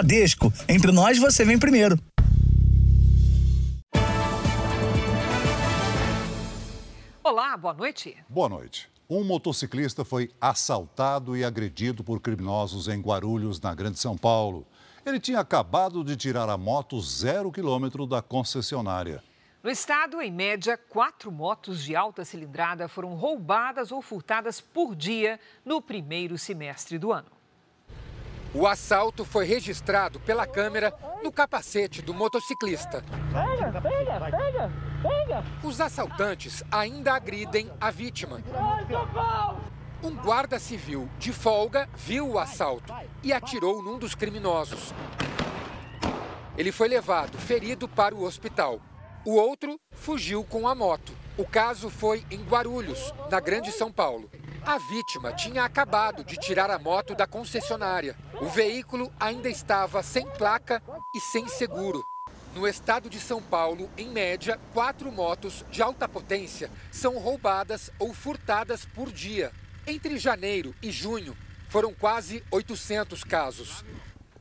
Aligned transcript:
Bradesco. 0.00 0.50
Entre 0.66 0.90
nós, 0.90 1.18
você 1.18 1.44
vem 1.44 1.58
primeiro. 1.58 1.98
Olá, 7.22 7.54
boa 7.56 7.74
noite. 7.74 8.16
Boa 8.26 8.48
noite. 8.48 8.88
Um 9.08 9.22
motociclista 9.22 10.02
foi 10.02 10.30
assaltado 10.40 11.36
e 11.36 11.44
agredido 11.44 12.02
por 12.02 12.18
criminosos 12.18 12.88
em 12.88 12.98
Guarulhos, 12.98 13.60
na 13.60 13.74
Grande 13.74 13.98
São 13.98 14.16
Paulo. 14.16 14.66
Ele 15.04 15.20
tinha 15.20 15.40
acabado 15.40 16.02
de 16.02 16.16
tirar 16.16 16.48
a 16.48 16.56
moto 16.56 16.98
zero 17.00 17.52
quilômetro 17.52 18.06
da 18.06 18.22
concessionária. 18.22 19.22
No 19.62 19.70
estado, 19.70 20.22
em 20.22 20.32
média, 20.32 20.78
quatro 20.78 21.30
motos 21.30 21.84
de 21.84 21.94
alta 21.94 22.24
cilindrada 22.24 22.88
foram 22.88 23.14
roubadas 23.14 23.92
ou 23.92 24.00
furtadas 24.00 24.62
por 24.62 24.96
dia 24.96 25.38
no 25.62 25.82
primeiro 25.82 26.38
semestre 26.38 26.98
do 26.98 27.12
ano. 27.12 27.39
O 28.52 28.66
assalto 28.66 29.24
foi 29.24 29.44
registrado 29.44 30.18
pela 30.18 30.44
câmera 30.44 30.92
no 31.22 31.30
capacete 31.30 32.02
do 32.02 32.12
motociclista. 32.12 33.04
Pega, 33.32 33.80
pega, 33.80 34.20
pega, 34.20 34.72
pega. 35.00 35.44
Os 35.62 35.80
assaltantes 35.80 36.64
ainda 36.68 37.14
agridem 37.14 37.70
a 37.80 37.92
vítima. 37.92 38.42
Um 40.02 40.16
guarda 40.16 40.58
civil 40.58 41.08
de 41.16 41.32
folga 41.32 41.88
viu 41.94 42.28
o 42.28 42.38
assalto 42.40 42.92
e 43.22 43.32
atirou 43.32 43.82
num 43.84 43.98
dos 43.98 44.16
criminosos. 44.16 44.92
Ele 46.58 46.72
foi 46.72 46.88
levado 46.88 47.38
ferido 47.38 47.86
para 47.86 48.16
o 48.16 48.24
hospital. 48.24 48.80
O 49.24 49.36
outro 49.36 49.78
fugiu 49.92 50.42
com 50.42 50.66
a 50.66 50.74
moto. 50.74 51.12
O 51.38 51.44
caso 51.46 51.88
foi 51.88 52.24
em 52.30 52.42
Guarulhos, 52.42 53.14
na 53.30 53.38
Grande 53.38 53.70
São 53.70 53.92
Paulo. 53.92 54.28
A 54.70 54.78
vítima 54.78 55.32
tinha 55.32 55.64
acabado 55.64 56.22
de 56.22 56.36
tirar 56.36 56.70
a 56.70 56.78
moto 56.78 57.12
da 57.12 57.26
concessionária. 57.26 58.16
O 58.40 58.46
veículo 58.46 59.12
ainda 59.18 59.48
estava 59.48 60.00
sem 60.00 60.24
placa 60.38 60.80
e 61.12 61.18
sem 61.18 61.48
seguro. 61.48 62.04
No 62.54 62.68
estado 62.68 63.10
de 63.10 63.18
São 63.18 63.42
Paulo, 63.42 63.90
em 63.98 64.08
média, 64.08 64.60
quatro 64.72 65.10
motos 65.10 65.64
de 65.72 65.82
alta 65.82 66.08
potência 66.08 66.70
são 66.92 67.18
roubadas 67.18 67.90
ou 67.98 68.14
furtadas 68.14 68.84
por 68.84 69.10
dia. 69.10 69.50
Entre 69.88 70.16
janeiro 70.18 70.72
e 70.80 70.92
junho, 70.92 71.36
foram 71.68 71.92
quase 71.92 72.44
800 72.48 73.24
casos. 73.24 73.84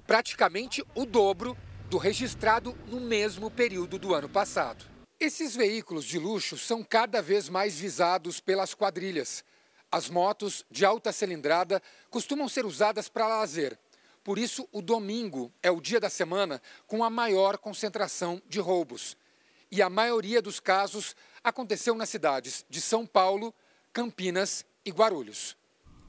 Praticamente 0.06 0.86
o 0.94 1.08
dobro 1.08 1.58
do 1.90 1.98
registrado 1.98 2.78
no 2.86 3.00
mesmo 3.00 3.50
período 3.50 3.98
do 3.98 4.14
ano 4.14 4.30
passado. 4.30 4.86
Esses 5.20 5.56
veículos 5.56 6.06
de 6.06 6.20
luxo 6.20 6.56
são 6.56 6.84
cada 6.84 7.20
vez 7.20 7.50
mais 7.50 7.80
visados 7.80 8.40
pelas 8.40 8.76
quadrilhas. 8.76 9.44
As 9.92 10.10
motos 10.10 10.64
de 10.70 10.86
alta 10.86 11.12
cilindrada 11.12 11.82
costumam 12.10 12.48
ser 12.48 12.66
usadas 12.66 13.10
para 13.10 13.28
lazer. 13.28 13.78
Por 14.24 14.38
isso, 14.38 14.68
o 14.72 14.82
domingo 14.82 15.52
é 15.64 15.72
o 15.72 15.82
dia 15.82 16.00
da 16.00 16.10
semana 16.10 16.62
com 16.86 17.04
a 17.04 17.10
maior 17.10 17.58
concentração 17.58 18.42
de 18.48 18.60
roubos. 18.60 19.18
E 19.72 19.82
a 19.82 19.90
maioria 19.90 20.42
dos 20.42 20.60
casos 20.60 21.16
aconteceu 21.44 21.96
nas 21.96 22.10
cidades 22.10 22.66
de 22.70 22.80
São 22.80 23.06
Paulo, 23.06 23.54
Campinas 23.92 24.64
e 24.86 24.92
Guarulhos. 24.92 25.58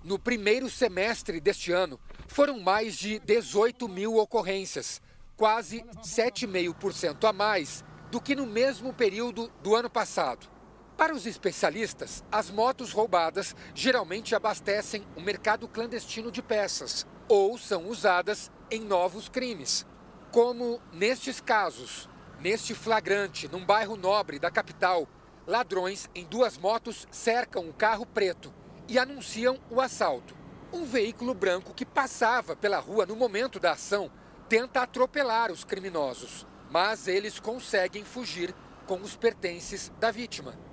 No 0.04 0.18
primeiro 0.18 0.68
semestre 0.68 1.40
deste 1.40 1.72
ano, 1.72 1.98
foram 2.26 2.58
mais 2.60 2.96
de 2.96 3.18
18 3.20 3.88
mil 3.88 4.16
ocorrências, 4.16 5.00
quase 5.36 5.82
7,5% 6.02 7.28
a 7.28 7.32
mais 7.32 7.84
do 8.10 8.20
que 8.20 8.34
no 8.34 8.46
mesmo 8.46 8.92
período 8.92 9.50
do 9.62 9.74
ano 9.74 9.88
passado. 9.88 10.59
Para 11.00 11.14
os 11.14 11.24
especialistas, 11.24 12.22
as 12.30 12.50
motos 12.50 12.92
roubadas 12.92 13.56
geralmente 13.74 14.34
abastecem 14.34 15.02
o 15.16 15.22
mercado 15.22 15.66
clandestino 15.66 16.30
de 16.30 16.42
peças 16.42 17.06
ou 17.26 17.56
são 17.56 17.86
usadas 17.86 18.52
em 18.70 18.82
novos 18.82 19.26
crimes, 19.26 19.86
como 20.30 20.78
nestes 20.92 21.40
casos. 21.40 22.06
Neste 22.38 22.74
flagrante, 22.74 23.48
num 23.48 23.64
bairro 23.64 23.96
nobre 23.96 24.38
da 24.38 24.50
capital, 24.50 25.08
ladrões 25.46 26.06
em 26.14 26.26
duas 26.26 26.58
motos 26.58 27.08
cercam 27.10 27.62
um 27.62 27.72
carro 27.72 28.04
preto 28.04 28.52
e 28.86 28.98
anunciam 28.98 29.58
o 29.70 29.80
assalto. 29.80 30.36
Um 30.70 30.84
veículo 30.84 31.32
branco 31.32 31.72
que 31.72 31.86
passava 31.86 32.54
pela 32.54 32.78
rua 32.78 33.06
no 33.06 33.16
momento 33.16 33.58
da 33.58 33.72
ação 33.72 34.12
tenta 34.50 34.82
atropelar 34.82 35.50
os 35.50 35.64
criminosos, 35.64 36.46
mas 36.70 37.08
eles 37.08 37.40
conseguem 37.40 38.04
fugir 38.04 38.54
com 38.86 39.00
os 39.00 39.16
pertences 39.16 39.90
da 39.98 40.10
vítima. 40.10 40.68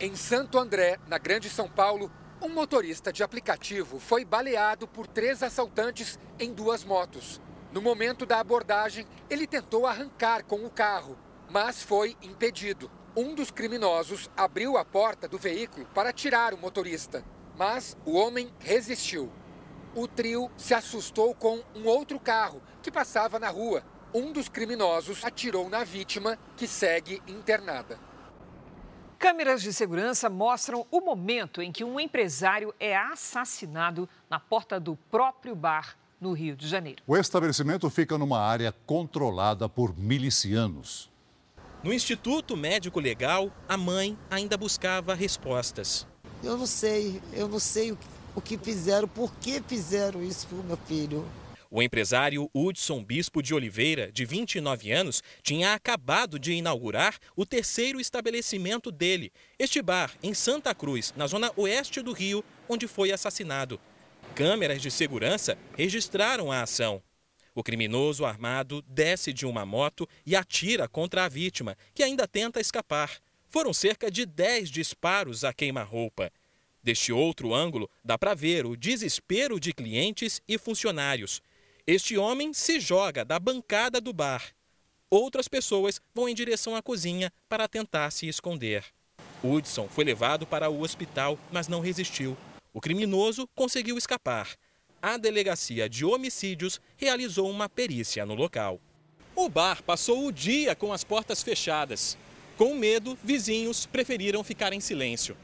Em 0.00 0.14
Santo 0.14 0.58
André, 0.58 0.98
na 1.06 1.18
Grande 1.18 1.50
São 1.50 1.68
Paulo, 1.68 2.10
um 2.40 2.48
motorista 2.48 3.12
de 3.12 3.22
aplicativo 3.22 3.98
foi 3.98 4.24
baleado 4.24 4.86
por 4.86 5.06
três 5.06 5.42
assaltantes 5.42 6.18
em 6.38 6.52
duas 6.52 6.84
motos. 6.84 7.40
No 7.72 7.82
momento 7.82 8.24
da 8.24 8.38
abordagem, 8.38 9.06
ele 9.28 9.46
tentou 9.46 9.86
arrancar 9.86 10.44
com 10.44 10.64
o 10.64 10.70
carro, 10.70 11.18
mas 11.50 11.82
foi 11.82 12.16
impedido. 12.22 12.90
Um 13.16 13.34
dos 13.34 13.50
criminosos 13.50 14.30
abriu 14.36 14.76
a 14.76 14.84
porta 14.84 15.26
do 15.26 15.36
veículo 15.36 15.86
para 15.92 16.12
tirar 16.12 16.54
o 16.54 16.58
motorista 16.58 17.24
mas 17.58 17.96
o 18.06 18.12
homem 18.12 18.48
resistiu. 18.60 19.30
O 19.94 20.06
trio 20.06 20.48
se 20.56 20.72
assustou 20.72 21.34
com 21.34 21.60
um 21.74 21.86
outro 21.86 22.20
carro 22.20 22.62
que 22.80 22.90
passava 22.90 23.38
na 23.38 23.48
rua. 23.48 23.82
Um 24.14 24.32
dos 24.32 24.48
criminosos 24.48 25.24
atirou 25.24 25.68
na 25.68 25.82
vítima, 25.82 26.38
que 26.56 26.68
segue 26.68 27.20
internada. 27.26 27.98
Câmeras 29.18 29.62
de 29.62 29.72
segurança 29.72 30.30
mostram 30.30 30.86
o 30.92 31.00
momento 31.00 31.60
em 31.60 31.72
que 31.72 31.82
um 31.82 31.98
empresário 31.98 32.72
é 32.78 32.96
assassinado 32.96 34.08
na 34.30 34.38
porta 34.38 34.78
do 34.78 34.94
próprio 35.10 35.56
bar 35.56 35.98
no 36.20 36.32
Rio 36.32 36.54
de 36.54 36.68
Janeiro. 36.68 37.02
O 37.04 37.16
estabelecimento 37.16 37.90
fica 37.90 38.16
numa 38.16 38.38
área 38.38 38.72
controlada 38.86 39.68
por 39.68 39.98
milicianos. 39.98 41.10
No 41.82 41.92
Instituto 41.92 42.56
Médico 42.56 43.00
Legal, 43.00 43.50
a 43.68 43.76
mãe 43.76 44.16
ainda 44.30 44.56
buscava 44.56 45.14
respostas. 45.14 46.06
Eu 46.40 46.56
não 46.56 46.66
sei, 46.66 47.20
eu 47.32 47.48
não 47.48 47.58
sei 47.58 47.98
o 48.36 48.40
que 48.40 48.56
fizeram, 48.56 49.08
por 49.08 49.34
que 49.34 49.60
fizeram 49.66 50.22
isso 50.22 50.46
para 50.46 50.58
o 50.58 50.62
meu 50.62 50.76
filho. 50.76 51.26
O 51.70 51.82
empresário 51.82 52.48
Hudson 52.54 53.04
Bispo 53.04 53.42
de 53.42 53.52
Oliveira, 53.52 54.10
de 54.10 54.24
29 54.24 54.90
anos, 54.90 55.22
tinha 55.42 55.74
acabado 55.74 56.38
de 56.38 56.54
inaugurar 56.54 57.18
o 57.36 57.44
terceiro 57.44 58.00
estabelecimento 58.00 58.90
dele, 58.90 59.30
este 59.58 59.82
bar 59.82 60.16
em 60.22 60.32
Santa 60.32 60.74
Cruz, 60.74 61.12
na 61.14 61.26
zona 61.26 61.52
oeste 61.56 62.00
do 62.00 62.12
Rio, 62.12 62.42
onde 62.66 62.88
foi 62.88 63.12
assassinado. 63.12 63.78
Câmeras 64.34 64.80
de 64.80 64.90
segurança 64.90 65.58
registraram 65.76 66.50
a 66.50 66.62
ação. 66.62 67.02
O 67.54 67.62
criminoso 67.62 68.24
armado 68.24 68.80
desce 68.88 69.30
de 69.30 69.44
uma 69.44 69.66
moto 69.66 70.08
e 70.24 70.34
atira 70.34 70.88
contra 70.88 71.26
a 71.26 71.28
vítima, 71.28 71.76
que 71.92 72.02
ainda 72.02 72.26
tenta 72.26 72.60
escapar. 72.60 73.18
Foram 73.46 73.74
cerca 73.74 74.10
de 74.10 74.24
10 74.24 74.70
disparos 74.70 75.44
a 75.44 75.52
queima-roupa. 75.52 76.32
Deste 76.82 77.12
outro 77.12 77.52
ângulo, 77.52 77.90
dá 78.02 78.16
para 78.16 78.32
ver 78.32 78.64
o 78.64 78.74
desespero 78.76 79.60
de 79.60 79.74
clientes 79.74 80.40
e 80.48 80.56
funcionários. 80.56 81.42
Este 81.90 82.18
homem 82.18 82.52
se 82.52 82.78
joga 82.78 83.24
da 83.24 83.38
bancada 83.38 83.98
do 83.98 84.12
bar. 84.12 84.52
Outras 85.08 85.48
pessoas 85.48 85.98
vão 86.14 86.28
em 86.28 86.34
direção 86.34 86.76
à 86.76 86.82
cozinha 86.82 87.32
para 87.48 87.66
tentar 87.66 88.10
se 88.10 88.28
esconder. 88.28 88.84
Hudson 89.42 89.88
foi 89.88 90.04
levado 90.04 90.46
para 90.46 90.68
o 90.68 90.82
hospital, 90.82 91.38
mas 91.50 91.66
não 91.66 91.80
resistiu. 91.80 92.36
O 92.74 92.80
criminoso 92.82 93.48
conseguiu 93.54 93.96
escapar. 93.96 94.54
A 95.00 95.16
delegacia 95.16 95.88
de 95.88 96.04
homicídios 96.04 96.78
realizou 96.94 97.48
uma 97.48 97.70
perícia 97.70 98.26
no 98.26 98.34
local. 98.34 98.78
O 99.34 99.48
bar 99.48 99.82
passou 99.82 100.26
o 100.26 100.30
dia 100.30 100.76
com 100.76 100.92
as 100.92 101.02
portas 101.02 101.42
fechadas. 101.42 102.18
Com 102.58 102.74
medo, 102.74 103.16
vizinhos 103.24 103.86
preferiram 103.86 104.44
ficar 104.44 104.74
em 104.74 104.80
silêncio. 104.80 105.34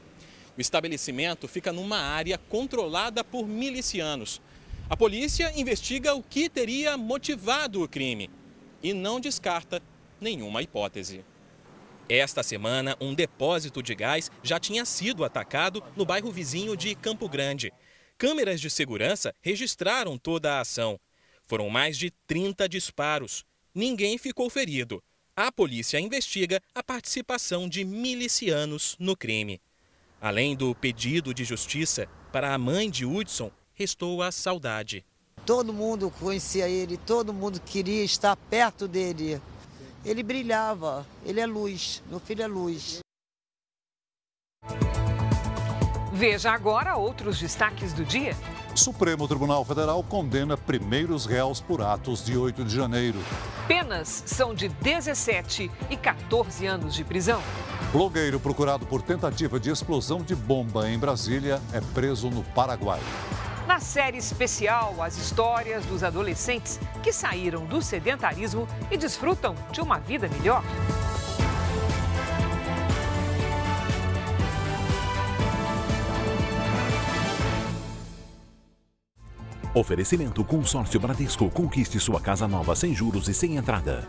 O 0.55 0.61
estabelecimento 0.61 1.47
fica 1.47 1.73
numa 1.73 1.97
área 1.97 2.37
controlada 2.37 3.23
por 3.23 3.47
milicianos. 3.47 4.39
A 4.89 4.95
polícia 4.95 5.51
investiga 5.55 6.13
o 6.13 6.21
que 6.21 6.49
teria 6.49 6.97
motivado 6.97 7.83
o 7.83 7.87
crime 7.87 8.29
e 8.83 8.93
não 8.93 9.19
descarta 9.19 9.81
nenhuma 10.21 10.61
hipótese. 10.61 11.25
Esta 12.07 12.43
semana, 12.43 12.95
um 13.01 13.13
depósito 13.13 13.81
de 13.81 13.95
gás 13.95 14.29
já 14.43 14.59
tinha 14.59 14.85
sido 14.85 15.23
atacado 15.25 15.83
no 15.95 16.05
bairro 16.05 16.31
vizinho 16.31 16.77
de 16.77 16.93
Campo 16.93 17.27
Grande. 17.27 17.73
Câmeras 18.17 18.61
de 18.61 18.69
segurança 18.69 19.33
registraram 19.41 20.17
toda 20.17 20.53
a 20.53 20.61
ação. 20.61 20.99
Foram 21.47 21.69
mais 21.69 21.97
de 21.97 22.11
30 22.27 22.69
disparos. 22.69 23.43
Ninguém 23.73 24.17
ficou 24.17 24.49
ferido 24.49 25.01
a 25.37 25.51
polícia 25.51 25.99
investiga 25.99 26.61
a 26.73 26.81
participação 26.81 27.67
de 27.67 27.83
milicianos 27.83 28.95
no 28.97 29.17
crime. 29.17 29.61
Além 30.21 30.55
do 30.55 30.73
pedido 30.73 31.33
de 31.33 31.43
justiça, 31.43 32.07
para 32.31 32.53
a 32.53 32.57
mãe 32.57 32.89
de 32.89 33.05
Hudson, 33.05 33.51
restou 33.75 34.23
a 34.23 34.31
saudade. 34.31 35.05
Todo 35.45 35.71
mundo 35.71 36.11
conhecia 36.19 36.67
ele, 36.67 36.97
todo 36.97 37.33
mundo 37.33 37.59
queria 37.59 38.03
estar 38.03 38.35
perto 38.35 38.87
dele. 38.87 39.39
Ele 40.03 40.23
brilhava, 40.23 41.05
ele 41.23 41.39
é 41.39 41.45
luz, 41.45 42.01
meu 42.09 42.19
filho 42.19 42.41
é 42.41 42.47
luz. 42.47 42.99
Veja 46.11 46.51
agora 46.51 46.95
outros 46.95 47.37
destaques 47.37 47.91
do 47.91 48.05
dia. 48.05 48.35
Supremo 48.73 49.27
Tribunal 49.27 49.63
Federal 49.65 50.01
condena 50.03 50.57
primeiros 50.57 51.25
réus 51.25 51.59
por 51.59 51.81
atos 51.81 52.23
de 52.23 52.37
8 52.37 52.63
de 52.63 52.75
janeiro. 52.75 53.19
Penas 53.67 54.23
são 54.25 54.53
de 54.53 54.69
17 54.69 55.69
e 55.89 55.97
14 55.97 56.65
anos 56.65 56.95
de 56.95 57.03
prisão. 57.03 57.41
Blogueiro 57.91 58.39
procurado 58.39 58.85
por 58.85 59.01
tentativa 59.01 59.59
de 59.59 59.69
explosão 59.69 60.21
de 60.21 60.35
bomba 60.35 60.89
em 60.89 60.97
Brasília 60.97 61.61
é 61.73 61.81
preso 61.93 62.29
no 62.29 62.43
Paraguai. 62.43 63.01
Na 63.67 63.79
série 63.79 64.17
especial, 64.17 65.01
as 65.01 65.17
histórias 65.17 65.85
dos 65.85 66.03
adolescentes 66.03 66.79
que 67.01 67.11
saíram 67.11 67.65
do 67.65 67.81
sedentarismo 67.81 68.67
e 68.91 68.97
desfrutam 68.97 69.55
de 69.71 69.81
uma 69.81 69.97
vida 69.97 70.29
melhor. 70.29 70.63
Oferecimento 79.73 80.41
Consórcio 80.45 80.99
Bradesco. 80.99 81.49
Conquiste 81.49 81.99
sua 81.99 82.21
casa 82.21 82.47
nova 82.47 82.75
sem 82.75 82.93
juros 82.93 83.27
e 83.27 83.33
sem 83.33 83.57
entrada. 83.57 84.07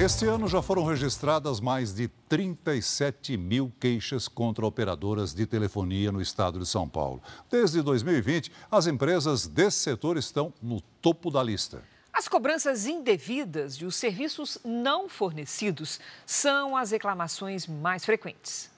Este 0.00 0.26
ano 0.26 0.46
já 0.46 0.62
foram 0.62 0.84
registradas 0.84 1.58
mais 1.58 1.92
de 1.92 2.06
37 2.28 3.36
mil 3.36 3.72
queixas 3.80 4.28
contra 4.28 4.64
operadoras 4.64 5.34
de 5.34 5.44
telefonia 5.44 6.12
no 6.12 6.22
estado 6.22 6.60
de 6.60 6.66
São 6.66 6.88
Paulo. 6.88 7.20
Desde 7.50 7.82
2020, 7.82 8.52
as 8.70 8.86
empresas 8.86 9.48
desse 9.48 9.78
setor 9.78 10.16
estão 10.16 10.54
no 10.62 10.80
topo 11.02 11.32
da 11.32 11.42
lista. 11.42 11.82
As 12.12 12.28
cobranças 12.28 12.86
indevidas 12.86 13.74
e 13.74 13.84
os 13.84 13.96
serviços 13.96 14.56
não 14.64 15.08
fornecidos 15.08 15.98
são 16.24 16.76
as 16.76 16.92
reclamações 16.92 17.66
mais 17.66 18.04
frequentes. 18.04 18.70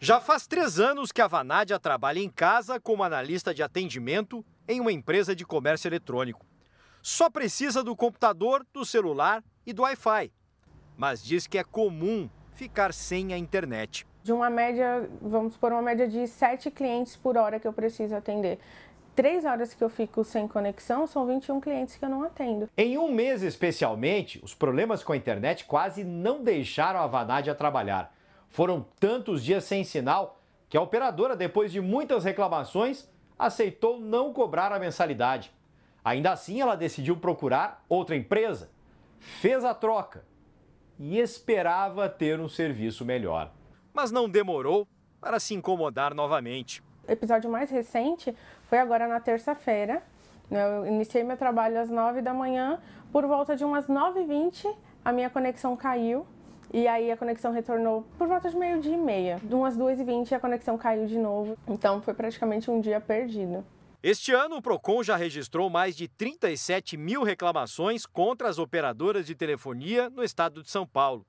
Já 0.00 0.22
faz 0.22 0.46
três 0.46 0.80
anos 0.80 1.12
que 1.12 1.20
a 1.20 1.28
Vanádia 1.28 1.78
trabalha 1.78 2.20
em 2.20 2.30
casa 2.30 2.80
como 2.80 3.04
analista 3.04 3.52
de 3.52 3.62
atendimento 3.62 4.42
em 4.66 4.80
uma 4.80 4.90
empresa 4.90 5.36
de 5.36 5.44
comércio 5.44 5.86
eletrônico. 5.86 6.46
Só 7.02 7.28
precisa 7.28 7.84
do 7.84 7.94
computador, 7.94 8.66
do 8.72 8.86
celular 8.86 9.44
e 9.66 9.74
do 9.74 9.82
Wi-Fi. 9.82 10.32
Mas 10.96 11.22
diz 11.22 11.46
que 11.46 11.58
é 11.58 11.64
comum 11.64 12.28
ficar 12.52 12.92
sem 12.92 13.34
a 13.34 13.38
internet. 13.38 14.06
De 14.22 14.32
uma 14.32 14.48
média, 14.48 15.08
vamos 15.20 15.52
supor, 15.52 15.72
uma 15.72 15.82
média 15.82 16.08
de 16.08 16.26
sete 16.26 16.70
clientes 16.70 17.14
por 17.14 17.36
hora 17.36 17.60
que 17.60 17.68
eu 17.68 17.72
preciso 17.72 18.16
atender. 18.16 18.58
Três 19.14 19.44
horas 19.44 19.72
que 19.72 19.82
eu 19.82 19.88
fico 19.88 20.24
sem 20.24 20.48
conexão 20.48 21.06
são 21.06 21.26
21 21.26 21.60
clientes 21.60 21.96
que 21.96 22.04
eu 22.04 22.08
não 22.08 22.22
atendo. 22.22 22.68
Em 22.76 22.98
um 22.98 23.10
mês 23.10 23.42
especialmente, 23.42 24.40
os 24.42 24.54
problemas 24.54 25.04
com 25.04 25.12
a 25.12 25.16
internet 25.16 25.64
quase 25.64 26.02
não 26.02 26.42
deixaram 26.42 27.00
a 27.00 27.06
Vanádia 27.06 27.54
trabalhar. 27.54 28.14
Foram 28.48 28.84
tantos 28.98 29.44
dias 29.44 29.64
sem 29.64 29.84
sinal 29.84 30.40
que 30.68 30.76
a 30.76 30.82
operadora, 30.82 31.36
depois 31.36 31.70
de 31.70 31.80
muitas 31.80 32.24
reclamações, 32.24 33.08
aceitou 33.38 34.00
não 34.00 34.32
cobrar 34.32 34.72
a 34.72 34.78
mensalidade. 34.78 35.52
Ainda 36.04 36.32
assim, 36.32 36.60
ela 36.60 36.76
decidiu 36.76 37.16
procurar 37.16 37.84
outra 37.88 38.16
empresa, 38.16 38.70
fez 39.18 39.64
a 39.64 39.74
troca 39.74 40.24
e 40.98 41.18
esperava 41.18 42.08
ter 42.08 42.40
um 42.40 42.48
serviço 42.48 43.04
melhor. 43.04 43.52
Mas 43.92 44.10
não 44.10 44.28
demorou 44.28 44.86
para 45.20 45.40
se 45.40 45.54
incomodar 45.54 46.14
novamente. 46.14 46.82
O 47.06 47.12
episódio 47.12 47.50
mais 47.50 47.70
recente 47.70 48.34
foi 48.68 48.78
agora 48.78 49.06
na 49.06 49.20
terça-feira. 49.20 50.02
Eu 50.50 50.86
iniciei 50.86 51.22
meu 51.22 51.36
trabalho 51.36 51.80
às 51.80 51.90
9 51.90 52.22
da 52.22 52.34
manhã. 52.34 52.78
Por 53.12 53.26
volta 53.26 53.56
de 53.56 53.64
umas 53.64 53.86
9h20, 53.86 54.72
a 55.04 55.12
minha 55.12 55.30
conexão 55.30 55.76
caiu 55.76 56.26
e 56.72 56.86
aí 56.88 57.10
a 57.10 57.16
conexão 57.16 57.52
retornou 57.52 58.04
por 58.18 58.26
volta 58.26 58.50
de 58.50 58.56
meio-dia 58.56 58.94
e 58.94 58.98
meia. 58.98 59.40
De 59.42 59.54
umas 59.54 59.76
2h20 59.76 60.32
a 60.32 60.40
conexão 60.40 60.76
caiu 60.76 61.06
de 61.06 61.18
novo. 61.18 61.56
Então 61.66 62.02
foi 62.02 62.12
praticamente 62.14 62.70
um 62.70 62.80
dia 62.80 63.00
perdido. 63.00 63.64
Este 64.08 64.30
ano, 64.30 64.58
o 64.58 64.62
PROCON 64.62 65.02
já 65.02 65.16
registrou 65.16 65.68
mais 65.68 65.96
de 65.96 66.06
37 66.06 66.96
mil 66.96 67.24
reclamações 67.24 68.06
contra 68.06 68.48
as 68.48 68.56
operadoras 68.56 69.26
de 69.26 69.34
telefonia 69.34 70.08
no 70.08 70.22
estado 70.22 70.62
de 70.62 70.70
São 70.70 70.86
Paulo. 70.86 71.26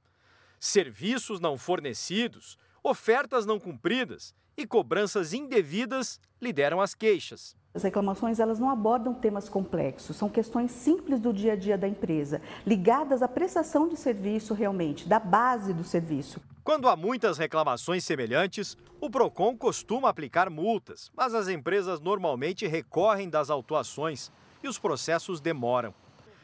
Serviços 0.60 1.40
não 1.40 1.58
fornecidos, 1.58 2.56
ofertas 2.84 3.48
não 3.48 3.60
cumpridas 3.60 4.32
e 4.56 4.68
cobranças 4.68 5.34
indevidas 5.34 6.20
lideram 6.40 6.80
as 6.80 6.94
queixas. 6.94 7.56
As 7.74 7.82
reclamações 7.82 8.40
elas 8.40 8.60
não 8.60 8.70
abordam 8.70 9.12
temas 9.12 9.50
complexos, 9.50 10.16
são 10.16 10.30
questões 10.30 10.70
simples 10.70 11.20
do 11.20 11.34
dia 11.34 11.54
a 11.54 11.56
dia 11.56 11.80
da 11.80 11.88
empresa, 11.88 12.44
ligadas 12.64 13.24
à 13.24 13.28
prestação 13.28 13.88
de 13.88 13.98
serviço 13.98 14.54
realmente, 14.54 15.08
da 15.08 15.20
base 15.20 15.74
do 15.74 15.84
serviço. 15.84 16.40
Quando 16.68 16.90
há 16.90 16.98
muitas 16.98 17.38
reclamações 17.38 18.04
semelhantes, 18.04 18.76
o 19.00 19.10
Procon 19.10 19.56
costuma 19.56 20.10
aplicar 20.10 20.50
multas, 20.50 21.10
mas 21.16 21.34
as 21.34 21.48
empresas 21.48 22.02
normalmente 22.02 22.68
recorrem 22.68 23.30
das 23.30 23.50
autuações 23.50 24.30
e 24.62 24.68
os 24.68 24.78
processos 24.78 25.40
demoram. 25.40 25.94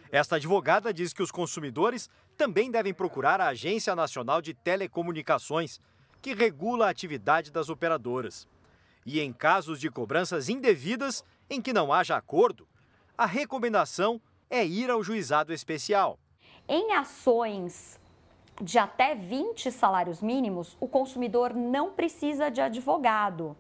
Esta 0.09 0.37
advogada 0.37 0.93
diz 0.93 1.11
que 1.11 1.21
os 1.21 1.29
consumidores 1.29 2.09
também 2.37 2.71
devem 2.71 2.93
procurar 2.93 3.41
a 3.41 3.49
Agência 3.49 3.93
Nacional 3.97 4.41
de 4.41 4.53
Telecomunicações, 4.53 5.81
que 6.21 6.33
regula 6.33 6.85
a 6.87 6.89
atividade 6.89 7.51
das 7.51 7.67
operadoras. 7.67 8.47
E 9.05 9.19
em 9.19 9.33
casos 9.33 9.77
de 9.77 9.89
cobranças 9.89 10.47
indevidas 10.47 11.21
em 11.49 11.61
que 11.61 11.73
não 11.73 11.91
haja 11.91 12.15
acordo, 12.15 12.65
a 13.17 13.25
recomendação 13.25 14.21
é 14.49 14.65
ir 14.65 14.89
ao 14.89 15.03
juizado 15.03 15.51
especial. 15.51 16.17
Em 16.65 16.93
ações 16.93 18.01
de 18.61 18.77
até 18.77 19.15
20 19.15 19.71
salários 19.71 20.21
mínimos, 20.21 20.77
o 20.79 20.88
consumidor 20.88 21.53
não 21.53 21.91
precisa 21.91 22.50
de 22.50 22.61
advogado. 22.61 23.55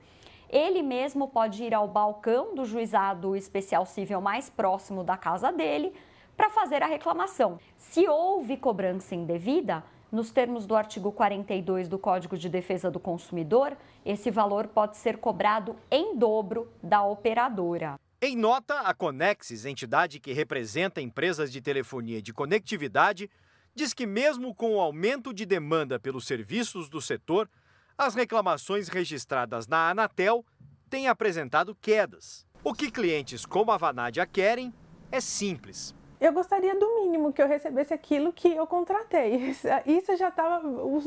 Ele 0.49 0.83
mesmo 0.83 1.27
pode 1.27 1.63
ir 1.63 1.73
ao 1.73 1.87
balcão 1.87 2.53
do 2.53 2.63
juizado 2.63 3.35
especial 3.35 3.85
civil 3.85 4.21
mais 4.21 4.49
próximo 4.49 5.03
da 5.03 5.17
casa 5.17 5.51
dele 5.51 5.93
para 6.37 6.49
fazer 6.49 6.83
a 6.83 6.87
reclamação. 6.87 7.59
Se 7.77 8.07
houve 8.07 8.57
cobrança 8.57 9.15
indevida, 9.15 9.83
nos 10.11 10.29
termos 10.29 10.67
do 10.67 10.75
artigo 10.75 11.11
42 11.11 11.87
do 11.87 11.97
Código 11.97 12.37
de 12.37 12.47
Defesa 12.47 12.91
do 12.91 12.99
Consumidor, 12.99 13.75
esse 14.05 14.29
valor 14.29 14.67
pode 14.67 14.97
ser 14.97 15.17
cobrado 15.17 15.75
em 15.89 16.15
dobro 16.15 16.71
da 16.83 17.03
operadora. 17.03 17.99
Em 18.21 18.37
nota, 18.37 18.81
a 18.81 18.93
Conexis, 18.93 19.65
entidade 19.65 20.19
que 20.19 20.31
representa 20.31 21.01
empresas 21.01 21.51
de 21.51 21.59
telefonia 21.59 22.21
de 22.21 22.31
conectividade, 22.31 23.29
diz 23.75 23.93
que, 23.93 24.05
mesmo 24.05 24.53
com 24.53 24.75
o 24.75 24.79
aumento 24.79 25.33
de 25.33 25.45
demanda 25.45 25.99
pelos 25.99 26.25
serviços 26.25 26.89
do 26.89 27.01
setor, 27.01 27.49
as 27.97 28.15
reclamações 28.15 28.87
registradas 28.87 29.67
na 29.67 29.89
Anatel 29.89 30.45
têm 30.89 31.07
apresentado 31.07 31.75
quedas. 31.75 32.45
O 32.63 32.73
que 32.73 32.89
clientes 32.89 33.45
como 33.45 33.71
a 33.71 33.77
Vanádia 33.77 34.25
querem 34.25 34.73
é 35.11 35.19
simples 35.19 35.93
eu 36.23 36.31
gostaria 36.31 36.73
do 36.79 37.01
mínimo 37.01 37.33
que 37.33 37.41
eu 37.41 37.47
recebesse 37.49 37.93
aquilo 37.93 38.31
que 38.31 38.47
eu 38.47 38.65
contratei. 38.65 39.35
Isso 39.85 40.15
já, 40.15 40.31
tava, 40.31 40.63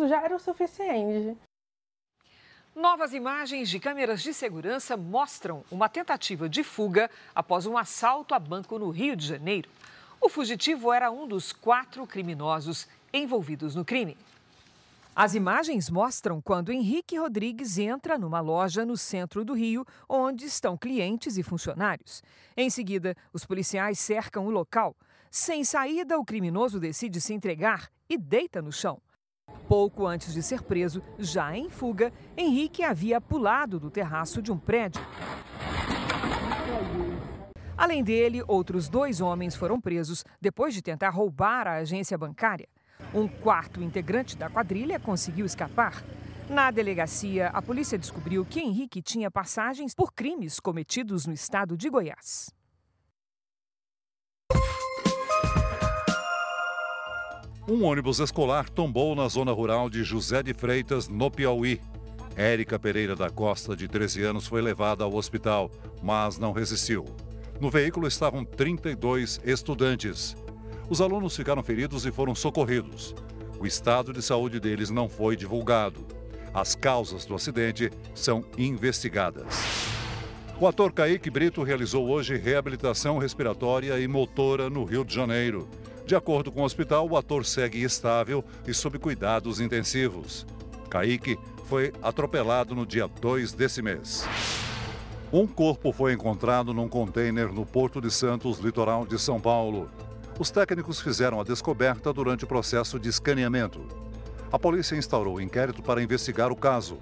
já 0.06 0.22
era 0.22 0.36
o 0.36 0.38
suficiente. 0.38 1.34
Novas 2.74 3.14
imagens 3.14 3.70
de 3.70 3.80
câmeras 3.80 4.22
de 4.22 4.34
segurança 4.34 4.94
mostram 4.94 5.64
uma 5.70 5.88
tentativa 5.88 6.46
de 6.50 6.62
fuga 6.62 7.10
após 7.34 7.64
um 7.64 7.78
assalto 7.78 8.34
a 8.34 8.38
banco 8.38 8.78
no 8.78 8.90
Rio 8.90 9.16
de 9.16 9.26
Janeiro. 9.26 9.70
O 10.20 10.28
fugitivo 10.28 10.92
era 10.92 11.10
um 11.10 11.26
dos 11.26 11.52
quatro 11.52 12.06
criminosos 12.06 12.88
envolvidos 13.12 13.74
no 13.74 13.84
crime. 13.84 14.16
As 15.14 15.34
imagens 15.34 15.88
mostram 15.88 16.42
quando 16.42 16.70
Henrique 16.70 17.16
Rodrigues 17.16 17.78
entra 17.78 18.18
numa 18.18 18.40
loja 18.40 18.84
no 18.84 18.96
centro 18.96 19.44
do 19.44 19.54
Rio, 19.54 19.86
onde 20.06 20.44
estão 20.44 20.76
clientes 20.76 21.38
e 21.38 21.42
funcionários. 21.42 22.22
Em 22.54 22.68
seguida, 22.68 23.16
os 23.32 23.46
policiais 23.46 23.98
cercam 23.98 24.46
o 24.46 24.50
local. 24.50 24.94
Sem 25.30 25.64
saída, 25.64 26.18
o 26.18 26.24
criminoso 26.24 26.78
decide 26.78 27.20
se 27.20 27.32
entregar 27.32 27.88
e 28.08 28.18
deita 28.18 28.60
no 28.60 28.70
chão. 28.70 29.00
Pouco 29.68 30.06
antes 30.06 30.34
de 30.34 30.42
ser 30.42 30.62
preso, 30.62 31.02
já 31.18 31.56
em 31.56 31.70
fuga, 31.70 32.12
Henrique 32.36 32.82
havia 32.82 33.20
pulado 33.20 33.80
do 33.80 33.90
terraço 33.90 34.42
de 34.42 34.52
um 34.52 34.58
prédio. 34.58 35.00
Além 37.76 38.02
dele, 38.02 38.42
outros 38.48 38.88
dois 38.88 39.20
homens 39.20 39.54
foram 39.54 39.78
presos 39.80 40.24
depois 40.40 40.72
de 40.72 40.80
tentar 40.80 41.10
roubar 41.10 41.66
a 41.66 41.76
agência 41.76 42.16
bancária. 42.16 42.68
Um 43.12 43.28
quarto 43.28 43.82
integrante 43.82 44.36
da 44.36 44.48
quadrilha 44.48 44.98
conseguiu 44.98 45.44
escapar. 45.44 46.02
Na 46.48 46.70
delegacia, 46.70 47.48
a 47.48 47.60
polícia 47.60 47.98
descobriu 47.98 48.44
que 48.44 48.60
Henrique 48.60 49.02
tinha 49.02 49.30
passagens 49.30 49.94
por 49.94 50.12
crimes 50.14 50.58
cometidos 50.58 51.26
no 51.26 51.34
estado 51.34 51.76
de 51.76 51.90
Goiás. 51.90 52.50
Um 57.68 57.84
ônibus 57.84 58.20
escolar 58.20 58.70
tombou 58.70 59.14
na 59.16 59.28
zona 59.28 59.50
rural 59.50 59.90
de 59.90 60.04
José 60.04 60.40
de 60.40 60.54
Freitas, 60.54 61.08
no 61.08 61.30
Piauí. 61.30 61.80
Érica 62.36 62.78
Pereira 62.78 63.16
da 63.16 63.28
Costa, 63.28 63.74
de 63.74 63.88
13 63.88 64.22
anos, 64.22 64.46
foi 64.46 64.62
levada 64.62 65.02
ao 65.02 65.14
hospital, 65.14 65.70
mas 66.00 66.38
não 66.38 66.52
resistiu. 66.52 67.04
No 67.60 67.70
veículo 67.70 68.06
estavam 68.06 68.44
32 68.44 69.40
estudantes. 69.44 70.36
Os 70.90 71.00
alunos 71.00 71.34
ficaram 71.34 71.62
feridos 71.62 72.04
e 72.04 72.12
foram 72.12 72.34
socorridos. 72.34 73.14
O 73.58 73.66
estado 73.66 74.12
de 74.12 74.20
saúde 74.20 74.60
deles 74.60 74.90
não 74.90 75.08
foi 75.08 75.36
divulgado. 75.36 76.06
As 76.52 76.74
causas 76.74 77.24
do 77.24 77.34
acidente 77.34 77.90
são 78.14 78.44
investigadas. 78.58 79.46
O 80.60 80.66
ator 80.66 80.92
Kaique 80.92 81.30
Brito 81.30 81.62
realizou 81.62 82.08
hoje 82.08 82.36
reabilitação 82.36 83.18
respiratória 83.18 83.98
e 83.98 84.06
motora 84.06 84.68
no 84.68 84.84
Rio 84.84 85.04
de 85.04 85.14
Janeiro. 85.14 85.68
De 86.06 86.14
acordo 86.14 86.52
com 86.52 86.60
o 86.60 86.64
hospital, 86.64 87.08
o 87.08 87.16
ator 87.16 87.44
segue 87.44 87.82
estável 87.82 88.44
e 88.66 88.72
sob 88.72 88.98
cuidados 88.98 89.60
intensivos. 89.60 90.46
Kaique 90.88 91.38
foi 91.64 91.92
atropelado 92.02 92.74
no 92.74 92.86
dia 92.86 93.06
2 93.06 93.52
desse 93.52 93.82
mês. 93.82 94.26
Um 95.38 95.46
corpo 95.46 95.92
foi 95.92 96.14
encontrado 96.14 96.72
num 96.72 96.88
container 96.88 97.52
no 97.52 97.66
Porto 97.66 98.00
de 98.00 98.10
Santos, 98.10 98.58
litoral 98.58 99.04
de 99.04 99.18
São 99.18 99.38
Paulo. 99.38 99.86
Os 100.38 100.50
técnicos 100.50 100.98
fizeram 100.98 101.38
a 101.38 101.44
descoberta 101.44 102.10
durante 102.10 102.44
o 102.44 102.46
processo 102.46 102.98
de 102.98 103.10
escaneamento. 103.10 103.86
A 104.50 104.58
polícia 104.58 104.96
instaurou 104.96 105.38
inquérito 105.38 105.82
para 105.82 106.02
investigar 106.02 106.50
o 106.50 106.56
caso. 106.56 106.96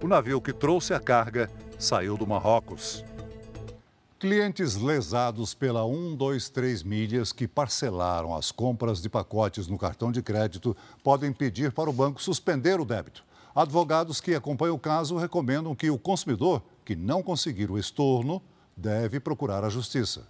O 0.00 0.06
navio 0.06 0.40
que 0.40 0.52
trouxe 0.52 0.94
a 0.94 1.00
carga 1.00 1.50
saiu 1.76 2.16
do 2.16 2.24
Marrocos. 2.24 3.04
Clientes 4.16 4.76
lesados 4.76 5.52
pela 5.52 5.82
123 5.82 6.84
milhas 6.84 7.32
que 7.32 7.48
parcelaram 7.48 8.32
as 8.32 8.52
compras 8.52 9.02
de 9.02 9.08
pacotes 9.08 9.66
no 9.66 9.76
cartão 9.76 10.12
de 10.12 10.22
crédito 10.22 10.76
podem 11.02 11.32
pedir 11.32 11.72
para 11.72 11.90
o 11.90 11.92
banco 11.92 12.22
suspender 12.22 12.78
o 12.78 12.84
débito. 12.84 13.24
Advogados 13.52 14.20
que 14.20 14.36
acompanham 14.36 14.76
o 14.76 14.78
caso 14.78 15.16
recomendam 15.16 15.74
que 15.74 15.90
o 15.90 15.98
consumidor 15.98 16.62
que 16.84 16.96
não 16.96 17.22
conseguir 17.22 17.70
o 17.70 17.78
estorno 17.78 18.42
deve 18.76 19.20
procurar 19.20 19.64
a 19.64 19.68
justiça. 19.68 20.26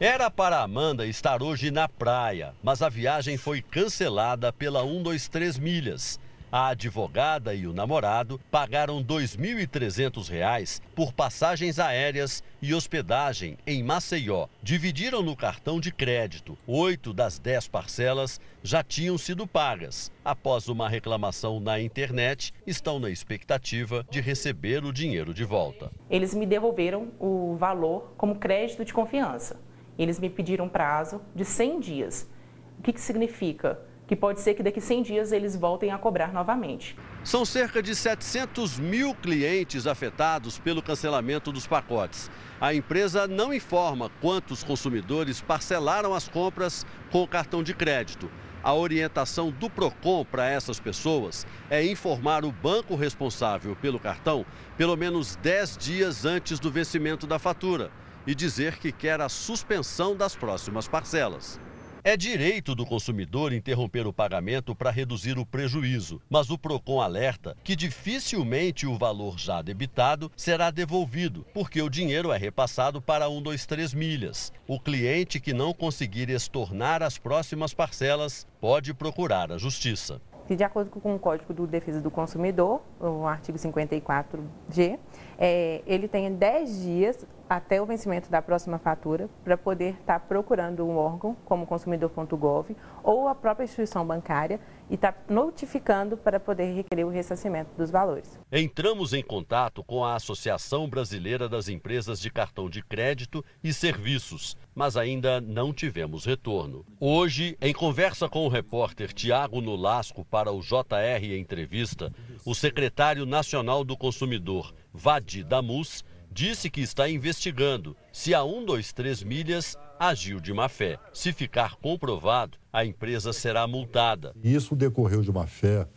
Era 0.00 0.30
para 0.30 0.62
Amanda 0.62 1.04
estar 1.06 1.42
hoje 1.42 1.72
na 1.72 1.88
praia, 1.88 2.54
mas 2.62 2.82
a 2.82 2.88
viagem 2.88 3.36
foi 3.36 3.60
cancelada 3.60 4.52
pela 4.52 4.82
123 4.82 5.58
milhas. 5.58 6.20
A 6.50 6.68
advogada 6.68 7.54
e 7.54 7.66
o 7.66 7.74
namorado 7.74 8.40
pagaram 8.50 8.98
R$ 8.98 9.04
2.300 9.04 10.80
por 10.96 11.12
passagens 11.12 11.78
aéreas 11.78 12.42
e 12.62 12.72
hospedagem 12.72 13.58
em 13.66 13.82
Maceió. 13.82 14.46
Dividiram 14.62 15.22
no 15.22 15.36
cartão 15.36 15.78
de 15.78 15.92
crédito. 15.92 16.56
Oito 16.66 17.12
das 17.12 17.38
dez 17.38 17.68
parcelas 17.68 18.40
já 18.62 18.82
tinham 18.82 19.18
sido 19.18 19.46
pagas. 19.46 20.10
Após 20.24 20.68
uma 20.68 20.88
reclamação 20.88 21.60
na 21.60 21.78
internet, 21.78 22.54
estão 22.66 22.98
na 22.98 23.10
expectativa 23.10 24.06
de 24.10 24.22
receber 24.22 24.82
o 24.86 24.92
dinheiro 24.92 25.34
de 25.34 25.44
volta. 25.44 25.90
Eles 26.08 26.32
me 26.32 26.46
devolveram 26.46 27.08
o 27.20 27.56
valor 27.56 28.14
como 28.16 28.36
crédito 28.36 28.86
de 28.86 28.94
confiança. 28.94 29.60
Eles 29.98 30.18
me 30.18 30.30
pediram 30.30 30.66
prazo 30.66 31.20
de 31.34 31.44
100 31.44 31.80
dias. 31.80 32.30
O 32.78 32.82
que, 32.82 32.94
que 32.94 33.00
significa? 33.00 33.86
Que 34.08 34.16
pode 34.16 34.40
ser 34.40 34.54
que 34.54 34.62
daqui 34.62 34.80
100 34.80 35.02
dias 35.02 35.32
eles 35.32 35.54
voltem 35.54 35.92
a 35.92 35.98
cobrar 35.98 36.32
novamente. 36.32 36.96
São 37.22 37.44
cerca 37.44 37.82
de 37.82 37.94
700 37.94 38.78
mil 38.78 39.14
clientes 39.14 39.86
afetados 39.86 40.58
pelo 40.58 40.82
cancelamento 40.82 41.52
dos 41.52 41.66
pacotes. 41.66 42.30
A 42.58 42.72
empresa 42.72 43.28
não 43.28 43.52
informa 43.52 44.10
quantos 44.22 44.64
consumidores 44.64 45.42
parcelaram 45.42 46.14
as 46.14 46.26
compras 46.26 46.86
com 47.12 47.22
o 47.22 47.28
cartão 47.28 47.62
de 47.62 47.74
crédito. 47.74 48.30
A 48.62 48.74
orientação 48.74 49.50
do 49.50 49.68
PROCON 49.68 50.24
para 50.24 50.48
essas 50.48 50.80
pessoas 50.80 51.46
é 51.68 51.84
informar 51.84 52.46
o 52.46 52.50
banco 52.50 52.96
responsável 52.96 53.76
pelo 53.76 54.00
cartão 54.00 54.44
pelo 54.76 54.96
menos 54.96 55.36
10 55.36 55.76
dias 55.76 56.24
antes 56.24 56.58
do 56.58 56.70
vencimento 56.70 57.26
da 57.26 57.38
fatura 57.38 57.90
e 58.26 58.34
dizer 58.34 58.78
que 58.78 58.90
quer 58.90 59.20
a 59.20 59.28
suspensão 59.28 60.16
das 60.16 60.34
próximas 60.34 60.88
parcelas. 60.88 61.60
É 62.04 62.16
direito 62.16 62.76
do 62.76 62.86
consumidor 62.86 63.52
interromper 63.52 64.06
o 64.06 64.12
pagamento 64.12 64.74
para 64.74 64.90
reduzir 64.90 65.36
o 65.36 65.44
prejuízo, 65.44 66.22
mas 66.30 66.48
o 66.48 66.56
Procon 66.56 67.00
alerta 67.00 67.56
que 67.64 67.74
dificilmente 67.74 68.86
o 68.86 68.96
valor 68.96 69.36
já 69.36 69.60
debitado 69.60 70.30
será 70.36 70.70
devolvido, 70.70 71.44
porque 71.52 71.82
o 71.82 71.90
dinheiro 71.90 72.30
é 72.32 72.38
repassado 72.38 73.02
para 73.02 73.26
123 73.26 73.94
milhas. 73.94 74.52
O 74.66 74.78
cliente 74.78 75.40
que 75.40 75.52
não 75.52 75.74
conseguir 75.74 76.30
estornar 76.30 77.02
as 77.02 77.18
próximas 77.18 77.74
parcelas 77.74 78.46
pode 78.60 78.94
procurar 78.94 79.50
a 79.50 79.58
justiça. 79.58 80.20
De 80.48 80.64
acordo 80.64 80.90
com 80.90 81.14
o 81.14 81.18
Código 81.18 81.52
de 81.52 81.66
Defesa 81.66 82.00
do 82.00 82.10
Consumidor, 82.10 82.80
o 82.98 83.26
artigo 83.26 83.58
54G, 83.58 84.98
é, 85.36 85.82
ele 85.86 86.08
tem 86.08 86.32
10 86.32 86.80
dias 86.80 87.26
até 87.48 87.80
o 87.80 87.86
vencimento 87.86 88.30
da 88.30 88.42
próxima 88.42 88.78
fatura 88.78 89.28
para 89.42 89.56
poder 89.56 89.94
estar 89.94 90.18
tá 90.18 90.20
procurando 90.20 90.84
um 90.84 90.96
órgão, 90.96 91.36
como 91.44 91.66
consumidor.gov, 91.66 92.76
ou 93.02 93.28
a 93.28 93.34
própria 93.34 93.64
instituição 93.64 94.06
bancária, 94.06 94.60
e 94.90 94.94
estar 94.94 95.12
tá 95.12 95.32
notificando 95.32 96.16
para 96.16 96.40
poder 96.40 96.74
requerer 96.74 97.06
o 97.06 97.10
ressarcimento 97.10 97.70
dos 97.76 97.90
valores. 97.90 98.38
Entramos 98.50 99.12
em 99.12 99.22
contato 99.22 99.82
com 99.84 100.04
a 100.04 100.14
Associação 100.14 100.88
Brasileira 100.88 101.48
das 101.48 101.68
Empresas 101.68 102.20
de 102.20 102.30
Cartão 102.30 102.68
de 102.68 102.82
Crédito 102.82 103.44
e 103.62 103.72
Serviços, 103.72 104.56
mas 104.74 104.96
ainda 104.96 105.40
não 105.40 105.72
tivemos 105.72 106.24
retorno. 106.24 106.84
Hoje, 107.00 107.56
em 107.60 107.72
conversa 107.72 108.28
com 108.28 108.46
o 108.46 108.48
repórter 108.48 109.12
Tiago 109.12 109.60
Nolasco 109.60 110.24
para 110.24 110.52
o 110.52 110.60
JR 110.60 111.36
Entrevista, 111.38 112.12
o 112.44 112.54
secretário 112.54 113.26
nacional 113.26 113.84
do 113.84 113.96
consumidor, 113.96 114.72
Vadi 114.92 115.44
Damus, 115.44 116.04
disse 116.38 116.70
que 116.70 116.80
está 116.80 117.08
investigando 117.08 117.96
se 118.12 118.32
a 118.32 118.44
123 118.44 119.24
Milhas 119.24 119.76
agiu 119.98 120.38
de 120.38 120.52
má 120.54 120.68
fé. 120.68 120.96
Se 121.12 121.32
ficar 121.32 121.74
comprovado, 121.74 122.56
a 122.72 122.84
empresa 122.84 123.32
será 123.32 123.66
multada. 123.66 124.32
Isso 124.44 124.76
decorreu 124.76 125.20
de 125.20 125.32
má 125.32 125.48
fé, 125.48 125.88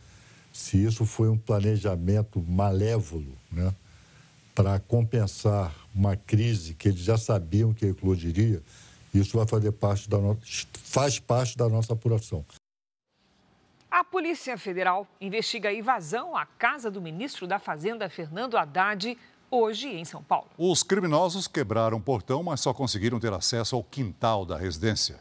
se 0.51 0.83
isso 0.83 1.05
foi 1.05 1.29
um 1.29 1.37
planejamento 1.37 2.41
malévolo, 2.41 3.37
né, 3.51 3.71
para 4.55 4.79
compensar 4.79 5.75
uma 5.93 6.15
crise 6.15 6.73
que 6.73 6.89
eles 6.89 7.01
já 7.01 7.19
sabiam 7.19 7.71
que 7.71 7.85
eclodiria, 7.85 8.63
isso 9.13 9.37
vai 9.37 9.45
fazer 9.45 9.71
parte 9.73 10.09
da 10.09 10.17
no... 10.17 10.39
faz 10.73 11.19
parte 11.19 11.55
da 11.55 11.69
nossa 11.69 11.93
apuração. 11.93 12.43
A 13.91 14.05
Polícia 14.05 14.57
Federal 14.57 15.05
investiga 15.19 15.67
a 15.67 15.73
invasão 15.73 16.35
à 16.35 16.45
casa 16.45 16.89
do 16.89 17.01
ministro 17.01 17.45
da 17.45 17.59
Fazenda, 17.59 18.09
Fernando 18.09 18.57
Haddad, 18.57 19.17
hoje 19.51 19.89
em 19.89 20.05
São 20.05 20.23
Paulo. 20.23 20.47
Os 20.57 20.81
criminosos 20.81 21.47
quebraram 21.47 21.97
o 21.97 22.01
portão, 22.01 22.41
mas 22.41 22.61
só 22.61 22.73
conseguiram 22.73 23.19
ter 23.19 23.33
acesso 23.33 23.75
ao 23.75 23.83
quintal 23.83 24.45
da 24.45 24.57
residência. 24.57 25.19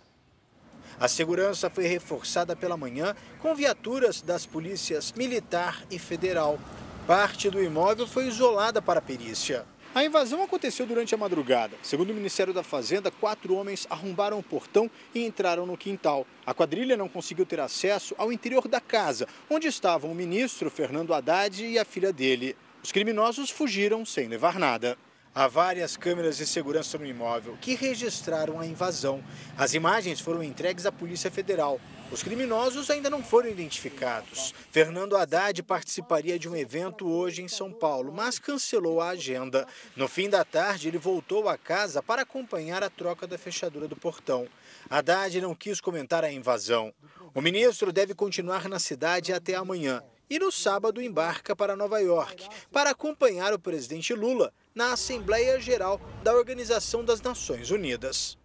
A 1.01 1.09
segurança 1.09 1.69
foi 1.69 1.87
reforçada 1.87 2.55
pela 2.55 2.77
manhã 2.77 3.17
com 3.41 3.55
viaturas 3.55 4.23
das 4.23 4.47
polícias 4.47 5.13
militar 5.13 5.83
e 5.91 5.99
federal. 5.99 6.59
Parte 7.07 7.51
do 7.51 7.63
imóvel 7.63 8.07
foi 8.07 8.29
isolada 8.29 8.81
para 8.81 9.01
a 9.01 9.03
perícia. 9.03 9.65
A 9.93 10.05
invasão 10.05 10.41
aconteceu 10.41 10.87
durante 10.87 11.15
a 11.15 11.19
madrugada. 11.19 11.77
Segundo 11.83 12.11
o 12.11 12.15
Ministério 12.15 12.55
da 12.55 12.63
Fazenda, 12.63 13.11
quatro 13.11 13.57
homens 13.57 13.89
arrombaram 13.91 14.39
o 14.39 14.43
portão 14.43 14.89
e 15.13 15.27
entraram 15.27 15.67
no 15.67 15.77
quintal. 15.77 16.25
A 16.47 16.55
quadrilha 16.55 16.97
não 16.97 17.09
conseguiu 17.09 17.45
ter 17.45 17.59
acesso 17.59 18.15
ao 18.17 18.31
interior 18.31 18.69
da 18.69 18.81
casa, 18.81 19.27
onde 19.51 19.67
estavam 19.67 20.13
o 20.13 20.15
ministro 20.15 20.71
Fernando 20.71 21.13
Haddad 21.13 21.65
e 21.65 21.77
a 21.77 21.85
filha 21.85 22.13
dele. 22.13 22.57
Os 22.83 22.91
criminosos 22.91 23.51
fugiram 23.51 24.07
sem 24.07 24.27
levar 24.27 24.59
nada. 24.59 24.97
Há 25.35 25.47
várias 25.47 25.99
câmeras 25.99 26.39
de 26.39 26.47
segurança 26.47 26.97
no 26.97 27.05
imóvel 27.05 27.57
que 27.61 27.75
registraram 27.75 28.59
a 28.59 28.67
invasão. 28.67 29.23
As 29.57 29.75
imagens 29.75 30.19
foram 30.19 30.43
entregues 30.43 30.87
à 30.87 30.91
Polícia 30.91 31.31
Federal. 31.31 31.79
Os 32.11 32.23
criminosos 32.23 32.91
ainda 32.91 33.11
não 33.11 33.23
foram 33.23 33.51
identificados. 33.51 34.55
Fernando 34.73 35.15
Haddad 35.15 35.63
participaria 35.63 36.39
de 36.39 36.49
um 36.49 36.57
evento 36.57 37.07
hoje 37.07 37.43
em 37.43 37.49
São 37.49 37.71
Paulo, 37.71 38.13
mas 38.13 38.39
cancelou 38.39 39.01
a 39.01 39.11
agenda. 39.11 39.69
No 39.95 40.09
fim 40.09 40.29
da 40.29 40.43
tarde, 40.43 40.89
ele 40.89 40.99
voltou 40.99 41.51
à 41.51 41.59
casa 41.59 42.03
para 42.03 42.23
acompanhar 42.23 42.83
a 42.83 42.91
troca 42.91 43.27
da 43.27 43.37
fechadura 43.37 43.87
do 43.87 43.95
portão. 43.95 44.49
Haddad 44.89 45.39
não 45.41 45.55
quis 45.55 45.83
comentar 45.83 46.25
a 46.25 46.33
invasão. 46.33 46.93
O 47.35 47.43
ministro 47.43 47.93
deve 47.93 48.15
continuar 48.15 48.69
na 48.71 48.79
cidade 48.79 49.35
até 49.35 49.55
amanhã 49.55 50.03
e 50.31 50.39
no 50.39 50.53
sábado 50.53 51.03
embarca 51.03 51.57
para 51.57 51.75
Nova 51.75 51.99
York 51.99 52.49
para 52.71 52.91
acompanhar 52.91 53.53
o 53.53 53.59
presidente 53.59 54.15
Lula 54.15 54.55
na 54.73 54.93
Assembleia 54.93 55.61
Geral 55.61 56.01
da 56.23 56.33
Organização 56.33 57.05
das 57.05 57.21
Nações 57.21 57.73
Unidas. 57.73 58.39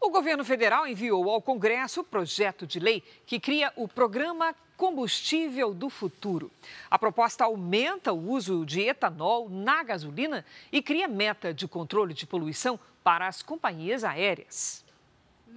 O 0.00 0.10
governo 0.10 0.44
federal 0.44 0.86
enviou 0.86 1.30
ao 1.30 1.40
Congresso 1.40 2.00
o 2.00 2.04
projeto 2.04 2.66
de 2.66 2.80
lei 2.80 3.02
que 3.24 3.38
cria 3.38 3.72
o 3.76 3.86
programa 3.88 4.54
Combustível 4.76 5.72
do 5.72 5.88
Futuro. 5.88 6.50
A 6.90 6.98
proposta 6.98 7.44
aumenta 7.44 8.12
o 8.12 8.30
uso 8.30 8.66
de 8.66 8.82
etanol 8.82 9.48
na 9.48 9.82
gasolina 9.82 10.44
e 10.70 10.82
cria 10.82 11.08
meta 11.08 11.54
de 11.54 11.66
controle 11.66 12.12
de 12.12 12.26
poluição 12.26 12.78
para 13.02 13.26
as 13.26 13.42
companhias 13.42 14.04
aéreas. 14.04 14.85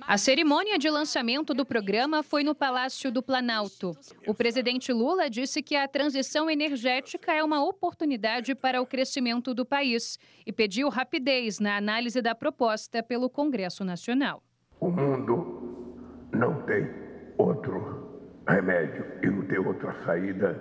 A 0.08 0.18
cerimônia 0.18 0.78
de 0.78 0.90
lançamento 0.90 1.54
do 1.54 1.66
programa 1.66 2.24
foi 2.24 2.44
no 2.44 2.56
Palácio 2.56 3.12
do 3.12 3.22
Planalto. 3.22 3.92
O 4.28 4.34
presidente 4.34 4.92
Lula 4.92 5.30
disse 5.30 5.62
que 5.62 5.76
a 5.76 5.88
transição 5.88 6.50
energética 6.50 7.34
é 7.34 7.44
uma 7.44 7.64
oportunidade 7.64 8.56
para 8.56 8.82
o 8.82 8.86
crescimento 8.86 9.54
do 9.54 9.66
país 9.66 10.18
e 10.46 10.52
pediu 10.52 10.90
rapidez 10.90 11.60
na 11.60 11.78
análise 11.78 12.22
da 12.22 12.34
proposta 12.34 13.04
pelo 13.04 13.30
Congresso 13.30 13.84
Nacional. 13.84 14.42
O 14.80 14.90
mundo 14.90 15.98
não 16.32 16.62
tem 16.64 16.90
outro 17.38 18.22
remédio 18.48 19.06
e 19.22 19.28
não 19.28 19.46
tem 19.46 19.60
outra 19.60 19.94
saída 20.06 20.60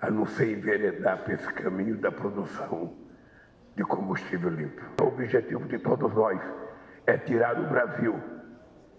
a 0.00 0.10
não 0.10 0.26
ser 0.26 0.52
enveredar 0.56 1.24
para 1.24 1.34
esse 1.34 1.52
caminho 1.54 1.96
da 1.98 2.10
produção 2.10 2.96
de 3.76 3.82
combustível 3.84 4.50
limpo. 4.50 4.82
O 5.02 5.08
objetivo 5.08 5.66
de 5.66 5.78
todos 5.78 6.12
nós 6.14 6.40
é 7.06 7.16
tirar 7.16 7.58
o 7.58 7.68
Brasil, 7.68 8.20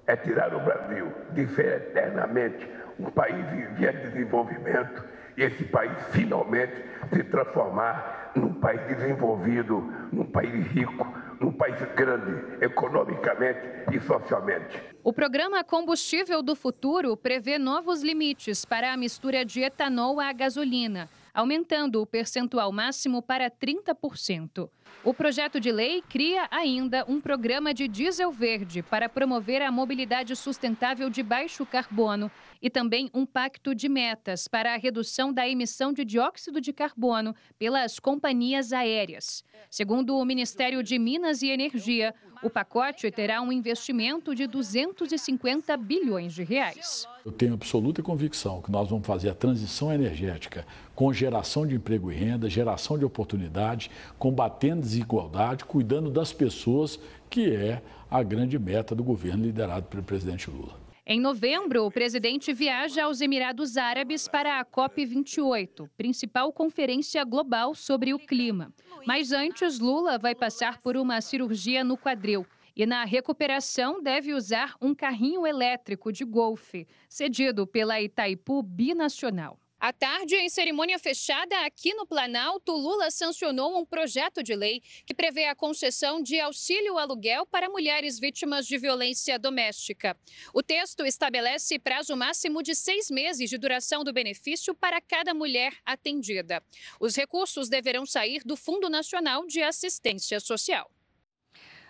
é 0.09 0.15
tirar 0.15 0.55
o 0.55 0.59
Brasil 0.59 1.07
de 1.33 1.47
ser 1.49 1.67
eternamente 1.67 2.67
um 2.99 3.11
país 3.11 3.45
em 3.53 3.75
via 3.75 3.93
de 3.93 4.09
desenvolvimento 4.09 5.03
e 5.37 5.43
esse 5.43 5.63
país 5.65 5.91
finalmente 6.11 6.73
se 7.13 7.23
transformar 7.25 8.31
num 8.35 8.55
país 8.55 8.81
desenvolvido, 8.87 9.81
num 10.11 10.25
país 10.25 10.65
rico, 10.67 11.05
num 11.39 11.51
país 11.51 11.75
grande 11.95 12.63
economicamente 12.65 13.59
e 13.93 13.99
socialmente. 14.01 14.81
O 15.03 15.13
programa 15.13 15.63
Combustível 15.63 16.41
do 16.41 16.55
Futuro 16.55 17.15
prevê 17.15 17.59
novos 17.59 18.01
limites 18.01 18.65
para 18.65 18.91
a 18.91 18.97
mistura 18.97 19.45
de 19.45 19.61
etanol 19.61 20.19
à 20.19 20.33
gasolina, 20.33 21.07
aumentando 21.33 22.01
o 22.01 22.05
percentual 22.07 22.71
máximo 22.71 23.21
para 23.21 23.49
30%. 23.49 24.69
O 25.03 25.13
projeto 25.13 25.59
de 25.59 25.71
lei 25.71 26.03
cria 26.09 26.47
ainda 26.51 27.05
um 27.07 27.21
programa 27.21 27.73
de 27.73 27.87
diesel 27.87 28.31
verde 28.31 28.83
para 28.83 29.07
promover 29.07 29.61
a 29.61 29.71
mobilidade 29.71 30.35
sustentável 30.35 31.09
de 31.09 31.23
baixo 31.23 31.65
carbono 31.65 32.29
e 32.61 32.69
também 32.69 33.09
um 33.13 33.25
pacto 33.25 33.73
de 33.73 33.87
metas 33.87 34.47
para 34.47 34.73
a 34.73 34.77
redução 34.77 35.31
da 35.31 35.47
emissão 35.47 35.93
de 35.93 36.03
dióxido 36.03 36.59
de 36.59 36.73
carbono 36.73 37.33
pelas 37.57 37.97
companhias 37.97 38.73
aéreas. 38.73 39.43
Segundo 39.69 40.17
o 40.17 40.25
Ministério 40.25 40.83
de 40.83 40.99
Minas 40.99 41.41
e 41.41 41.49
Energia, 41.49 42.13
o 42.41 42.49
pacote 42.49 43.11
terá 43.11 43.41
um 43.41 43.51
investimento 43.51 44.33
de 44.33 44.47
250 44.47 45.75
bilhões 45.75 46.33
de 46.33 46.43
reais. 46.43 47.05
Eu 47.25 47.31
tenho 47.33 47.53
absoluta 47.53 48.01
convicção 48.01 48.61
que 48.61 48.71
nós 48.71 48.89
vamos 48.89 49.05
fazer 49.05 49.29
a 49.29 49.35
transição 49.35 49.91
energética 49.93 50.65
com 50.95 51.11
geração 51.13 51.67
de 51.67 51.75
emprego 51.75 52.11
e 52.11 52.15
renda, 52.15 52.49
geração 52.49 52.97
de 52.97 53.05
oportunidade, 53.05 53.91
combatendo 54.17 54.78
desigualdade, 54.79 55.65
cuidando 55.65 56.09
das 56.09 56.33
pessoas, 56.33 56.99
que 57.29 57.53
é 57.53 57.81
a 58.09 58.23
grande 58.23 58.57
meta 58.57 58.95
do 58.95 59.03
governo 59.03 59.43
liderado 59.43 59.87
pelo 59.87 60.03
presidente 60.03 60.49
Lula. 60.49 60.79
Em 61.11 61.19
novembro, 61.19 61.85
o 61.85 61.91
presidente 61.91 62.53
viaja 62.53 63.05
aos 63.05 63.19
Emirados 63.19 63.77
Árabes 63.77 64.27
para 64.27 64.59
a 64.59 64.63
COP28, 64.65 65.89
principal 65.97 66.53
conferência 66.53 67.23
global 67.23 67.73
sobre 67.73 68.13
o 68.13 68.19
clima. 68.19 68.71
Mas 69.07 69.31
antes, 69.31 69.79
Lula 69.79 70.19
vai 70.19 70.35
passar 70.35 70.79
por 70.79 70.95
uma 70.95 71.19
cirurgia 71.19 71.83
no 71.83 71.97
quadril. 71.97 72.45
E 72.75 72.85
na 72.85 73.03
recuperação 73.05 74.03
deve 74.03 74.35
usar 74.35 74.75
um 74.79 74.93
carrinho 74.93 75.47
elétrico 75.47 76.11
de 76.11 76.23
golfe, 76.23 76.87
cedido 77.09 77.65
pela 77.65 77.99
Itaipu 77.99 78.61
Binacional. 78.61 79.59
À 79.79 79.93
tarde, 79.93 80.35
em 80.35 80.49
cerimônia 80.49 80.99
fechada 80.99 81.57
aqui 81.65 81.93
no 81.93 82.05
Planalto, 82.05 82.73
Lula 82.73 83.09
sancionou 83.09 83.79
um 83.79 83.85
projeto 83.85 84.43
de 84.43 84.53
lei 84.53 84.83
que 85.05 85.13
prevê 85.13 85.45
a 85.45 85.55
concessão 85.55 86.21
de 86.21 86.37
auxílio 86.37 86.97
aluguel 86.97 87.45
para 87.45 87.69
mulheres 87.69 88.19
vítimas 88.19 88.67
de 88.67 88.77
violência 88.77 89.39
doméstica. 89.39 90.17
O 90.53 90.61
texto 90.61 91.05
estabelece 91.05 91.79
prazo 91.79 92.13
máximo 92.17 92.61
de 92.61 92.75
seis 92.75 93.09
meses 93.09 93.49
de 93.49 93.57
duração 93.57 94.03
do 94.03 94.11
benefício 94.11 94.75
para 94.75 94.99
cada 94.99 95.33
mulher 95.33 95.71
atendida. 95.85 96.61
Os 96.99 97.15
recursos 97.15 97.69
deverão 97.69 98.05
sair 98.05 98.41
do 98.43 98.57
Fundo 98.57 98.89
Nacional 98.89 99.47
de 99.47 99.61
Assistência 99.61 100.41
Social. 100.41 100.91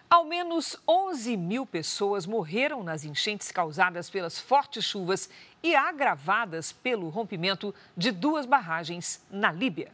Ao 0.10 0.26
menos 0.26 0.76
11 0.88 1.38
mil 1.38 1.68
pessoas 1.68 2.26
morreram 2.26 2.84
nas 2.84 3.06
enchentes 3.06 3.52
causadas 3.52 4.10
pelas 4.10 4.40
fortes 4.40 4.84
chuvas 4.84 5.30
e 5.62 5.76
agravadas 5.76 6.72
pelo 6.72 7.10
rompimento 7.10 7.76
de 7.96 8.10
duas 8.10 8.48
barragens 8.48 9.24
na 9.30 9.52
Líbia. 9.52 9.92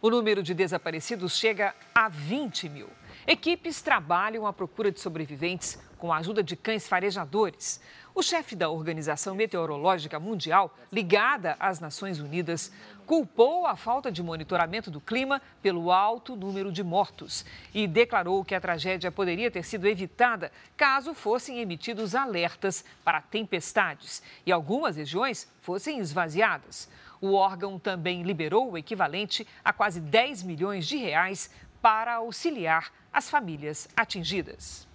O 0.00 0.08
número 0.08 0.42
de 0.42 0.54
desaparecidos 0.54 1.36
chega 1.36 1.74
a 1.94 2.08
20 2.08 2.70
mil. 2.70 2.88
Equipes 3.26 3.82
trabalham 3.82 4.46
à 4.46 4.52
procura 4.52 4.90
de 4.90 4.98
sobreviventes 4.98 5.78
com 5.98 6.10
a 6.10 6.16
ajuda 6.16 6.42
de 6.42 6.56
cães 6.56 6.88
farejadores. 6.88 7.82
O 8.14 8.22
chefe 8.22 8.56
da 8.56 8.70
Organização 8.70 9.34
Meteorológica 9.34 10.18
Mundial, 10.18 10.74
ligada 10.90 11.54
às 11.60 11.80
Nações 11.80 12.18
Unidas, 12.18 12.72
culpou 13.10 13.66
a 13.66 13.74
falta 13.74 14.08
de 14.12 14.22
monitoramento 14.22 14.88
do 14.88 15.00
clima 15.00 15.42
pelo 15.60 15.90
alto 15.90 16.36
número 16.36 16.70
de 16.70 16.84
mortos 16.84 17.44
e 17.74 17.88
declarou 17.88 18.44
que 18.44 18.54
a 18.54 18.60
tragédia 18.60 19.10
poderia 19.10 19.50
ter 19.50 19.64
sido 19.64 19.88
evitada 19.88 20.52
caso 20.76 21.12
fossem 21.12 21.58
emitidos 21.58 22.14
alertas 22.14 22.84
para 23.02 23.20
tempestades 23.20 24.22
e 24.46 24.52
algumas 24.52 24.94
regiões 24.94 25.52
fossem 25.60 25.98
esvaziadas. 25.98 26.88
O 27.20 27.32
órgão 27.32 27.80
também 27.80 28.22
liberou 28.22 28.70
o 28.70 28.78
equivalente 28.78 29.44
a 29.64 29.72
quase 29.72 30.00
10 30.00 30.44
milhões 30.44 30.86
de 30.86 30.96
reais 30.96 31.50
para 31.82 32.14
auxiliar 32.14 32.92
as 33.12 33.28
famílias 33.28 33.88
atingidas. 33.96 34.88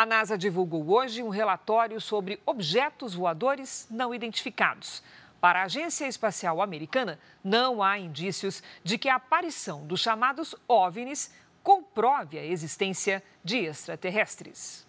A 0.00 0.06
NASA 0.06 0.38
divulgou 0.38 0.88
hoje 0.88 1.22
um 1.22 1.28
relatório 1.28 2.00
sobre 2.00 2.40
objetos 2.46 3.12
voadores 3.12 3.86
não 3.90 4.14
identificados. 4.14 5.02
Para 5.42 5.60
a 5.60 5.64
Agência 5.64 6.08
Espacial 6.08 6.62
Americana, 6.62 7.18
não 7.44 7.82
há 7.82 7.98
indícios 7.98 8.62
de 8.82 8.96
que 8.96 9.10
a 9.10 9.16
aparição 9.16 9.86
dos 9.86 10.00
chamados 10.00 10.54
OVNIs 10.66 11.30
comprove 11.62 12.38
a 12.38 12.46
existência 12.46 13.22
de 13.44 13.58
extraterrestres. 13.58 14.88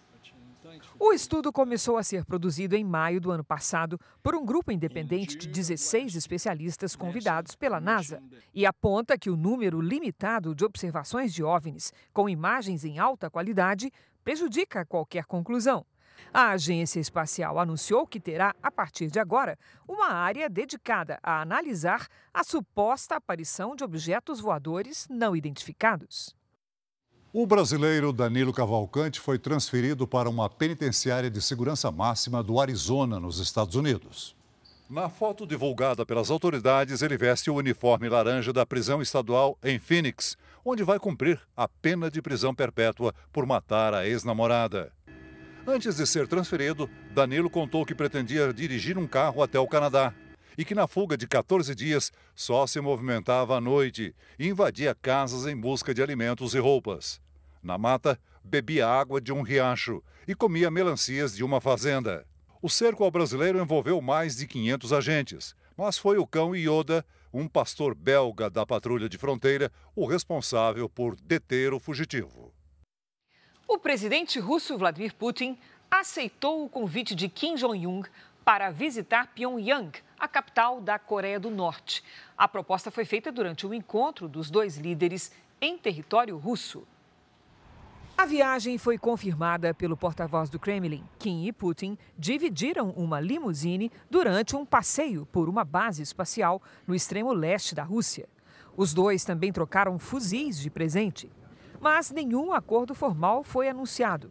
O 0.98 1.12
estudo 1.12 1.52
começou 1.52 1.98
a 1.98 2.02
ser 2.02 2.24
produzido 2.24 2.74
em 2.74 2.84
maio 2.84 3.20
do 3.20 3.30
ano 3.30 3.44
passado 3.44 4.00
por 4.22 4.34
um 4.34 4.44
grupo 4.44 4.72
independente 4.72 5.36
de 5.36 5.46
16 5.48 6.14
especialistas 6.14 6.96
convidados 6.96 7.54
pela 7.54 7.80
NASA 7.80 8.22
e 8.54 8.64
aponta 8.64 9.18
que 9.18 9.28
o 9.28 9.36
número 9.36 9.80
limitado 9.80 10.54
de 10.54 10.64
observações 10.64 11.34
de 11.34 11.42
OVNIs 11.42 11.92
com 12.12 12.28
imagens 12.28 12.84
em 12.84 12.98
alta 12.98 13.28
qualidade 13.28 13.92
prejudica 14.24 14.84
qualquer 14.84 15.24
conclusão. 15.24 15.84
A 16.32 16.50
agência 16.50 17.00
espacial 17.00 17.58
anunciou 17.58 18.06
que 18.06 18.20
terá, 18.20 18.54
a 18.62 18.70
partir 18.70 19.10
de 19.10 19.18
agora, 19.18 19.58
uma 19.86 20.12
área 20.12 20.48
dedicada 20.48 21.18
a 21.22 21.42
analisar 21.42 22.06
a 22.32 22.42
suposta 22.42 23.16
aparição 23.16 23.76
de 23.76 23.84
objetos 23.84 24.40
voadores 24.40 25.06
não 25.10 25.36
identificados. 25.36 26.34
O 27.34 27.46
brasileiro 27.46 28.12
Danilo 28.12 28.52
Cavalcante 28.52 29.18
foi 29.18 29.38
transferido 29.38 30.06
para 30.06 30.28
uma 30.28 30.50
penitenciária 30.50 31.30
de 31.30 31.40
segurança 31.40 31.90
máxima 31.90 32.42
do 32.42 32.60
Arizona, 32.60 33.18
nos 33.18 33.38
Estados 33.38 33.74
Unidos. 33.74 34.36
Na 34.88 35.08
foto 35.08 35.46
divulgada 35.46 36.04
pelas 36.04 36.30
autoridades, 36.30 37.00
ele 37.00 37.16
veste 37.16 37.50
o 37.50 37.54
uniforme 37.54 38.10
laranja 38.10 38.52
da 38.52 38.66
prisão 38.66 39.00
estadual 39.00 39.56
em 39.64 39.78
Phoenix, 39.78 40.36
onde 40.64 40.82
vai 40.82 40.98
cumprir 40.98 41.40
a 41.56 41.66
pena 41.66 42.10
de 42.10 42.22
prisão 42.22 42.54
perpétua 42.54 43.14
por 43.32 43.46
matar 43.46 43.94
a 43.94 44.06
ex-namorada. 44.06 44.92
Antes 45.66 45.96
de 45.96 46.06
ser 46.06 46.26
transferido, 46.26 46.90
Danilo 47.12 47.48
contou 47.48 47.86
que 47.86 47.94
pretendia 47.94 48.52
dirigir 48.52 48.98
um 48.98 49.06
carro 49.06 49.42
até 49.42 49.58
o 49.58 49.68
Canadá 49.68 50.12
e 50.56 50.64
que 50.64 50.74
na 50.74 50.86
fuga 50.86 51.16
de 51.16 51.26
14 51.26 51.74
dias 51.74 52.12
só 52.34 52.66
se 52.66 52.80
movimentava 52.80 53.56
à 53.56 53.60
noite 53.60 54.14
e 54.38 54.48
invadia 54.48 54.94
casas 54.94 55.46
em 55.46 55.56
busca 55.56 55.94
de 55.94 56.02
alimentos 56.02 56.54
e 56.54 56.58
roupas. 56.58 57.20
Na 57.62 57.78
mata, 57.78 58.18
bebia 58.42 58.88
água 58.88 59.20
de 59.20 59.32
um 59.32 59.42
riacho 59.42 60.02
e 60.26 60.34
comia 60.34 60.70
melancias 60.70 61.34
de 61.34 61.44
uma 61.44 61.60
fazenda. 61.60 62.26
O 62.60 62.68
cerco 62.68 63.04
ao 63.04 63.10
brasileiro 63.10 63.60
envolveu 63.60 64.00
mais 64.00 64.36
de 64.36 64.46
500 64.46 64.92
agentes, 64.92 65.54
mas 65.76 65.96
foi 65.96 66.18
o 66.18 66.26
cão 66.26 66.54
Yoda, 66.54 67.04
um 67.32 67.48
pastor 67.48 67.94
belga 67.94 68.50
da 68.50 68.66
patrulha 68.66 69.08
de 69.08 69.16
fronteira, 69.16 69.70
o 69.96 70.06
responsável 70.06 70.88
por 70.88 71.16
deter 71.16 71.72
o 71.72 71.80
fugitivo. 71.80 72.52
O 73.66 73.78
presidente 73.78 74.38
russo 74.38 74.76
Vladimir 74.76 75.14
Putin 75.14 75.58
aceitou 75.90 76.64
o 76.64 76.68
convite 76.68 77.14
de 77.14 77.28
Kim 77.28 77.54
Jong-un 77.54 78.02
para 78.44 78.70
visitar 78.70 79.28
Pyongyang, 79.34 79.92
a 80.18 80.26
capital 80.26 80.80
da 80.80 80.98
Coreia 80.98 81.38
do 81.38 81.50
Norte. 81.50 82.02
A 82.36 82.48
proposta 82.48 82.90
foi 82.90 83.04
feita 83.04 83.30
durante 83.30 83.66
o 83.66 83.72
encontro 83.72 84.28
dos 84.28 84.50
dois 84.50 84.76
líderes 84.76 85.32
em 85.60 85.78
território 85.78 86.36
russo. 86.36 86.86
A 88.22 88.24
viagem 88.24 88.78
foi 88.78 88.96
confirmada 88.96 89.74
pelo 89.74 89.96
porta-voz 89.96 90.48
do 90.48 90.56
Kremlin. 90.56 91.02
Kim 91.18 91.44
e 91.44 91.52
Putin 91.52 91.98
dividiram 92.16 92.90
uma 92.90 93.18
limusine 93.18 93.90
durante 94.08 94.54
um 94.54 94.64
passeio 94.64 95.26
por 95.26 95.48
uma 95.48 95.64
base 95.64 96.04
espacial 96.04 96.62
no 96.86 96.94
extremo 96.94 97.32
leste 97.32 97.74
da 97.74 97.82
Rússia. 97.82 98.28
Os 98.76 98.94
dois 98.94 99.24
também 99.24 99.52
trocaram 99.52 99.98
fuzis 99.98 100.60
de 100.60 100.70
presente. 100.70 101.32
Mas 101.80 102.12
nenhum 102.12 102.52
acordo 102.52 102.94
formal 102.94 103.42
foi 103.42 103.68
anunciado. 103.68 104.30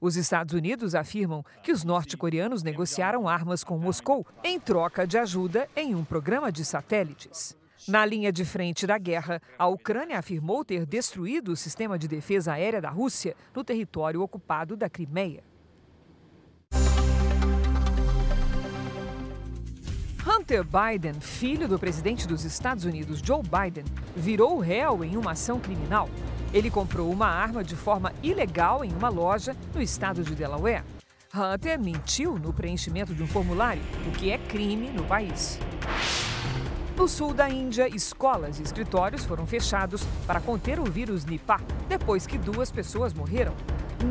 Os 0.00 0.14
Estados 0.14 0.54
Unidos 0.54 0.94
afirmam 0.94 1.44
que 1.64 1.72
os 1.72 1.82
norte-coreanos 1.82 2.62
negociaram 2.62 3.28
armas 3.28 3.64
com 3.64 3.76
Moscou 3.76 4.24
em 4.44 4.60
troca 4.60 5.04
de 5.04 5.18
ajuda 5.18 5.68
em 5.74 5.96
um 5.96 6.04
programa 6.04 6.52
de 6.52 6.64
satélites. 6.64 7.60
Na 7.88 8.06
linha 8.06 8.30
de 8.30 8.44
frente 8.44 8.86
da 8.86 8.96
guerra, 8.96 9.42
a 9.58 9.66
Ucrânia 9.66 10.18
afirmou 10.18 10.64
ter 10.64 10.86
destruído 10.86 11.52
o 11.52 11.56
sistema 11.56 11.98
de 11.98 12.06
defesa 12.06 12.52
aérea 12.52 12.80
da 12.80 12.90
Rússia 12.90 13.34
no 13.54 13.64
território 13.64 14.22
ocupado 14.22 14.76
da 14.76 14.88
Crimeia. 14.88 15.42
Hunter 20.24 20.64
Biden, 20.64 21.14
filho 21.20 21.66
do 21.66 21.78
presidente 21.78 22.28
dos 22.28 22.44
Estados 22.44 22.84
Unidos, 22.84 23.20
Joe 23.24 23.42
Biden, 23.42 23.84
virou 24.14 24.60
réu 24.60 25.02
em 25.02 25.16
uma 25.16 25.32
ação 25.32 25.58
criminal. 25.58 26.08
Ele 26.54 26.70
comprou 26.70 27.10
uma 27.10 27.26
arma 27.26 27.64
de 27.64 27.74
forma 27.74 28.12
ilegal 28.22 28.84
em 28.84 28.92
uma 28.92 29.08
loja 29.08 29.56
no 29.74 29.82
estado 29.82 30.22
de 30.22 30.36
Delaware. 30.36 30.84
Hunter 31.34 31.80
mentiu 31.80 32.38
no 32.38 32.52
preenchimento 32.52 33.12
de 33.12 33.22
um 33.22 33.26
formulário, 33.26 33.82
o 34.06 34.12
que 34.12 34.30
é 34.30 34.38
crime 34.38 34.90
no 34.90 35.02
país. 35.04 35.58
No 37.02 37.08
sul 37.08 37.34
da 37.34 37.50
Índia, 37.50 37.88
escolas 37.88 38.60
e 38.60 38.62
escritórios 38.62 39.24
foram 39.24 39.44
fechados 39.44 40.04
para 40.24 40.40
conter 40.40 40.78
o 40.78 40.84
vírus 40.84 41.24
Nipah, 41.24 41.60
depois 41.88 42.28
que 42.28 42.38
duas 42.38 42.70
pessoas 42.70 43.12
morreram. 43.12 43.52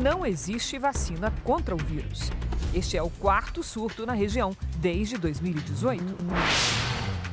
Não 0.02 0.26
existe 0.26 0.78
vacina 0.78 1.32
contra 1.42 1.74
o 1.74 1.78
vírus. 1.78 2.30
Este 2.74 2.98
é 2.98 3.02
o 3.02 3.08
quarto 3.08 3.62
surto 3.62 4.04
na 4.04 4.12
região 4.12 4.54
desde 4.76 5.16
2018. 5.16 6.04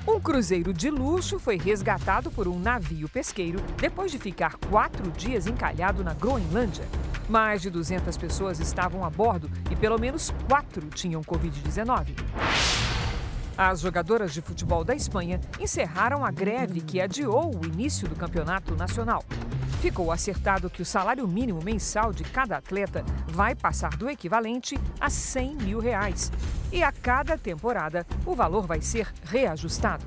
Um 0.07 0.17
cruzeiro 0.21 0.73
de 0.73 0.89
luxo 0.89 1.37
foi 1.37 1.57
resgatado 1.57 2.31
por 2.31 2.47
um 2.47 2.57
navio 2.57 3.09
pesqueiro 3.09 3.59
depois 3.81 4.13
de 4.13 4.17
ficar 4.17 4.55
quatro 4.69 5.11
dias 5.11 5.45
encalhado 5.45 6.05
na 6.05 6.13
Groenlândia. 6.13 6.85
Mais 7.27 7.61
de 7.61 7.69
200 7.69 8.15
pessoas 8.15 8.61
estavam 8.61 9.03
a 9.03 9.09
bordo 9.09 9.51
e 9.69 9.75
pelo 9.75 9.99
menos 9.99 10.33
quatro 10.47 10.87
tinham 10.87 11.21
Covid-19. 11.21 12.15
As 13.61 13.81
jogadoras 13.81 14.33
de 14.33 14.41
futebol 14.41 14.85
da 14.85 14.95
Espanha 14.95 15.41
encerraram 15.59 16.23
a 16.23 16.31
greve 16.31 16.79
que 16.79 17.01
adiou 17.01 17.53
o 17.53 17.65
início 17.65 18.07
do 18.07 18.15
campeonato 18.15 18.73
nacional. 18.73 19.21
Ficou 19.81 20.13
acertado 20.13 20.69
que 20.69 20.81
o 20.81 20.85
salário 20.85 21.27
mínimo 21.27 21.61
mensal 21.61 22.13
de 22.13 22.23
cada 22.23 22.55
atleta 22.55 23.03
vai 23.27 23.53
passar 23.53 23.97
do 23.97 24.09
equivalente 24.09 24.79
a 24.97 25.09
100 25.09 25.55
mil 25.57 25.79
reais. 25.81 26.31
E 26.71 26.81
a 26.81 26.89
cada 26.89 27.37
temporada, 27.37 28.07
o 28.25 28.33
valor 28.33 28.65
vai 28.65 28.79
ser 28.79 29.13
reajustado. 29.25 30.05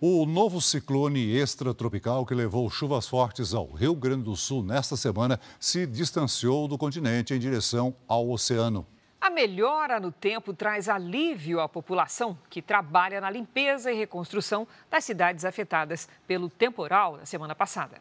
O 0.00 0.24
novo 0.24 0.60
ciclone 0.60 1.36
extratropical 1.36 2.24
que 2.24 2.32
levou 2.32 2.70
chuvas 2.70 3.08
fortes 3.08 3.52
ao 3.52 3.72
Rio 3.72 3.96
Grande 3.96 4.22
do 4.22 4.36
Sul 4.36 4.62
nesta 4.62 4.96
semana 4.96 5.40
se 5.58 5.84
distanciou 5.84 6.68
do 6.68 6.78
continente 6.78 7.34
em 7.34 7.40
direção 7.40 7.92
ao 8.06 8.30
oceano. 8.30 8.86
A 9.28 9.30
melhora 9.30 10.00
no 10.00 10.10
tempo 10.10 10.54
traz 10.54 10.88
alívio 10.88 11.60
à 11.60 11.68
população 11.68 12.38
que 12.48 12.62
trabalha 12.62 13.20
na 13.20 13.28
limpeza 13.28 13.92
e 13.92 13.94
reconstrução 13.94 14.66
das 14.90 15.04
cidades 15.04 15.44
afetadas 15.44 16.08
pelo 16.26 16.48
temporal 16.48 17.18
da 17.18 17.26
semana 17.26 17.54
passada. 17.54 18.00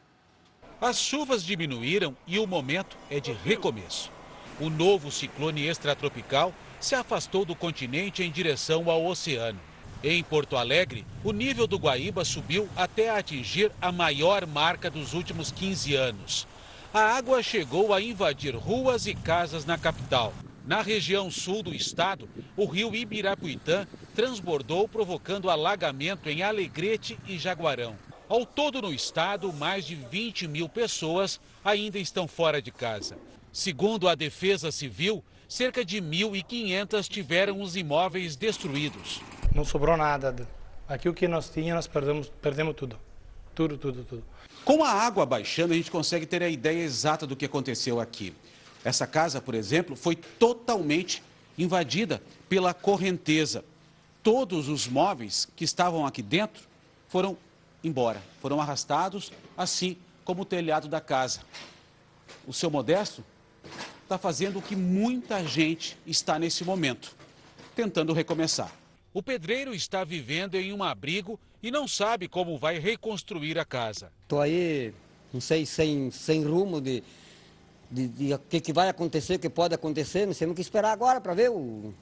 As 0.80 0.98
chuvas 0.98 1.44
diminuíram 1.44 2.16
e 2.26 2.40
o 2.40 2.48
momento 2.48 2.96
é 3.12 3.20
de 3.20 3.34
recomeço. 3.34 4.10
O 4.58 4.70
novo 4.70 5.12
ciclone 5.12 5.68
extratropical 5.68 6.54
se 6.80 6.96
afastou 6.96 7.44
do 7.44 7.54
continente 7.54 8.24
em 8.24 8.32
direção 8.32 8.90
ao 8.90 9.06
oceano. 9.06 9.60
Em 10.02 10.24
Porto 10.24 10.56
Alegre, 10.56 11.06
o 11.26 11.34
nível 11.34 11.68
do 11.68 11.78
Guaíba 11.78 12.24
subiu 12.24 12.70
até 12.74 13.10
atingir 13.10 13.70
a 13.82 13.92
maior 13.92 14.48
marca 14.48 14.90
dos 14.90 15.13
últimos 15.13 15.52
15 15.52 15.94
anos. 15.94 16.48
A 16.94 17.02
água 17.18 17.44
chegou 17.44 17.94
a 17.94 18.02
invadir 18.02 18.56
ruas 18.56 19.08
e 19.08 19.13
casas 19.13 19.66
na 19.66 19.78
capital. 19.78 20.32
Na 20.68 20.82
região 20.82 21.32
sul 21.32 21.64
do 21.64 21.74
estado, 21.74 22.28
o 22.58 22.66
rio 22.66 22.94
Ibirapuitã 22.94 23.88
transbordou, 24.14 24.86
provocando 24.86 25.50
alagamento 25.50 26.28
em 26.28 26.44
Alegrete 26.44 27.18
e 27.26 27.38
Jaguarão. 27.38 27.96
Ao 28.28 28.46
todo 28.46 28.82
no 28.82 28.94
estado, 28.94 29.54
mais 29.54 29.86
de 29.86 29.96
20 29.96 30.46
mil 30.46 30.68
pessoas 30.68 31.40
ainda 31.64 31.98
estão 31.98 32.28
fora 32.28 32.62
de 32.62 32.70
casa. 32.70 33.18
Segundo 33.50 34.10
a 34.10 34.14
Defesa 34.14 34.70
Civil, 34.70 35.24
cerca 35.48 35.86
de 35.86 36.02
1.500 36.02 37.08
tiveram 37.08 37.62
os 37.62 37.78
imóveis 37.78 38.36
destruídos. 38.36 39.22
Não 39.56 39.64
sobrou 39.64 39.96
nada. 39.96 40.36
Aqui 40.86 41.08
o 41.08 41.14
que 41.14 41.30
nós 41.30 41.50
tínhamos, 41.50 41.76
nós 41.76 41.88
perdemos, 41.88 42.28
perdemos 42.42 42.76
tudo. 42.76 43.00
Tudo, 43.56 43.78
tudo, 43.78 44.04
tudo. 44.04 44.24
Com 44.66 44.84
a 44.84 44.92
água 44.92 45.26
baixando, 45.26 45.72
a 45.72 45.78
gente 45.78 45.90
consegue 45.90 46.26
ter 46.26 46.44
a 46.44 46.50
ideia 46.50 46.84
exata 46.84 47.26
do 47.26 47.38
que 47.38 47.46
aconteceu 47.46 48.02
aqui. 48.02 48.36
Essa 48.88 49.06
casa, 49.06 49.41
por 49.41 49.54
exemplo, 49.54 49.97
foi 49.97 50.15
totalmente 50.15 51.21
invadida 51.58 52.23
pela 52.47 52.73
correnteza. 52.73 53.65
Todos 54.23 54.69
os 54.69 54.88
móveis 54.88 55.45
que 55.58 55.65
estavam 55.65 56.06
aqui 56.06 56.21
dentro 56.21 56.63
foram 57.10 57.38
embora, 57.84 58.23
foram 58.41 58.62
arrastados, 58.62 59.34
assim 59.58 59.97
como 60.23 60.43
o 60.43 60.45
telhado 60.45 60.88
da 60.88 61.02
casa. 61.02 61.41
O 62.47 62.54
seu 62.54 62.71
Modesto 62.71 63.26
está 64.04 64.17
fazendo 64.17 64.60
o 64.60 64.62
que 64.62 64.73
muita 64.73 65.45
gente 65.45 65.97
está 66.08 66.39
nesse 66.39 66.63
momento, 66.63 67.13
tentando 67.76 68.13
recomeçar. 68.13 68.71
O 69.13 69.21
pedreiro 69.21 69.76
está 69.76 70.06
vivendo 70.06 70.56
em 70.56 70.71
um 70.71 70.82
abrigo 70.82 71.38
e 71.62 71.69
não 71.69 71.89
sabe 71.89 72.30
como 72.30 72.58
vai 72.58 72.80
reconstruir 72.80 73.60
a 73.60 73.65
casa. 73.65 74.13
Estou 74.23 74.39
aí, 74.39 74.93
não 75.34 75.41
sei, 75.41 75.65
sem, 75.65 76.10
sem 76.10 76.45
rumo 76.45 76.80
de, 76.80 77.04
de, 77.89 78.34
o 78.34 78.39
que, 78.39 78.60
que 78.60 78.73
vai 78.73 78.89
acontecer, 78.89 79.36
o 79.36 79.39
que 79.39 79.50
pode 79.50 79.73
acontecer, 79.73 80.26
nós 80.26 80.38
temos 80.38 80.56
que 80.56 80.62
esperar 80.62 80.91
agora 80.91 81.21
para 81.21 81.34
ver 81.34 81.50
o, 81.50 81.93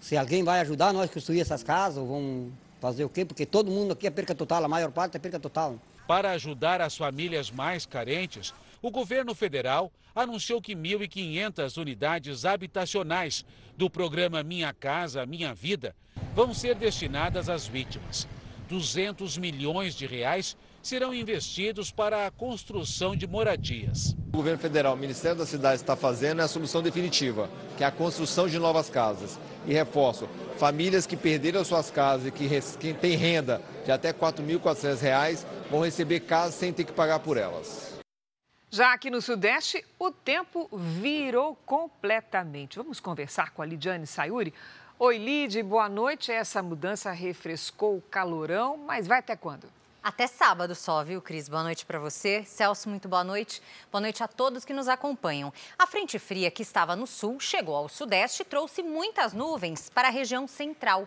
se 0.00 0.16
alguém 0.16 0.42
vai 0.42 0.60
ajudar 0.60 0.92
nós 0.92 1.10
a 1.10 1.12
construir 1.12 1.40
essas 1.40 1.62
casas, 1.62 1.98
ou 1.98 2.06
vão 2.06 2.52
fazer 2.80 3.04
o 3.04 3.08
quê? 3.08 3.24
Porque 3.24 3.44
todo 3.44 3.70
mundo 3.70 3.92
aqui 3.92 4.06
é 4.06 4.10
perca 4.10 4.34
total, 4.34 4.64
a 4.64 4.68
maior 4.68 4.90
parte 4.90 5.16
é 5.16 5.20
perca 5.20 5.38
total. 5.38 5.78
Para 6.06 6.30
ajudar 6.32 6.80
as 6.80 6.96
famílias 6.96 7.50
mais 7.50 7.84
carentes, 7.84 8.54
o 8.80 8.90
governo 8.90 9.34
federal 9.34 9.92
anunciou 10.14 10.60
que 10.60 10.74
1.500 10.74 11.76
unidades 11.76 12.44
habitacionais 12.44 13.44
do 13.76 13.90
programa 13.90 14.42
Minha 14.42 14.72
Casa 14.72 15.26
Minha 15.26 15.52
Vida 15.52 15.94
vão 16.34 16.54
ser 16.54 16.74
destinadas 16.74 17.48
às 17.48 17.66
vítimas. 17.66 18.26
200 18.68 19.36
milhões 19.38 19.94
de 19.94 20.06
reais 20.06 20.56
serão 20.82 21.12
investidos 21.12 21.90
para 21.90 22.26
a 22.26 22.30
construção 22.30 23.16
de 23.16 23.26
moradias. 23.26 24.16
O 24.28 24.36
governo 24.36 24.58
federal, 24.58 24.94
o 24.94 24.96
Ministério 24.96 25.38
da 25.38 25.46
Cidade 25.46 25.76
está 25.80 25.96
fazendo 25.96 26.40
é 26.40 26.44
a 26.44 26.48
solução 26.48 26.82
definitiva, 26.82 27.48
que 27.76 27.84
é 27.84 27.86
a 27.86 27.90
construção 27.90 28.46
de 28.46 28.58
novas 28.58 28.88
casas. 28.88 29.38
E 29.66 29.72
reforço, 29.72 30.28
famílias 30.58 31.06
que 31.06 31.16
perderam 31.16 31.64
suas 31.64 31.90
casas 31.90 32.28
e 32.28 32.30
que, 32.30 32.48
que 32.78 32.94
têm 32.94 33.16
renda 33.16 33.60
de 33.84 33.90
até 33.90 34.08
R$ 34.08 34.14
4.400 34.14 35.44
vão 35.70 35.80
receber 35.80 36.20
casas 36.20 36.54
sem 36.54 36.72
ter 36.72 36.84
que 36.84 36.92
pagar 36.92 37.18
por 37.20 37.36
elas. 37.36 37.98
Já 38.70 38.92
aqui 38.92 39.10
no 39.10 39.22
Sudeste, 39.22 39.82
o 39.98 40.10
tempo 40.10 40.68
virou 40.72 41.56
completamente. 41.64 42.76
Vamos 42.76 43.00
conversar 43.00 43.50
com 43.52 43.62
a 43.62 43.66
Lidiane 43.66 44.06
Sayuri. 44.06 44.52
Oi, 44.98 45.16
Lid, 45.16 45.62
boa 45.62 45.88
noite. 45.88 46.30
Essa 46.30 46.62
mudança 46.62 47.10
refrescou 47.10 47.96
o 47.96 48.02
calorão, 48.02 48.76
mas 48.76 49.06
vai 49.06 49.20
até 49.20 49.34
quando? 49.34 49.77
Até 50.08 50.26
sábado 50.26 50.74
só, 50.74 51.04
viu, 51.04 51.20
Cris? 51.20 51.50
Boa 51.50 51.62
noite 51.62 51.84
para 51.84 51.98
você. 51.98 52.42
Celso, 52.42 52.88
muito 52.88 53.06
boa 53.06 53.22
noite. 53.22 53.60
Boa 53.92 54.00
noite 54.00 54.22
a 54.22 54.26
todos 54.26 54.64
que 54.64 54.72
nos 54.72 54.88
acompanham. 54.88 55.52
A 55.78 55.86
frente 55.86 56.18
fria 56.18 56.50
que 56.50 56.62
estava 56.62 56.96
no 56.96 57.06
sul 57.06 57.38
chegou 57.38 57.76
ao 57.76 57.90
sudeste 57.90 58.40
e 58.40 58.44
trouxe 58.46 58.82
muitas 58.82 59.34
nuvens 59.34 59.90
para 59.90 60.08
a 60.08 60.10
região 60.10 60.48
central. 60.48 61.06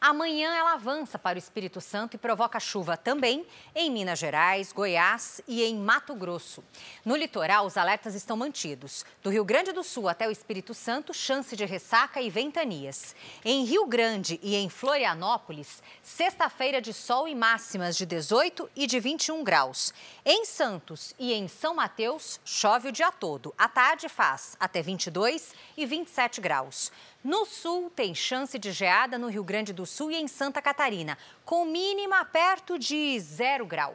Amanhã 0.00 0.56
ela 0.56 0.72
avança 0.72 1.18
para 1.18 1.36
o 1.36 1.38
Espírito 1.38 1.78
Santo 1.78 2.14
e 2.14 2.18
provoca 2.18 2.58
chuva 2.58 2.96
também 2.96 3.46
em 3.74 3.90
Minas 3.90 4.18
Gerais, 4.18 4.72
Goiás 4.72 5.42
e 5.46 5.62
em 5.62 5.76
Mato 5.76 6.14
Grosso. 6.14 6.64
No 7.04 7.14
litoral, 7.14 7.66
os 7.66 7.76
alertas 7.76 8.14
estão 8.14 8.34
mantidos. 8.34 9.04
Do 9.22 9.28
Rio 9.28 9.44
Grande 9.44 9.72
do 9.72 9.82
Sul 9.84 10.08
até 10.08 10.26
o 10.26 10.30
Espírito 10.30 10.72
Santo, 10.72 11.12
chance 11.12 11.54
de 11.54 11.66
ressaca 11.66 12.18
e 12.18 12.30
ventanias. 12.30 13.14
Em 13.44 13.62
Rio 13.66 13.84
Grande 13.84 14.40
e 14.42 14.56
em 14.56 14.70
Florianópolis, 14.70 15.82
sexta-feira 16.02 16.80
de 16.80 16.94
sol 16.94 17.28
e 17.28 17.34
máximas 17.34 17.94
de 17.94 18.06
18 18.06 18.70
e 18.74 18.86
de 18.86 18.98
21 18.98 19.44
graus. 19.44 19.92
Em 20.24 20.46
Santos 20.46 21.14
e 21.18 21.34
em 21.34 21.46
São 21.46 21.74
Mateus, 21.74 22.40
chove 22.42 22.88
o 22.88 22.92
dia 22.92 23.12
todo. 23.12 23.54
À 23.58 23.68
tarde 23.68 24.08
faz 24.08 24.56
até 24.58 24.80
22 24.80 25.54
e 25.76 25.84
27 25.84 26.40
graus. 26.40 26.90
No 27.22 27.44
sul, 27.44 27.90
tem 27.90 28.14
chance 28.14 28.58
de 28.58 28.72
geada 28.72 29.18
no 29.18 29.28
Rio 29.28 29.44
Grande 29.44 29.74
do 29.74 29.84
Sul 29.84 30.10
e 30.10 30.16
em 30.16 30.26
Santa 30.26 30.62
Catarina, 30.62 31.18
com 31.44 31.66
mínima 31.66 32.24
perto 32.24 32.78
de 32.78 33.20
zero 33.20 33.66
grau. 33.66 33.94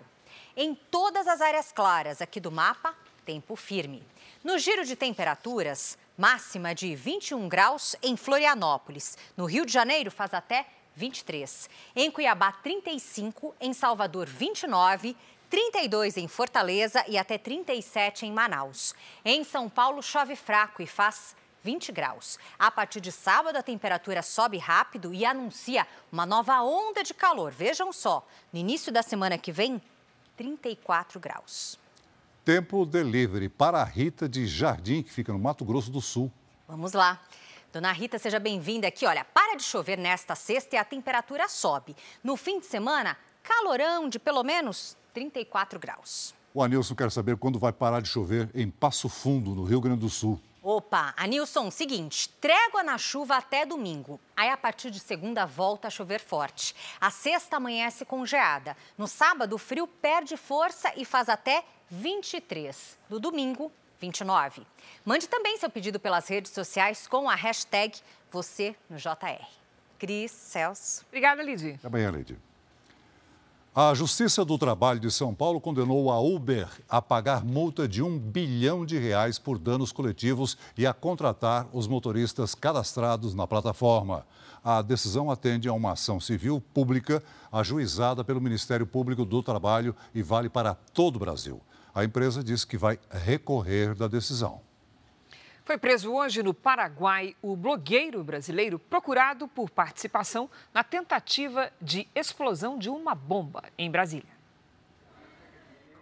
Em 0.55 0.75
todas 0.75 1.27
as 1.27 1.41
áreas 1.41 1.71
claras 1.71 2.21
aqui 2.21 2.39
do 2.39 2.51
mapa, 2.51 2.95
tempo 3.25 3.55
firme. 3.55 4.03
No 4.43 4.59
giro 4.59 4.85
de 4.85 4.95
temperaturas, 4.95 5.97
máxima 6.15 6.75
de 6.75 6.95
21 6.95 7.49
graus 7.49 7.95
em 8.03 8.15
Florianópolis. 8.15 9.17
No 9.35 9.45
Rio 9.45 9.65
de 9.65 9.73
Janeiro, 9.73 10.11
faz 10.11 10.31
até 10.31 10.67
23. 10.95 11.67
Em 11.95 12.11
Cuiabá, 12.11 12.51
35. 12.51 13.55
Em 13.59 13.73
Salvador, 13.73 14.27
29. 14.27 15.17
32 15.49 16.17
em 16.17 16.27
Fortaleza 16.27 17.03
e 17.07 17.17
até 17.17 17.37
37 17.37 18.25
em 18.25 18.31
Manaus. 18.31 18.93
Em 19.23 19.43
São 19.43 19.67
Paulo, 19.67 20.01
chove 20.03 20.35
fraco 20.35 20.81
e 20.81 20.87
faz 20.87 21.35
20 21.65 21.91
graus. 21.91 22.37
A 22.59 22.69
partir 22.69 23.01
de 23.01 23.11
sábado, 23.11 23.55
a 23.55 23.63
temperatura 23.63 24.21
sobe 24.21 24.59
rápido 24.59 25.11
e 25.11 25.25
anuncia 25.25 25.87
uma 26.11 26.23
nova 26.23 26.61
onda 26.61 27.01
de 27.01 27.11
calor. 27.11 27.51
Vejam 27.51 27.91
só, 27.91 28.23
no 28.53 28.59
início 28.59 28.93
da 28.93 29.01
semana 29.01 29.35
que 29.35 29.51
vem, 29.51 29.81
34 30.37 31.19
graus. 31.19 31.79
Tempo 32.45 32.85
delivery 32.85 33.49
para 33.49 33.81
a 33.81 33.83
Rita 33.83 34.29
de 34.29 34.45
Jardim, 34.45 35.01
que 35.01 35.11
fica 35.11 35.33
no 35.33 35.39
Mato 35.39 35.65
Grosso 35.65 35.89
do 35.89 35.99
Sul. 35.99 36.31
Vamos 36.67 36.93
lá. 36.93 37.19
Dona 37.73 37.91
Rita, 37.91 38.19
seja 38.19 38.39
bem-vinda 38.39 38.87
aqui. 38.87 39.07
Olha, 39.07 39.25
para 39.25 39.57
de 39.57 39.63
chover 39.63 39.97
nesta 39.97 40.35
sexta 40.35 40.75
e 40.75 40.77
a 40.77 40.85
temperatura 40.85 41.49
sobe. 41.49 41.95
No 42.23 42.37
fim 42.37 42.59
de 42.59 42.67
semana, 42.67 43.17
calorão 43.41 44.07
de 44.07 44.19
pelo 44.19 44.43
menos 44.43 44.95
34 45.15 45.79
graus. 45.79 46.35
O 46.53 46.61
Anilson 46.61 46.93
quer 46.93 47.11
saber 47.11 47.35
quando 47.37 47.57
vai 47.57 47.73
parar 47.73 48.01
de 48.01 48.07
chover 48.07 48.51
em 48.53 48.69
Passo 48.69 49.09
Fundo, 49.09 49.55
no 49.55 49.63
Rio 49.63 49.81
Grande 49.81 50.01
do 50.01 50.09
Sul. 50.09 50.39
Opa, 50.67 51.13
Anilson, 51.15 51.69
seguinte, 51.69 52.27
trégua 52.41 52.81
na 52.81 52.97
chuva 52.97 53.35
até 53.37 53.67
domingo. 53.67 54.19
Aí, 54.35 54.49
a 54.49 54.57
partir 54.57 54.89
de 54.89 54.99
segunda, 54.99 55.45
volta 55.45 55.89
a 55.89 55.91
chover 55.91 56.19
forte. 56.19 56.75
A 56.99 57.11
sexta 57.11 57.57
amanhece 57.57 58.03
congeada. 58.03 58.75
No 58.97 59.07
sábado, 59.07 59.53
o 59.53 59.59
frio 59.59 59.85
perde 59.85 60.35
força 60.35 60.91
e 60.97 61.05
faz 61.05 61.29
até 61.29 61.63
23. 61.91 62.97
No 63.07 63.19
domingo, 63.19 63.71
29. 63.99 64.65
Mande 65.05 65.29
também 65.29 65.55
seu 65.59 65.69
pedido 65.69 65.99
pelas 65.99 66.27
redes 66.27 66.51
sociais 66.51 67.05
com 67.05 67.29
a 67.29 67.35
hashtag 67.35 67.99
você 68.31 68.75
no 68.89 68.97
JR. 68.97 69.45
Cris, 69.99 70.31
Celso. 70.31 71.05
Obrigada, 71.09 71.43
Lidy. 71.43 71.75
Até 71.75 71.87
amanhã, 71.87 72.09
Lidy. 72.09 72.39
A 73.77 73.93
Justiça 73.93 74.45
do 74.45 74.57
Trabalho 74.57 75.01
de 75.01 75.11
São 75.11 75.35
Paulo 75.35 75.59
condenou 75.59 76.09
a 76.09 76.17
Uber 76.17 76.69
a 76.87 77.01
pagar 77.01 77.43
multa 77.43 77.85
de 77.85 78.01
um 78.01 78.17
bilhão 78.17 78.85
de 78.85 78.97
reais 78.97 79.37
por 79.37 79.59
danos 79.59 79.91
coletivos 79.91 80.57
e 80.77 80.87
a 80.87 80.93
contratar 80.93 81.67
os 81.73 81.85
motoristas 81.85 82.55
cadastrados 82.55 83.33
na 83.33 83.45
plataforma. 83.45 84.25
A 84.63 84.81
decisão 84.81 85.29
atende 85.29 85.67
a 85.67 85.73
uma 85.73 85.91
ação 85.91 86.21
civil 86.21 86.63
pública 86.73 87.21
ajuizada 87.51 88.23
pelo 88.23 88.39
Ministério 88.39 88.87
Público 88.87 89.25
do 89.25 89.43
Trabalho 89.43 89.93
e 90.13 90.23
vale 90.23 90.47
para 90.47 90.73
todo 90.73 91.17
o 91.17 91.19
Brasil. 91.19 91.61
A 91.93 92.05
empresa 92.05 92.41
disse 92.41 92.65
que 92.65 92.77
vai 92.77 92.97
recorrer 93.11 93.93
da 93.93 94.07
decisão. 94.07 94.64
Foi 95.65 95.79
preso 95.79 96.13
hoje 96.13 96.43
no 96.43 96.53
Paraguai 96.53 97.35
o 97.41 97.55
blogueiro 97.55 98.23
brasileiro 98.23 98.77
procurado 98.77 99.47
por 99.47 99.67
participação 99.67 100.47
na 100.71 100.83
tentativa 100.83 101.71
de 101.81 102.07
explosão 102.13 102.77
de 102.77 102.87
uma 102.87 103.15
bomba 103.15 103.63
em 103.75 103.89
Brasília. 103.89 104.29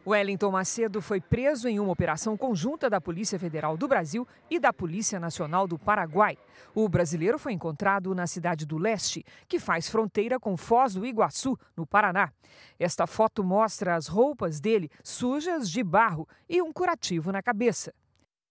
Wellington 0.06 0.52
Macedo 0.52 1.02
foi 1.02 1.22
preso 1.22 1.70
em 1.70 1.80
uma 1.80 1.94
operação 1.94 2.36
conjunta 2.36 2.90
da 2.90 3.00
Polícia 3.00 3.40
Federal 3.40 3.78
do 3.78 3.88
Brasil 3.88 4.28
e 4.50 4.60
da 4.60 4.74
Polícia 4.74 5.18
Nacional 5.18 5.66
do 5.66 5.80
Paraguai. 5.80 6.38
O 6.76 6.90
brasileiro 6.90 7.40
foi 7.40 7.54
encontrado 7.54 8.14
na 8.14 8.28
cidade 8.28 8.66
do 8.66 8.78
Leste, 8.78 9.26
que 9.48 9.60
faz 9.60 9.88
fronteira 9.88 10.38
com 10.42 10.58
Foz 10.58 10.94
do 10.94 11.06
Iguaçu, 11.06 11.58
no 11.74 11.88
Paraná. 11.88 12.34
Esta 12.78 13.08
foto 13.08 13.42
mostra 13.46 13.96
as 13.96 14.08
roupas 14.08 14.60
dele 14.60 14.92
sujas 15.02 15.72
de 15.72 15.82
barro 15.82 16.28
e 16.50 16.62
um 16.62 16.74
curativo 16.74 17.32
na 17.32 17.42
cabeça. 17.42 17.94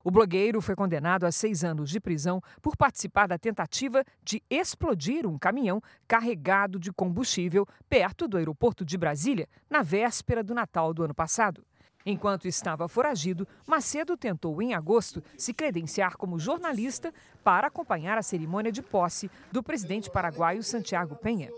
O 0.04 0.10
blogueiro 0.10 0.60
foi 0.60 0.74
condenado 0.74 1.24
a 1.24 1.30
seis 1.30 1.62
anos 1.62 1.88
de 1.88 2.00
prisão 2.00 2.42
por 2.60 2.76
participar 2.76 3.28
da 3.28 3.38
tentativa 3.38 4.04
de 4.22 4.42
explodir 4.50 5.26
um 5.26 5.38
caminhão 5.38 5.80
carregado 6.08 6.78
de 6.78 6.92
combustível 6.92 7.66
perto 7.88 8.26
do 8.26 8.36
aeroporto 8.36 8.84
de 8.84 8.98
Brasília, 8.98 9.48
na 9.70 9.82
véspera 9.82 10.42
do 10.42 10.54
Natal 10.54 10.92
do 10.92 11.04
ano 11.04 11.14
passado. 11.14 11.64
Enquanto 12.04 12.48
estava 12.48 12.88
foragido, 12.88 13.46
Macedo 13.64 14.16
tentou, 14.16 14.60
em 14.60 14.74
agosto, 14.74 15.22
se 15.38 15.54
credenciar 15.54 16.16
como 16.16 16.38
jornalista 16.38 17.14
para 17.44 17.68
acompanhar 17.68 18.18
a 18.18 18.22
cerimônia 18.22 18.72
de 18.72 18.82
posse 18.82 19.30
do 19.52 19.62
presidente 19.62 20.10
paraguaio 20.10 20.64
Santiago 20.64 21.14
Penha. 21.14 21.50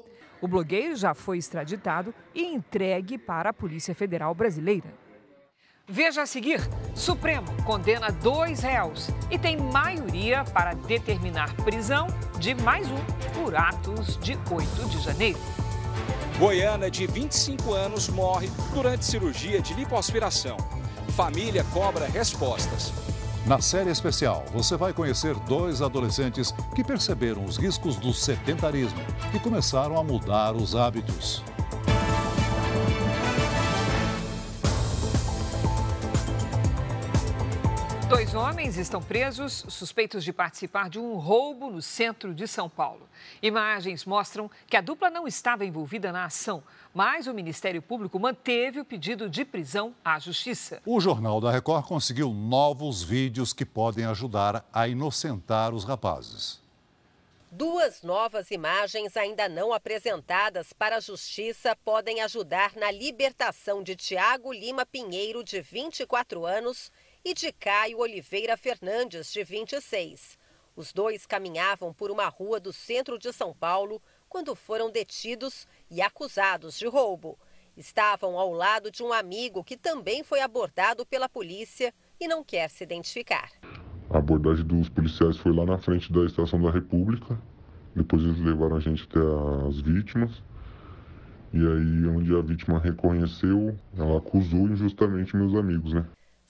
O 0.43 0.47
blogueiro 0.47 0.95
já 0.97 1.15
foi 1.15 1.39
extraditado 1.39 2.15
e 2.35 2.45
entregue 2.45 3.17
para 3.17 3.49
a 3.49 3.55
Polícia 3.55 3.95
Federal 3.95 4.35
Brasileira. 4.35 5.04
Veja 5.87 6.23
a 6.23 6.27
seguir: 6.27 6.61
Supremo 6.95 7.47
condena 7.65 8.11
dois 8.11 8.61
réus 8.61 9.11
e 9.31 9.39
tem 9.39 9.59
maioria 9.59 10.43
para 10.43 10.73
determinar 10.73 11.55
prisão 11.57 12.07
de 12.39 12.55
mais 12.55 12.89
um 12.91 13.05
por 13.35 13.55
atos 13.55 14.19
de 14.19 14.33
8 14.51 14.89
de 14.89 15.01
janeiro. 15.03 15.39
Goiana, 16.39 16.91
de 16.91 17.07
25 17.07 17.75
anos, 17.75 18.09
morre 18.09 18.51
durante 18.73 19.05
cirurgia 19.05 19.61
de 19.61 19.75
lipoaspiração. 19.75 20.57
Família 21.15 21.65
cobra 21.73 22.07
respostas. 22.07 22.93
Na 23.47 23.61
série 23.61 23.91
especial, 23.91 24.43
você 24.53 24.75
vai 24.77 24.95
conhecer 24.95 25.35
dois 25.41 25.83
adolescentes 25.83 26.51
que 26.75 26.83
perceberam 26.83 27.45
os 27.45 27.59
riscos 27.59 27.97
do 27.97 28.13
sedentarismo 28.15 29.01
e 29.35 29.39
começaram 29.39 29.99
a 29.99 30.03
mudar 30.03 30.57
os 30.57 30.75
hábitos. 30.75 31.45
Dois 38.15 38.33
homens 38.33 38.77
estão 38.77 39.03
presos 39.03 39.65
suspeitos 39.69 40.23
de 40.23 40.33
participar 40.33 40.89
de 40.89 41.01
um 41.01 41.17
roubo 41.17 41.69
no 41.69 41.83
centro 41.83 42.33
de 42.33 42.47
São 42.47 42.71
Paulo. 42.71 43.09
Imagens 43.43 44.05
mostram 44.05 44.49
que 44.69 44.77
a 44.77 44.81
dupla 44.81 45.11
não 45.11 45.27
estava 45.27 45.65
envolvida 45.65 46.13
na 46.13 46.27
ação, 46.27 46.63
mas 46.95 47.27
o 47.27 47.35
Ministério 47.35 47.83
Público 47.83 48.17
manteve 48.21 48.79
o 48.79 48.85
pedido 48.85 49.29
de 49.29 49.45
prisão 49.45 49.93
à 50.05 50.21
Justiça. 50.21 50.81
O 50.87 51.01
Jornal 51.01 51.41
da 51.41 51.51
Record 51.51 51.87
conseguiu 51.87 52.31
novos 52.31 53.03
vídeos 53.03 53.53
que 53.53 53.67
podem 53.67 54.05
ajudar 54.05 54.65
a 54.73 54.87
inocentar 54.87 55.75
os 55.75 55.83
rapazes. 55.83 56.63
Duas 57.51 58.03
novas 58.03 58.51
imagens 58.53 59.17
ainda 59.17 59.49
não 59.49 59.73
apresentadas 59.73 60.73
para 60.73 60.99
a 60.99 61.01
Justiça 61.01 61.77
podem 61.85 62.21
ajudar 62.21 62.77
na 62.77 62.93
libertação 62.93 63.83
de 63.83 63.97
Tiago 63.97 64.53
Lima 64.53 64.87
Pinheiro, 64.87 65.43
de 65.43 65.61
24 65.61 66.47
anos, 66.47 66.93
e 67.25 67.33
de 67.33 67.51
Caio 67.53 68.01
Oliveira 68.01 68.55
Fernandes, 68.55 69.33
de 69.33 69.43
26. 69.43 70.39
Os 70.77 70.93
dois 70.93 71.25
caminhavam 71.25 71.91
por 71.91 72.11
uma 72.11 72.27
rua 72.29 72.61
do 72.61 72.71
centro 72.71 73.19
de 73.19 73.33
São 73.33 73.55
Paulo 73.55 74.03
quando 74.29 74.55
foram 74.55 74.91
detidos 74.91 75.67
e 75.91 76.03
acusados 76.03 76.79
de 76.79 76.87
roubo. 76.87 77.39
Estavam 77.77 78.39
ao 78.39 78.53
lado 78.53 78.91
de 78.91 79.03
um 79.03 79.11
amigo 79.11 79.65
que 79.65 79.77
também 79.77 80.23
foi 80.23 80.41
abordado 80.41 81.07
pela 81.07 81.27
polícia 81.27 81.95
e 82.21 82.29
não 82.29 82.45
quer 82.45 82.69
se 82.69 82.85
identificar. 82.85 83.51
A 84.11 84.19
abordagem 84.19 84.67
dos 84.67 84.91
policiais 84.91 85.39
foi 85.39 85.53
lá 85.53 85.65
na 85.65 85.79
frente 85.79 86.13
da 86.13 86.27
Estação 86.27 86.61
da 86.61 86.71
República. 86.71 87.41
Depois 87.97 88.23
eles 88.23 88.39
levaram 88.39 88.77
a 88.77 88.81
gente 88.81 89.03
até 89.05 89.21
as 89.67 89.81
vítimas. 89.81 90.31
E 91.55 91.59
aí, 91.59 92.07
onde 92.07 92.35
a 92.37 92.43
vítima 92.43 92.79
reconheceu, 92.79 93.79
ela 93.97 94.19
acusou 94.19 94.69
injustamente 94.69 95.35
meus 95.37 95.55
amigos, 95.55 95.95
né? 95.95 96.05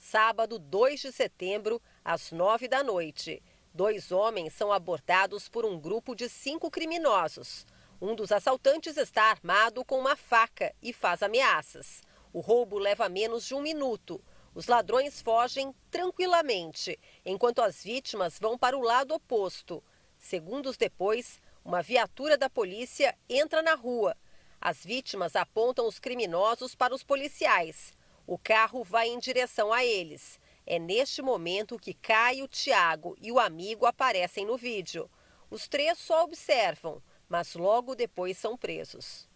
Sábado 0.05 0.59
2 0.59 0.99
de 0.99 1.11
setembro, 1.11 1.81
às 2.03 2.31
9 2.31 2.67
da 2.67 2.83
noite. 2.83 3.41
Dois 3.73 4.11
homens 4.11 4.53
são 4.53 4.71
abordados 4.71 5.49
por 5.49 5.65
um 5.65 5.79
grupo 5.79 6.13
de 6.13 6.29
cinco 6.29 6.69
criminosos. 6.69 7.65
Um 7.99 8.13
dos 8.13 8.31
assaltantes 8.31 8.97
está 8.97 9.23
armado 9.23 9.83
com 9.83 9.97
uma 9.97 10.15
faca 10.15 10.75
e 10.79 10.93
faz 10.93 11.23
ameaças. 11.23 12.03
O 12.31 12.39
roubo 12.39 12.77
leva 12.77 13.09
menos 13.09 13.47
de 13.47 13.55
um 13.55 13.61
minuto. 13.61 14.23
Os 14.53 14.67
ladrões 14.67 15.23
fogem 15.23 15.73
tranquilamente, 15.89 16.99
enquanto 17.25 17.63
as 17.63 17.83
vítimas 17.83 18.37
vão 18.39 18.59
para 18.59 18.77
o 18.77 18.83
lado 18.83 19.15
oposto. 19.15 19.83
Segundos 20.19 20.77
depois, 20.77 21.41
uma 21.63 21.81
viatura 21.81 22.37
da 22.37 22.49
polícia 22.49 23.17
entra 23.27 23.63
na 23.63 23.73
rua. 23.73 24.15
As 24.61 24.85
vítimas 24.85 25.35
apontam 25.35 25.87
os 25.87 25.97
criminosos 25.97 26.75
para 26.75 26.93
os 26.93 27.03
policiais. 27.03 27.91
O 28.27 28.37
carro 28.37 28.83
vai 28.83 29.09
em 29.09 29.19
direção 29.19 29.71
a 29.71 29.85
eles. 29.85 30.39
É 30.65 30.79
neste 30.79 31.21
momento 31.21 31.77
que 31.77 31.93
Caio, 31.93 32.47
Tiago 32.47 33.15
e 33.21 33.31
o 33.31 33.39
amigo 33.39 33.85
aparecem 33.85 34.45
no 34.45 34.57
vídeo. 34.57 35.09
Os 35.49 35.67
três 35.67 35.99
só 35.99 36.23
observam, 36.23 37.01
mas 37.29 37.53
logo 37.53 37.93
depois 37.93 38.37
são 38.37 38.57
presos. 38.57 39.29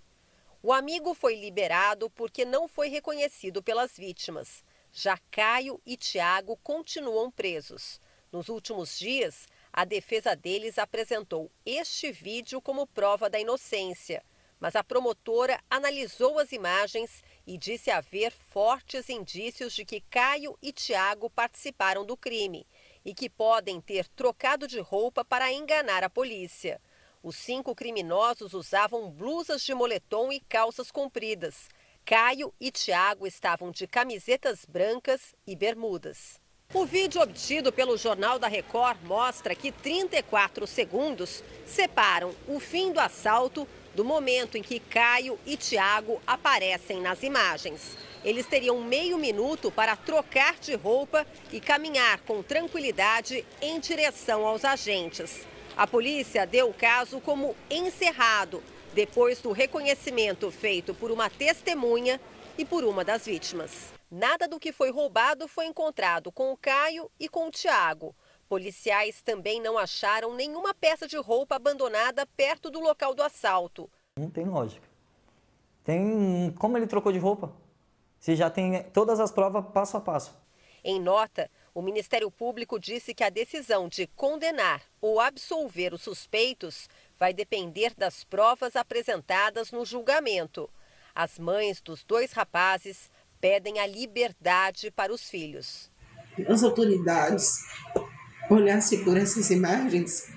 O 0.62 0.74
amigo 0.74 1.14
foi 1.14 1.40
liberado 1.40 2.10
porque 2.10 2.44
não 2.44 2.68
foi 2.68 2.90
reconhecido 2.90 3.62
pelas 3.62 3.96
vítimas. 3.96 4.64
Já 4.92 5.20
Caio 5.30 5.80
e 5.86 5.96
Tiago 5.96 6.58
continuam 6.64 7.30
presos. 7.30 8.02
Nos 8.32 8.50
últimos 8.50 8.98
dias, 8.98 9.48
a 9.72 9.86
defesa 9.86 10.36
deles 10.36 10.78
apresentou 10.78 11.52
este 11.66 12.12
vídeo 12.12 12.60
como 12.60 12.88
prova 12.88 13.30
da 13.30 13.40
inocência, 13.40 14.24
mas 14.60 14.76
a 14.76 14.84
promotora 14.84 15.60
analisou 15.70 16.38
as 16.38 16.52
imagens 16.52 17.24
e 17.48 17.58
disse 17.58 17.90
haver 17.90 18.32
fortes 18.32 19.10
indícios 19.10 19.74
de 19.74 19.86
que 19.86 20.02
Caio 20.02 20.58
e 20.62 20.72
Tiago 20.72 21.30
participaram 21.30 22.06
do 22.06 22.18
crime 22.18 22.68
e 23.06 23.14
que 23.14 23.30
podem 23.30 23.80
ter 23.80 24.08
trocado 24.10 24.68
de 24.68 24.80
roupa 24.80 25.24
para 25.24 25.52
enganar 25.52 26.04
a 26.04 26.10
polícia. 26.10 26.82
Os 27.24 27.36
cinco 27.36 27.74
criminosos 27.74 28.54
usavam 28.54 29.10
blusas 29.10 29.64
de 29.64 29.74
moletom 29.74 30.32
e 30.32 30.40
calças 30.40 30.92
compridas. 30.92 31.70
Caio 32.06 32.54
e 32.60 32.72
Tiago 32.72 33.28
estavam 33.28 33.72
de 33.72 33.88
camisetas 33.88 34.66
brancas 34.66 35.36
e 35.46 35.56
bermudas. 35.56 36.40
O 36.74 36.86
vídeo 36.86 37.20
obtido 37.20 37.74
pelo 37.74 37.98
Jornal 37.98 38.38
da 38.38 38.48
Record 38.48 39.00
mostra 39.04 39.56
que 39.56 39.72
34 39.72 40.68
segundos 40.68 41.44
separam 41.66 42.36
o 42.48 42.60
fim 42.60 42.92
do 42.92 43.00
assalto 43.00 43.68
do 44.00 44.06
momento 44.06 44.58
em 44.58 44.64
que 44.64 44.80
Caio 44.80 45.38
e 45.46 45.58
Tiago 45.58 46.22
aparecem 46.26 47.02
nas 47.02 47.22
imagens. 47.22 47.98
Eles 48.24 48.46
teriam 48.46 48.80
meio 48.80 49.18
minuto 49.18 49.70
para 49.70 49.94
trocar 49.94 50.58
de 50.58 50.74
roupa 50.74 51.28
e 51.52 51.60
caminhar 51.60 52.22
com 52.22 52.42
tranquilidade 52.42 53.46
em 53.62 53.78
direção 53.78 54.48
aos 54.48 54.64
agentes. 54.64 55.46
A 55.76 55.86
polícia 55.86 56.48
deu 56.48 56.70
o 56.70 56.74
caso 56.74 57.20
como 57.20 57.54
encerrado, 57.70 58.64
depois 58.94 59.42
do 59.42 59.52
reconhecimento 59.52 60.50
feito 60.50 60.94
por 60.94 61.12
uma 61.12 61.30
testemunha 61.30 62.22
e 62.58 62.64
por 62.64 62.86
uma 62.86 63.04
das 63.04 63.26
vítimas. 63.26 63.92
Nada 64.10 64.48
do 64.48 64.62
que 64.62 64.72
foi 64.72 64.92
roubado 64.92 65.46
foi 65.46 65.66
encontrado 65.66 66.32
com 66.32 66.54
o 66.54 66.58
Caio 66.58 67.12
e 67.20 67.28
com 67.28 67.50
o 67.50 67.52
Tiago. 67.52 68.16
Policiais 68.50 69.22
também 69.22 69.62
não 69.62 69.78
acharam 69.78 70.34
nenhuma 70.34 70.74
peça 70.74 71.08
de 71.08 71.16
roupa 71.16 71.56
abandonada 71.56 72.26
perto 72.26 72.72
do 72.72 72.80
local 72.80 73.14
do 73.14 73.22
assalto. 73.22 73.88
Não 74.18 74.32
tem 74.32 74.44
lógica. 74.44 74.90
Tem 75.84 76.52
como 76.58 76.76
ele 76.76 76.88
trocou 76.88 77.12
de 77.12 77.20
roupa? 77.20 77.54
Se 78.20 78.36
já 78.36 78.50
tem 78.50 78.82
todas 78.86 79.20
as 79.20 79.32
provas 79.32 79.64
passo 79.72 79.98
a 79.98 80.02
passo. 80.02 80.36
Em 80.84 81.00
nota, 81.00 81.48
o 81.76 81.82
Ministério 81.84 82.32
Público 82.32 82.80
disse 82.80 83.14
que 83.14 83.24
a 83.24 83.30
decisão 83.30 83.88
de 83.88 84.08
condenar 84.08 84.82
ou 85.00 85.20
absolver 85.20 85.94
os 85.94 86.02
suspeitos 86.02 86.90
vai 87.20 87.32
depender 87.32 87.94
das 87.96 88.24
provas 88.24 88.76
apresentadas 88.76 89.72
no 89.72 89.86
julgamento. 89.86 90.68
As 91.14 91.38
mães 91.38 91.82
dos 91.82 92.04
dois 92.04 92.32
rapazes 92.32 93.12
pedem 93.40 93.78
a 93.78 93.86
liberdade 93.86 94.90
para 94.90 95.14
os 95.14 95.30
filhos. 95.30 95.92
As 96.48 96.64
autoridades 96.64 97.60
olhassem 98.50 99.04
por 99.04 99.16
essas 99.18 99.50
imagens 99.50 100.32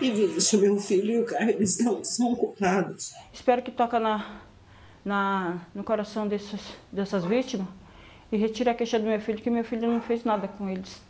e 0.00 0.10
vissem 0.10 0.60
meu 0.60 0.78
filho 0.78 1.10
e 1.10 1.20
o 1.20 1.24
carro, 1.24 1.50
eles 1.50 1.78
não 1.78 2.04
são 2.04 2.34
culpados. 2.34 3.14
Espero 3.32 3.62
que 3.62 3.70
toque 3.70 3.98
na, 3.98 4.40
na, 5.04 5.60
no 5.74 5.82
coração 5.82 6.28
desses, 6.28 6.60
dessas 6.92 7.24
vítimas 7.24 7.68
e 8.30 8.36
retire 8.36 8.70
a 8.70 8.74
queixa 8.74 8.98
do 8.98 9.06
meu 9.06 9.20
filho, 9.20 9.40
que 9.40 9.50
meu 9.50 9.64
filho 9.64 9.90
não 9.90 10.00
fez 10.00 10.24
nada 10.24 10.48
com 10.48 10.68
eles. 10.68 11.00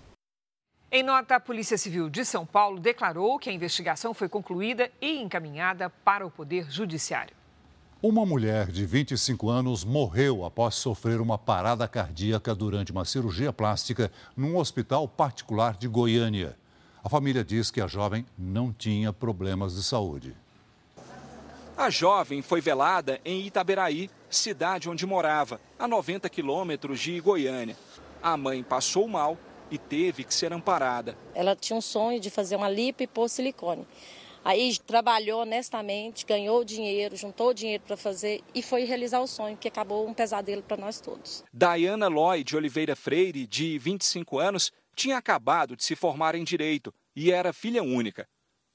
Em 0.91 1.03
nota, 1.03 1.35
a 1.35 1.41
Polícia 1.41 1.77
Civil 1.77 2.09
de 2.09 2.25
São 2.25 2.47
Paulo 2.47 2.79
declarou 2.79 3.39
que 3.39 3.51
a 3.51 3.53
investigação 3.53 4.15
foi 4.15 4.29
concluída 4.29 4.91
e 5.01 5.21
encaminhada 5.21 5.91
para 5.91 6.25
o 6.25 6.31
Poder 6.31 6.71
Judiciário. 6.71 7.35
Uma 8.03 8.27
mulher 8.27 8.71
de 8.71 8.85
25 8.85 9.49
anos 9.49 9.83
morreu 9.83 10.45
após 10.45 10.75
sofrer 10.75 11.19
uma 11.19 11.39
parada 11.39 11.89
cardíaca 11.89 12.55
durante 12.55 12.93
uma 12.93 13.07
cirurgia 13.07 13.55
plástica 13.55 14.13
num 14.37 14.59
hospital 14.59 15.09
particular 15.09 15.75
de 15.79 15.89
Goiânia. 15.89 16.55
A 17.03 17.09
família 17.09 17.43
diz 17.43 17.71
que 17.71 17.81
a 17.81 17.87
jovem 17.87 18.27
não 18.37 18.71
tinha 18.71 19.15
problemas 19.15 19.75
de 19.75 19.83
saúde. 19.83 20.37
A 21.75 21.89
jovem 21.89 22.43
foi 22.43 22.61
velada 22.61 23.19
em 23.25 23.47
Itaberaí, 23.47 24.11
cidade 24.29 24.91
onde 24.91 25.07
morava, 25.07 25.59
a 25.79 25.89
90 25.89 26.29
quilômetros 26.29 27.01
de 27.01 27.19
Goiânia. 27.19 27.79
A 28.23 28.37
mãe 28.37 28.63
passou 28.63 29.09
mal 29.09 29.39
e 29.71 29.79
teve 29.79 30.23
que 30.23 30.35
ser 30.35 30.53
amparada. 30.53 31.17
Ela 31.35 31.57
tinha 31.57 31.79
um 31.79 31.81
sonho 31.81 32.21
de 32.21 32.29
fazer 32.29 32.57
uma 32.57 32.69
lipo 32.69 33.03
e 33.03 33.07
pôr 33.07 33.27
silicone. 33.29 33.87
Aí 34.47 34.79
trabalhou 34.79 35.43
honestamente, 35.43 36.25
ganhou 36.25 36.65
dinheiro, 36.65 37.17
juntou 37.17 37.53
dinheiro 37.53 37.83
para 37.85 37.97
fazer 37.97 38.45
e 38.55 38.63
foi 38.63 38.85
realizar 38.85 39.19
o 39.19 39.27
sonho, 39.27 39.57
que 39.57 39.67
acabou 39.67 40.07
um 40.07 40.15
pesadelo 40.15 40.63
para 40.63 40.77
nós 40.77 41.01
todos. 41.01 41.43
Diana 41.53 42.07
Lloyd 42.07 42.55
Oliveira 42.55 42.95
Freire, 42.95 43.45
de 43.45 43.77
25 43.77 44.39
anos, 44.39 44.71
tinha 44.95 45.17
acabado 45.19 45.75
de 45.75 45.83
se 45.83 45.97
formar 45.97 46.37
em 46.37 46.45
direito 46.45 46.95
e 47.17 47.33
era 47.33 47.53
filha 47.53 47.83
única. 47.83 48.29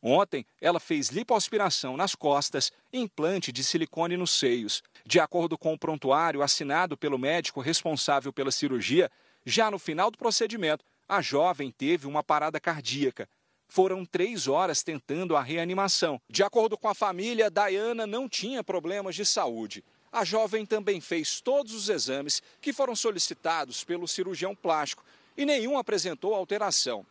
Ontem, 0.04 0.46
ela 0.60 0.78
fez 0.78 1.08
lipoaspiração 1.08 1.96
nas 1.96 2.16
costas 2.16 2.70
e 2.92 3.00
implante 3.00 3.50
de 3.50 3.64
silicone 3.64 4.18
nos 4.18 4.32
seios. 4.32 4.84
De 5.06 5.22
acordo 5.22 5.58
com 5.58 5.74
o 5.74 5.80
prontuário 5.80 6.42
assinado 6.42 6.98
pelo 6.98 7.18
médico 7.18 7.62
responsável 7.62 8.34
pela 8.34 8.52
cirurgia, 8.52 9.10
já 9.46 9.72
no 9.72 9.80
final 9.80 10.12
do 10.12 10.18
procedimento, 10.18 10.84
a 11.08 11.22
jovem 11.22 11.72
teve 11.72 12.08
uma 12.08 12.22
parada 12.22 12.60
cardíaca. 12.60 13.30
Foram 13.74 14.04
três 14.04 14.50
horas 14.50 14.84
tentando 14.84 15.34
a 15.34 15.42
reanimação. 15.42 16.20
De 16.30 16.44
acordo 16.44 16.78
com 16.78 16.90
a 16.90 16.94
família, 16.94 17.50
Diana 17.50 18.06
não 18.06 18.28
tinha 18.28 18.62
problemas 18.62 19.16
de 19.16 19.26
saúde. 19.26 19.82
A 20.12 20.26
jovem 20.26 20.66
também 20.66 21.00
fez 21.00 21.40
todos 21.40 21.74
os 21.74 21.88
exames 21.88 22.44
que 22.60 22.74
foram 22.74 22.98
solicitados 22.98 23.82
pelo 23.86 24.10
cirurgião 24.10 24.54
plástico 24.54 25.06
e 25.38 25.46
nenhum 25.46 25.78
apresentou 25.78 26.36
alteração. 26.36 27.06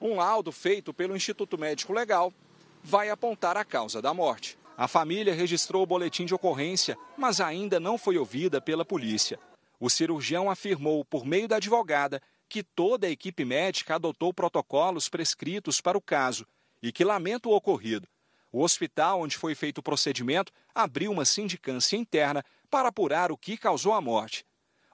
Um 0.00 0.16
laudo 0.16 0.50
feito 0.50 0.94
pelo 0.94 1.14
Instituto 1.14 1.58
Médico 1.58 1.92
Legal 1.92 2.32
vai 2.82 3.10
apontar 3.10 3.58
a 3.58 3.64
causa 3.64 4.00
da 4.00 4.14
morte. 4.14 4.58
A 4.78 4.88
família 4.88 5.34
registrou 5.34 5.82
o 5.82 5.86
boletim 5.86 6.24
de 6.24 6.34
ocorrência, 6.34 6.96
mas 7.18 7.38
ainda 7.38 7.78
não 7.78 7.98
foi 7.98 8.16
ouvida 8.16 8.62
pela 8.62 8.82
polícia. 8.82 9.38
O 9.78 9.90
cirurgião 9.90 10.50
afirmou, 10.50 11.04
por 11.04 11.26
meio 11.26 11.46
da 11.46 11.56
advogada, 11.56 12.22
que 12.48 12.62
toda 12.62 13.06
a 13.06 13.10
equipe 13.10 13.44
médica 13.44 13.96
adotou 13.96 14.32
protocolos 14.32 15.08
prescritos 15.08 15.80
para 15.80 15.98
o 15.98 16.00
caso 16.00 16.46
e 16.82 16.90
que 16.90 17.04
lamenta 17.04 17.48
o 17.48 17.52
ocorrido. 17.52 18.08
O 18.50 18.62
hospital 18.62 19.20
onde 19.20 19.36
foi 19.36 19.54
feito 19.54 19.78
o 19.78 19.82
procedimento 19.82 20.52
abriu 20.74 21.12
uma 21.12 21.24
sindicância 21.24 21.96
interna 21.96 22.42
para 22.70 22.88
apurar 22.88 23.30
o 23.30 23.36
que 23.36 23.56
causou 23.56 23.92
a 23.92 24.00
morte. 24.00 24.44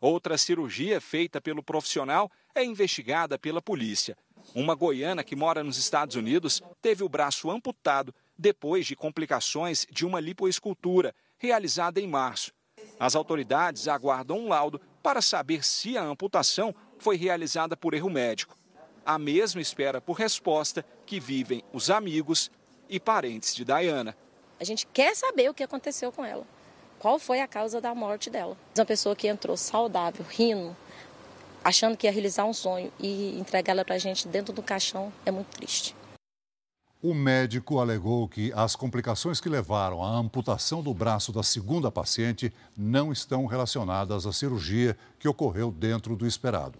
Outra 0.00 0.36
cirurgia 0.36 1.00
feita 1.00 1.40
pelo 1.40 1.62
profissional 1.62 2.30
é 2.54 2.64
investigada 2.64 3.38
pela 3.38 3.62
polícia. 3.62 4.16
Uma 4.54 4.74
goiana 4.74 5.24
que 5.24 5.36
mora 5.36 5.64
nos 5.64 5.78
Estados 5.78 6.16
Unidos 6.16 6.60
teve 6.82 7.02
o 7.02 7.08
braço 7.08 7.50
amputado 7.50 8.14
depois 8.36 8.86
de 8.86 8.96
complicações 8.96 9.86
de 9.90 10.04
uma 10.04 10.20
lipoescultura 10.20 11.14
realizada 11.38 12.00
em 12.00 12.06
março. 12.06 12.52
As 12.98 13.14
autoridades 13.14 13.88
aguardam 13.88 14.38
um 14.38 14.48
laudo 14.48 14.80
para 15.02 15.22
saber 15.22 15.64
se 15.64 15.96
a 15.96 16.02
amputação 16.02 16.74
foi 16.98 17.16
realizada 17.16 17.76
por 17.76 17.94
erro 17.94 18.10
médico. 18.10 18.56
A 19.04 19.18
mesma 19.18 19.60
espera 19.60 20.00
por 20.00 20.14
resposta 20.14 20.84
que 21.04 21.20
vivem 21.20 21.62
os 21.72 21.90
amigos 21.90 22.50
e 22.88 22.98
parentes 22.98 23.54
de 23.54 23.64
Diana. 23.64 24.16
A 24.58 24.64
gente 24.64 24.86
quer 24.86 25.14
saber 25.14 25.50
o 25.50 25.54
que 25.54 25.62
aconteceu 25.62 26.10
com 26.10 26.24
ela. 26.24 26.46
Qual 26.98 27.18
foi 27.18 27.40
a 27.40 27.46
causa 27.46 27.80
da 27.80 27.94
morte 27.94 28.30
dela? 28.30 28.56
Uma 28.76 28.86
pessoa 28.86 29.14
que 29.14 29.28
entrou 29.28 29.56
saudável, 29.56 30.24
rindo, 30.28 30.74
achando 31.62 31.96
que 31.96 32.06
ia 32.06 32.12
realizar 32.12 32.44
um 32.44 32.52
sonho 32.52 32.92
e 32.98 33.38
entregar 33.38 33.72
ela 33.72 33.84
para 33.84 33.96
a 33.96 33.98
gente 33.98 34.26
dentro 34.26 34.52
do 34.52 34.62
caixão 34.62 35.12
é 35.26 35.30
muito 35.30 35.48
triste. 35.48 35.94
O 37.06 37.12
médico 37.12 37.80
alegou 37.80 38.26
que 38.26 38.50
as 38.54 38.74
complicações 38.74 39.38
que 39.38 39.46
levaram 39.46 40.02
à 40.02 40.08
amputação 40.08 40.82
do 40.82 40.94
braço 40.94 41.30
da 41.32 41.42
segunda 41.42 41.90
paciente 41.90 42.50
não 42.74 43.12
estão 43.12 43.44
relacionadas 43.44 44.26
à 44.26 44.32
cirurgia 44.32 44.96
que 45.18 45.28
ocorreu 45.28 45.70
dentro 45.70 46.16
do 46.16 46.26
esperado. 46.26 46.78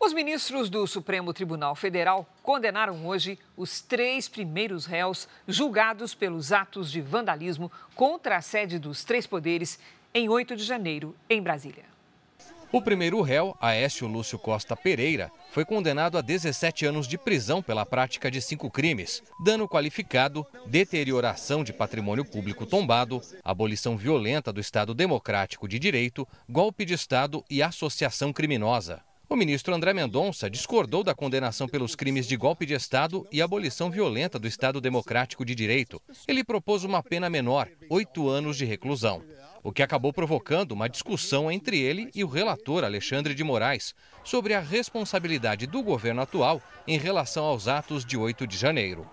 Os 0.00 0.14
ministros 0.14 0.70
do 0.70 0.86
Supremo 0.86 1.34
Tribunal 1.34 1.74
Federal 1.74 2.26
condenaram 2.42 3.06
hoje 3.06 3.38
os 3.58 3.82
três 3.82 4.26
primeiros 4.26 4.86
réus 4.86 5.28
julgados 5.46 6.14
pelos 6.14 6.50
atos 6.50 6.90
de 6.90 7.02
vandalismo 7.02 7.70
contra 7.94 8.38
a 8.38 8.40
sede 8.40 8.78
dos 8.78 9.04
três 9.04 9.26
poderes 9.26 9.78
em 10.14 10.30
8 10.30 10.56
de 10.56 10.64
janeiro, 10.64 11.14
em 11.28 11.42
Brasília. 11.42 11.97
O 12.70 12.82
primeiro 12.82 13.22
réu, 13.22 13.56
Aécio 13.58 14.06
Lúcio 14.06 14.38
Costa 14.38 14.76
Pereira, 14.76 15.30
foi 15.50 15.64
condenado 15.64 16.18
a 16.18 16.20
17 16.20 16.84
anos 16.84 17.08
de 17.08 17.16
prisão 17.16 17.62
pela 17.62 17.86
prática 17.86 18.30
de 18.30 18.42
cinco 18.42 18.70
crimes: 18.70 19.22
dano 19.42 19.66
qualificado, 19.66 20.46
deterioração 20.66 21.64
de 21.64 21.72
patrimônio 21.72 22.26
público 22.26 22.66
tombado, 22.66 23.22
abolição 23.42 23.96
violenta 23.96 24.52
do 24.52 24.60
Estado 24.60 24.92
Democrático 24.92 25.66
de 25.66 25.78
Direito, 25.78 26.28
golpe 26.46 26.84
de 26.84 26.92
Estado 26.92 27.42
e 27.48 27.62
associação 27.62 28.34
criminosa. 28.34 29.07
O 29.28 29.36
ministro 29.36 29.74
André 29.74 29.92
Mendonça 29.92 30.48
discordou 30.48 31.04
da 31.04 31.14
condenação 31.14 31.68
pelos 31.68 31.94
crimes 31.94 32.26
de 32.26 32.36
golpe 32.36 32.64
de 32.64 32.74
Estado 32.74 33.26
e 33.30 33.42
abolição 33.42 33.90
violenta 33.90 34.38
do 34.38 34.48
Estado 34.48 34.80
Democrático 34.80 35.44
de 35.44 35.54
Direito. 35.54 36.00
Ele 36.26 36.42
propôs 36.42 36.82
uma 36.82 37.02
pena 37.02 37.28
menor, 37.28 37.68
oito 37.90 38.28
anos 38.28 38.56
de 38.56 38.64
reclusão 38.64 39.22
o 39.62 39.72
que 39.72 39.82
acabou 39.82 40.12
provocando 40.12 40.72
uma 40.72 40.88
discussão 40.88 41.50
entre 41.50 41.78
ele 41.78 42.10
e 42.14 42.24
o 42.24 42.28
relator 42.28 42.84
Alexandre 42.84 43.34
de 43.34 43.44
Moraes 43.44 43.94
sobre 44.24 44.54
a 44.54 44.60
responsabilidade 44.60 45.66
do 45.66 45.82
governo 45.82 46.22
atual 46.22 46.62
em 46.86 46.98
relação 46.98 47.44
aos 47.44 47.68
atos 47.68 48.04
de 48.04 48.16
8 48.16 48.46
de 48.46 48.56
janeiro. 48.56 49.06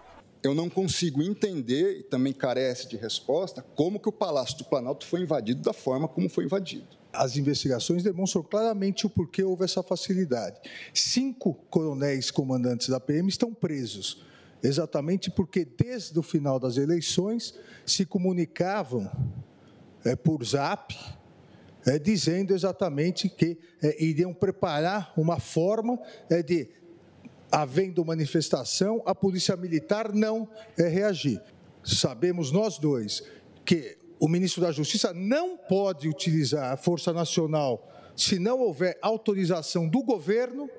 Eu 0.44 0.54
não 0.54 0.70
consigo 0.70 1.24
entender, 1.24 2.00
e 2.00 2.04
também 2.04 2.32
carece 2.32 2.88
de 2.88 2.96
resposta, 2.96 3.66
como 3.76 4.00
que 4.00 4.08
o 4.08 4.12
Palácio 4.12 4.60
do 4.60 4.66
Planalto 4.66 5.06
foi 5.06 5.22
invadido 5.22 5.62
da 5.62 5.74
forma 5.74 6.08
como 6.08 6.30
foi 6.30 6.46
invadido. 6.46 6.88
As 7.18 7.38
investigações 7.38 8.04
demonstram 8.04 8.44
claramente 8.44 9.06
o 9.06 9.10
porquê 9.10 9.44
houve 9.44 9.64
essa 9.64 9.82
facilidade. 9.82 10.60
Cinco 10.94 11.54
coronéis 11.70 12.32
comandantes 12.32 12.90
da 12.90 13.00
PM 13.00 13.30
estão 13.30 13.54
presos, 13.54 14.24
exatamente 14.62 15.30
porque 15.32 15.66
desde 15.66 16.18
o 16.18 16.24
final 16.24 16.60
das 16.60 16.78
eleições 16.78 17.54
se 17.86 18.06
comunicavam 18.06 19.10
é, 20.04 20.16
por 20.16 20.44
zap, 20.46 20.96
é, 21.86 22.00
dizendo 22.00 22.54
exatamente 22.54 23.30
que 23.30 23.58
é, 23.82 24.04
iriam 24.04 24.34
preparar 24.34 25.14
uma 25.16 25.40
forma 25.40 26.00
é, 26.30 26.42
de, 26.42 26.70
havendo 27.52 28.04
manifestação, 28.04 29.02
a 29.06 29.14
polícia 29.14 29.56
militar 29.56 30.14
não 30.14 30.50
é, 30.78 30.88
reagir. 30.88 31.42
Sabemos 31.84 32.52
nós 32.52 32.80
dois 32.80 33.24
que 33.64 33.98
o 34.20 34.28
ministro 34.28 34.62
da 34.62 34.72
Justiça 34.72 35.14
não 35.14 35.58
pode 35.58 36.08
utilizar 36.08 36.72
a 36.74 36.78
Força 36.78 37.12
Nacional 37.14 37.92
se 38.16 38.40
não 38.40 38.60
houver 38.60 38.98
autorização 39.02 39.88
do 39.88 40.02
governo 40.04 40.70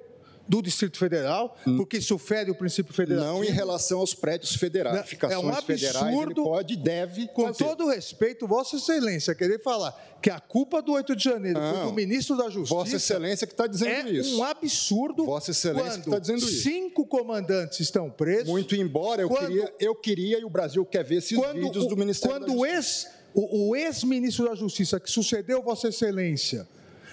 do 0.49 0.63
Distrito 0.63 0.97
Federal, 0.97 1.57
porque 1.77 1.97
isso 1.97 2.17
fere 2.19 2.53
o 2.53 2.55
princípio 2.55 2.95
federal. 2.95 3.25
Não 3.25 3.43
em 3.45 3.51
relação 3.51 3.99
aos 3.99 4.15
prédios 4.15 4.55
federais. 4.55 5.13
É 5.29 5.37
um 5.37 5.49
absurdo. 5.49 6.23
Ele 6.23 6.35
pode 6.35 6.75
e 6.75 6.77
deve. 6.77 7.27
Com 7.27 7.47
fazer. 7.49 7.65
todo 7.65 7.89
respeito, 7.89 8.47
Vossa 8.47 8.77
Excelência, 8.77 9.35
querer 9.35 9.61
falar 9.61 9.91
que 10.23 10.31
a 10.31 10.39
culpa 10.39 10.81
do 10.81 10.93
8 10.93 11.17
de 11.17 11.25
janeiro 11.25 11.59
foi 11.59 11.73
Não. 11.81 11.87
do 11.89 11.93
ministro 11.93 12.37
da 12.37 12.49
Justiça. 12.49 12.75
Vossa 12.77 12.95
Excelência 12.95 13.45
que 13.45 13.55
está 13.55 13.67
dizendo 13.67 14.09
é 14.09 14.13
isso. 14.13 14.39
um 14.39 14.45
absurdo. 14.45 15.25
Vossa 15.25 15.51
Excelência 15.51 15.95
que 16.01 16.09
está 16.09 16.19
dizendo 16.21 16.39
isso. 16.39 16.63
Cinco 16.63 17.05
comandantes 17.05 17.81
estão 17.81 18.09
presos. 18.09 18.47
Muito 18.49 18.77
embora 18.77 19.23
eu, 19.23 19.29
Quando- 19.29 19.49
queria, 19.49 19.75
eu 19.81 19.95
queria 19.97 20.39
e 20.39 20.45
o 20.45 20.49
Brasil 20.51 20.87
quer 20.87 21.03
ver 21.05 21.17
esses 21.17 21.37
vídeos 21.55 21.87
o, 21.87 21.89
do 21.89 21.97
Ministério 21.97 22.37
quando 22.37 22.47
da 22.47 22.53
Justiça. 22.53 23.09
ex 23.09 23.16
o, 23.37 23.69
o 23.69 23.77
ex-ministro 23.77 24.47
da 24.47 24.55
Justiça 24.55 24.99
que 24.99 25.11
sucedeu 25.11 25.63
Vossa 25.63 25.89
Excelência 25.89 26.67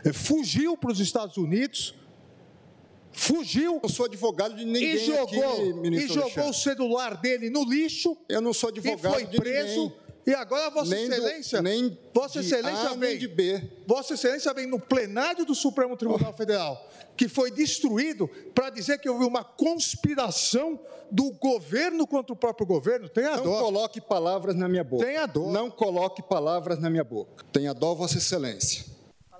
eh, 0.06 0.14
fugiu 0.14 0.78
para 0.78 0.94
os 0.94 1.02
Estados 1.02 1.36
Unidos, 1.36 1.94
fugiu. 3.12 3.82
Eu 3.84 3.90
sou 3.90 4.06
advogado 4.06 4.56
de 4.56 4.64
ninguém 4.64 4.96
e 4.96 5.00
jogou, 5.00 5.80
aqui, 5.80 5.90
e 5.90 6.08
jogou 6.08 6.50
o 6.50 6.54
celular 6.54 7.18
dele 7.18 7.50
no 7.50 7.66
lixo. 7.66 8.16
Eu 8.30 8.40
não 8.40 8.54
sou 8.54 8.70
e 8.70 8.80
advogado 8.80 9.14
foi 9.14 9.26
de 9.26 9.38
preso. 9.38 9.82
ninguém. 9.82 10.03
E 10.26 10.34
agora 10.34 10.70
Vossa 10.70 10.90
Nem 10.96 11.08
do- 11.10 11.14
Excelência, 11.16 11.62
nem 11.62 11.98
Vossa 12.14 12.40
Excelência 12.40 12.88
A 12.88 12.90
nem 12.92 13.00
vem 13.00 13.18
de 13.18 13.28
B. 13.28 13.62
Vossa 13.86 14.14
Excelência 14.14 14.54
vem 14.54 14.66
no 14.68 14.80
plenário 14.80 15.46
do 15.46 15.54
Supremo 15.54 15.98
Tribunal 15.98 16.32
Federal, 16.34 16.90
que 17.18 17.28
foi 17.28 17.52
destruído 17.52 18.28
para 18.56 18.70
dizer 18.70 19.00
que 19.00 19.10
houve 19.10 19.26
uma 19.26 19.44
conspiração 19.44 20.80
do 21.12 21.30
governo 21.32 22.08
contra 22.08 22.34
o 22.34 22.36
próprio 22.38 22.66
governo. 22.66 23.10
Tenha 23.10 23.36
Não 23.36 23.44
dó. 23.44 23.60
coloque 23.60 24.00
palavras 24.02 24.56
na 24.56 24.68
minha 24.70 24.84
boca. 24.84 25.06
Tenha 25.06 25.26
dó. 25.26 25.52
Não 25.52 25.70
coloque 25.70 26.22
palavras 26.24 26.80
na 26.80 26.90
minha 26.90 27.04
boca. 27.04 27.44
Tenha 27.52 27.74
dó, 27.74 27.94
Vossa 27.94 28.18
Excelência. 28.18 28.86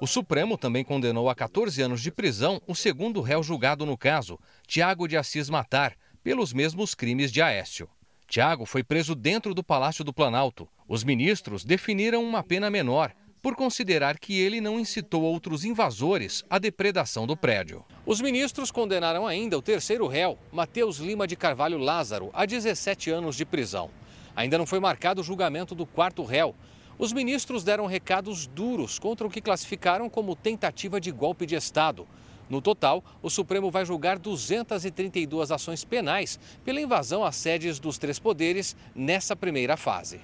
O 0.02 0.06
Supremo 0.06 0.58
também 0.58 0.84
condenou 0.84 1.30
a 1.30 1.36
14 1.36 1.82
anos 1.82 2.02
de 2.02 2.12
prisão 2.12 2.62
o 2.68 2.76
segundo 2.76 3.22
réu 3.22 3.42
julgado 3.42 3.86
no 3.86 3.98
caso, 3.98 4.38
Tiago 4.68 5.08
de 5.08 5.16
Assis 5.16 5.50
Matar, 5.50 5.96
pelos 6.22 6.52
mesmos 6.52 6.94
crimes 6.94 7.32
de 7.32 7.42
Aécio. 7.42 7.90
Tiago 8.34 8.66
foi 8.66 8.84
preso 8.84 9.14
dentro 9.14 9.54
do 9.54 9.64
Palácio 9.64 10.04
do 10.04 10.12
Planalto. 10.12 10.68
Os 10.88 11.04
ministros 11.04 11.64
definiram 11.64 12.24
uma 12.24 12.42
pena 12.42 12.68
menor, 12.68 13.14
por 13.44 13.56
considerar 13.56 14.18
que 14.18 14.42
ele 14.42 14.60
não 14.60 14.80
incitou 14.80 15.22
outros 15.22 15.64
invasores 15.64 16.44
à 16.50 16.58
depredação 16.58 17.28
do 17.28 17.38
prédio. 17.38 17.86
Os 18.04 18.20
ministros 18.20 18.72
condenaram 18.72 19.28
ainda 19.28 19.56
o 19.56 19.62
terceiro 19.62 20.08
réu, 20.08 20.36
Matheus 20.52 20.98
Lima 20.98 21.28
de 21.28 21.36
Carvalho 21.36 21.78
Lázaro, 21.78 22.32
a 22.34 22.44
17 22.44 23.12
anos 23.12 23.36
de 23.36 23.46
prisão. 23.46 23.92
Ainda 24.36 24.58
não 24.58 24.66
foi 24.66 24.80
marcado 24.80 25.22
o 25.22 25.24
julgamento 25.24 25.76
do 25.76 25.86
quarto 25.86 26.24
réu. 26.24 26.56
Os 26.98 27.14
ministros 27.14 27.64
deram 27.64 27.86
recados 27.86 28.48
duros 28.48 28.98
contra 28.98 29.28
o 29.28 29.30
que 29.30 29.42
classificaram 29.42 30.10
como 30.10 30.36
tentativa 30.36 31.00
de 31.00 31.12
golpe 31.12 31.46
de 31.46 31.54
Estado. 31.54 32.08
No 32.54 32.62
total, 32.62 33.04
o 33.20 33.32
Supremo 33.32 33.72
vai 33.72 33.84
julgar 33.84 34.20
232 34.20 35.50
ações 35.50 35.84
penais 35.84 36.40
pela 36.64 36.80
invasão 36.80 37.26
às 37.26 37.36
sedes 37.36 37.80
dos 37.80 37.98
três 37.98 38.20
poderes 38.20 38.76
nessa 38.94 39.36
primeira 39.36 39.76
fase. 39.76 40.22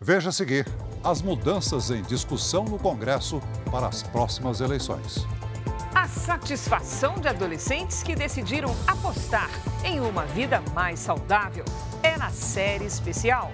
Veja 0.00 0.28
a 0.28 0.32
seguir 0.32 0.68
as 1.02 1.20
mudanças 1.20 1.90
em 1.90 2.00
discussão 2.02 2.64
no 2.64 2.78
Congresso 2.78 3.42
para 3.72 3.88
as 3.88 4.04
próximas 4.04 4.60
eleições. 4.60 5.26
A 5.92 6.06
satisfação 6.06 7.16
de 7.16 7.26
adolescentes 7.26 8.04
que 8.04 8.14
decidiram 8.14 8.72
apostar 8.86 9.50
em 9.84 9.98
uma 9.98 10.24
vida 10.26 10.62
mais 10.72 11.00
saudável 11.00 11.64
é 12.04 12.16
na 12.16 12.30
série 12.30 12.84
especial. 12.84 13.50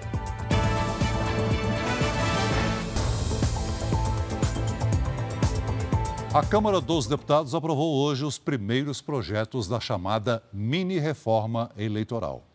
A 6.37 6.45
Câmara 6.45 6.79
dos 6.79 7.07
Deputados 7.07 7.55
aprovou 7.55 7.95
hoje 7.95 8.23
os 8.23 8.37
primeiros 8.37 9.01
projetos 9.01 9.67
da 9.67 9.79
chamada 9.79 10.43
mini-reforma 10.53 11.71
eleitoral. 11.75 12.45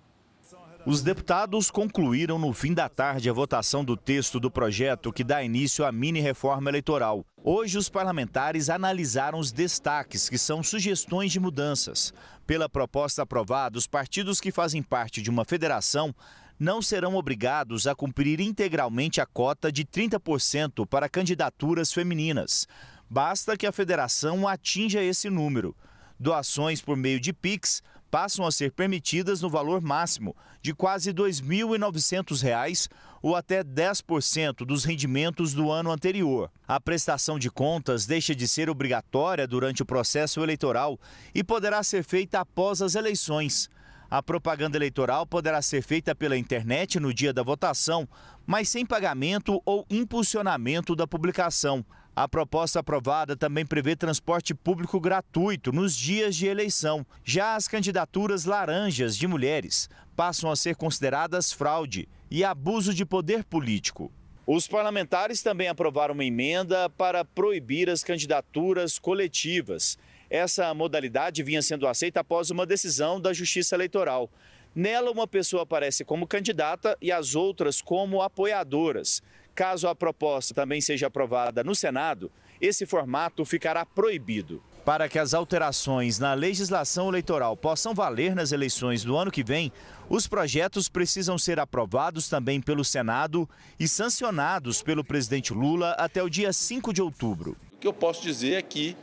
Os 0.86 1.02
deputados 1.02 1.68
concluíram 1.68 2.38
no 2.38 2.52
fim 2.52 2.74
da 2.74 2.88
tarde 2.88 3.28
a 3.28 3.32
votação 3.32 3.84
do 3.84 3.96
texto 3.96 4.38
do 4.38 4.52
projeto 4.52 5.12
que 5.12 5.24
dá 5.24 5.42
início 5.42 5.84
à 5.84 5.90
mini-reforma 5.90 6.70
eleitoral. 6.70 7.26
Hoje, 7.42 7.76
os 7.76 7.88
parlamentares 7.88 8.70
analisaram 8.70 9.40
os 9.40 9.50
destaques, 9.50 10.28
que 10.28 10.38
são 10.38 10.62
sugestões 10.62 11.32
de 11.32 11.40
mudanças. 11.40 12.14
Pela 12.46 12.68
proposta 12.68 13.22
aprovada, 13.22 13.76
os 13.76 13.88
partidos 13.88 14.40
que 14.40 14.52
fazem 14.52 14.80
parte 14.80 15.20
de 15.20 15.28
uma 15.28 15.44
federação 15.44 16.14
não 16.56 16.80
serão 16.80 17.16
obrigados 17.16 17.88
a 17.88 17.96
cumprir 17.96 18.40
integralmente 18.40 19.20
a 19.20 19.26
cota 19.26 19.72
de 19.72 19.84
30% 19.84 20.86
para 20.86 21.08
candidaturas 21.08 21.92
femininas. 21.92 22.68
Basta 23.12 23.58
que 23.58 23.66
a 23.66 23.72
federação 23.72 24.48
atinja 24.48 25.02
esse 25.02 25.28
número. 25.28 25.76
Doações 26.18 26.80
por 26.80 26.96
meio 26.96 27.20
de 27.20 27.30
PIX 27.30 27.82
passam 28.10 28.46
a 28.46 28.50
ser 28.50 28.72
permitidas 28.72 29.42
no 29.42 29.50
valor 29.50 29.82
máximo 29.82 30.34
de 30.62 30.72
quase 30.72 31.10
R$ 31.10 31.16
2.900 31.16 32.88
ou 33.20 33.36
até 33.36 33.62
10% 33.62 34.64
dos 34.64 34.84
rendimentos 34.84 35.52
do 35.52 35.70
ano 35.70 35.90
anterior. 35.90 36.50
A 36.66 36.80
prestação 36.80 37.38
de 37.38 37.50
contas 37.50 38.06
deixa 38.06 38.34
de 38.34 38.48
ser 38.48 38.70
obrigatória 38.70 39.46
durante 39.46 39.82
o 39.82 39.86
processo 39.86 40.42
eleitoral 40.42 40.98
e 41.34 41.44
poderá 41.44 41.82
ser 41.82 42.02
feita 42.02 42.40
após 42.40 42.80
as 42.80 42.94
eleições. 42.94 43.68
A 44.08 44.22
propaganda 44.22 44.78
eleitoral 44.78 45.26
poderá 45.26 45.60
ser 45.60 45.82
feita 45.82 46.14
pela 46.14 46.38
internet 46.38 46.98
no 46.98 47.12
dia 47.12 47.32
da 47.32 47.42
votação, 47.42 48.08
mas 48.46 48.70
sem 48.70 48.86
pagamento 48.86 49.60
ou 49.66 49.84
impulsionamento 49.90 50.96
da 50.96 51.06
publicação. 51.06 51.84
A 52.14 52.28
proposta 52.28 52.80
aprovada 52.80 53.34
também 53.34 53.64
prevê 53.64 53.96
transporte 53.96 54.54
público 54.54 55.00
gratuito 55.00 55.72
nos 55.72 55.96
dias 55.96 56.36
de 56.36 56.46
eleição. 56.46 57.06
Já 57.24 57.54
as 57.54 57.66
candidaturas 57.66 58.44
laranjas 58.44 59.16
de 59.16 59.26
mulheres 59.26 59.88
passam 60.14 60.50
a 60.50 60.56
ser 60.56 60.76
consideradas 60.76 61.54
fraude 61.54 62.06
e 62.30 62.44
abuso 62.44 62.92
de 62.92 63.06
poder 63.06 63.44
político. 63.44 64.12
Os 64.46 64.68
parlamentares 64.68 65.42
também 65.42 65.68
aprovaram 65.68 66.12
uma 66.12 66.24
emenda 66.24 66.90
para 66.90 67.24
proibir 67.24 67.88
as 67.88 68.04
candidaturas 68.04 68.98
coletivas. 68.98 69.96
Essa 70.28 70.74
modalidade 70.74 71.42
vinha 71.42 71.62
sendo 71.62 71.86
aceita 71.86 72.20
após 72.20 72.50
uma 72.50 72.66
decisão 72.66 73.18
da 73.18 73.32
Justiça 73.32 73.74
Eleitoral. 73.74 74.28
Nela, 74.74 75.10
uma 75.10 75.26
pessoa 75.26 75.62
aparece 75.62 76.04
como 76.04 76.26
candidata 76.26 76.96
e 77.00 77.10
as 77.10 77.34
outras 77.34 77.80
como 77.80 78.20
apoiadoras. 78.20 79.22
Caso 79.54 79.86
a 79.86 79.94
proposta 79.94 80.54
também 80.54 80.80
seja 80.80 81.08
aprovada 81.08 81.62
no 81.62 81.74
Senado, 81.74 82.30
esse 82.60 82.86
formato 82.86 83.44
ficará 83.44 83.84
proibido. 83.84 84.62
Para 84.84 85.08
que 85.08 85.18
as 85.18 85.34
alterações 85.34 86.18
na 86.18 86.34
legislação 86.34 87.08
eleitoral 87.08 87.56
possam 87.56 87.94
valer 87.94 88.34
nas 88.34 88.50
eleições 88.50 89.04
do 89.04 89.16
ano 89.16 89.30
que 89.30 89.44
vem, 89.44 89.70
os 90.08 90.26
projetos 90.26 90.88
precisam 90.88 91.38
ser 91.38 91.60
aprovados 91.60 92.28
também 92.28 92.60
pelo 92.60 92.84
Senado 92.84 93.48
e 93.78 93.86
sancionados 93.86 94.82
pelo 94.82 95.04
presidente 95.04 95.52
Lula 95.52 95.92
até 95.92 96.22
o 96.22 96.30
dia 96.30 96.52
5 96.52 96.92
de 96.92 97.00
outubro. 97.00 97.56
O 97.74 97.78
que 97.78 97.86
eu 97.86 97.92
posso 97.92 98.22
dizer 98.22 98.54
é 98.54 98.62
que 98.62 98.96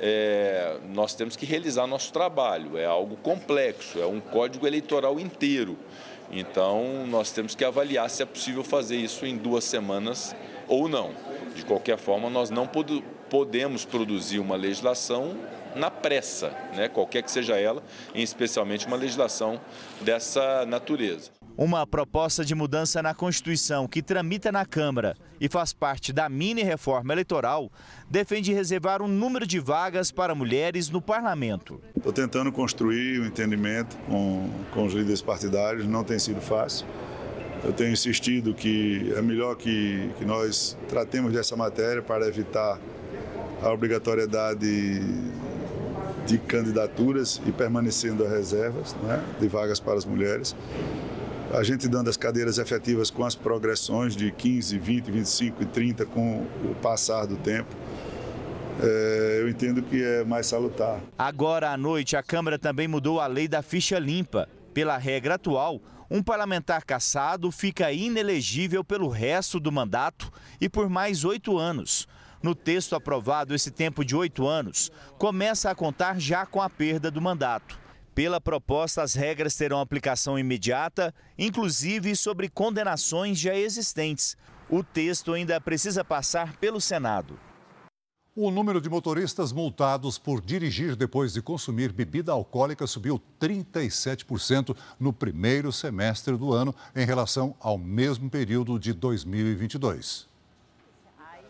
é, 0.00 0.78
nós 0.90 1.14
temos 1.14 1.36
que 1.36 1.44
realizar 1.44 1.86
nosso 1.86 2.12
trabalho. 2.12 2.78
É 2.78 2.86
algo 2.86 3.16
complexo, 3.16 4.00
é 4.00 4.06
um 4.06 4.20
código 4.20 4.66
eleitoral 4.66 5.18
inteiro. 5.18 5.76
Então, 6.30 7.06
nós 7.06 7.32
temos 7.32 7.54
que 7.54 7.64
avaliar 7.64 8.08
se 8.10 8.22
é 8.22 8.26
possível 8.26 8.62
fazer 8.62 8.96
isso 8.96 9.24
em 9.24 9.36
duas 9.36 9.64
semanas 9.64 10.34
ou 10.66 10.88
não. 10.88 11.12
De 11.54 11.64
qualquer 11.64 11.98
forma, 11.98 12.28
nós 12.28 12.50
não 12.50 12.66
pod 12.66 13.02
podemos 13.30 13.84
produzir 13.84 14.38
uma 14.38 14.56
legislação 14.56 15.36
na 15.74 15.90
pressa, 15.90 16.48
né? 16.74 16.88
qualquer 16.88 17.22
que 17.22 17.30
seja 17.30 17.58
ela, 17.58 17.82
e 18.14 18.22
especialmente 18.22 18.86
uma 18.86 18.96
legislação 18.96 19.60
dessa 20.00 20.64
natureza. 20.64 21.30
Uma 21.58 21.84
proposta 21.84 22.44
de 22.44 22.54
mudança 22.54 23.02
na 23.02 23.12
Constituição 23.12 23.88
que 23.88 24.00
tramita 24.00 24.52
na 24.52 24.64
Câmara 24.64 25.16
e 25.40 25.48
faz 25.48 25.72
parte 25.72 26.12
da 26.12 26.28
mini-reforma 26.28 27.12
eleitoral 27.12 27.68
defende 28.08 28.52
reservar 28.52 29.02
um 29.02 29.08
número 29.08 29.44
de 29.44 29.58
vagas 29.58 30.12
para 30.12 30.36
mulheres 30.36 30.88
no 30.88 31.02
parlamento. 31.02 31.80
Estou 31.96 32.12
tentando 32.12 32.52
construir 32.52 33.18
o 33.18 33.24
um 33.24 33.26
entendimento 33.26 33.96
com, 34.06 34.48
com 34.72 34.86
os 34.86 34.94
líderes 34.94 35.20
partidários, 35.20 35.84
não 35.84 36.04
tem 36.04 36.16
sido 36.20 36.40
fácil. 36.40 36.86
Eu 37.64 37.72
tenho 37.72 37.90
insistido 37.90 38.54
que 38.54 39.12
é 39.16 39.20
melhor 39.20 39.56
que, 39.56 40.12
que 40.16 40.24
nós 40.24 40.78
tratemos 40.88 41.32
dessa 41.32 41.56
matéria 41.56 42.00
para 42.00 42.28
evitar 42.28 42.78
a 43.60 43.72
obrigatoriedade 43.72 45.02
de 46.24 46.38
candidaturas 46.38 47.40
e 47.44 47.50
permanecendo 47.50 48.22
as 48.22 48.30
reservas 48.30 48.94
né, 49.02 49.20
de 49.40 49.48
vagas 49.48 49.80
para 49.80 49.94
as 49.94 50.04
mulheres. 50.04 50.54
A 51.52 51.62
gente 51.62 51.88
dando 51.88 52.10
as 52.10 52.16
cadeiras 52.16 52.58
efetivas 52.58 53.10
com 53.10 53.24
as 53.24 53.34
progressões 53.34 54.14
de 54.14 54.30
15, 54.30 54.78
20, 54.78 55.10
25 55.10 55.62
e 55.62 55.66
30 55.66 56.04
com 56.04 56.46
o 56.62 56.74
passar 56.82 57.26
do 57.26 57.36
tempo. 57.36 57.74
É, 58.82 59.38
eu 59.40 59.48
entendo 59.48 59.82
que 59.82 60.02
é 60.02 60.24
mais 60.24 60.46
salutar. 60.46 61.00
Agora 61.18 61.70
à 61.70 61.76
noite, 61.76 62.16
a 62.16 62.22
Câmara 62.22 62.58
também 62.58 62.86
mudou 62.86 63.18
a 63.18 63.26
lei 63.26 63.48
da 63.48 63.62
ficha 63.62 63.98
limpa. 63.98 64.46
Pela 64.74 64.98
regra 64.98 65.36
atual, 65.36 65.80
um 66.10 66.22
parlamentar 66.22 66.84
cassado 66.84 67.50
fica 67.50 67.90
inelegível 67.90 68.84
pelo 68.84 69.08
resto 69.08 69.58
do 69.58 69.72
mandato 69.72 70.30
e 70.60 70.68
por 70.68 70.90
mais 70.90 71.24
oito 71.24 71.56
anos. 71.56 72.06
No 72.42 72.54
texto 72.54 72.94
aprovado, 72.94 73.54
esse 73.54 73.70
tempo 73.70 74.04
de 74.04 74.14
oito 74.14 74.46
anos 74.46 74.92
começa 75.16 75.70
a 75.70 75.74
contar 75.74 76.20
já 76.20 76.44
com 76.44 76.60
a 76.60 76.68
perda 76.68 77.10
do 77.10 77.22
mandato. 77.22 77.87
Pela 78.18 78.40
proposta, 78.40 79.00
as 79.00 79.14
regras 79.14 79.54
terão 79.54 79.80
aplicação 79.80 80.36
imediata, 80.36 81.14
inclusive 81.38 82.16
sobre 82.16 82.48
condenações 82.48 83.38
já 83.38 83.54
existentes. 83.54 84.36
O 84.68 84.82
texto 84.82 85.32
ainda 85.32 85.60
precisa 85.60 86.04
passar 86.04 86.56
pelo 86.56 86.80
Senado. 86.80 87.38
O 88.34 88.50
número 88.50 88.80
de 88.80 88.90
motoristas 88.90 89.52
multados 89.52 90.18
por 90.18 90.40
dirigir 90.40 90.96
depois 90.96 91.32
de 91.32 91.40
consumir 91.40 91.92
bebida 91.92 92.32
alcoólica 92.32 92.88
subiu 92.88 93.22
37% 93.40 94.76
no 94.98 95.12
primeiro 95.12 95.70
semestre 95.70 96.36
do 96.36 96.52
ano 96.52 96.74
em 96.96 97.06
relação 97.06 97.54
ao 97.60 97.78
mesmo 97.78 98.28
período 98.28 98.80
de 98.80 98.92
2022. 98.92 100.26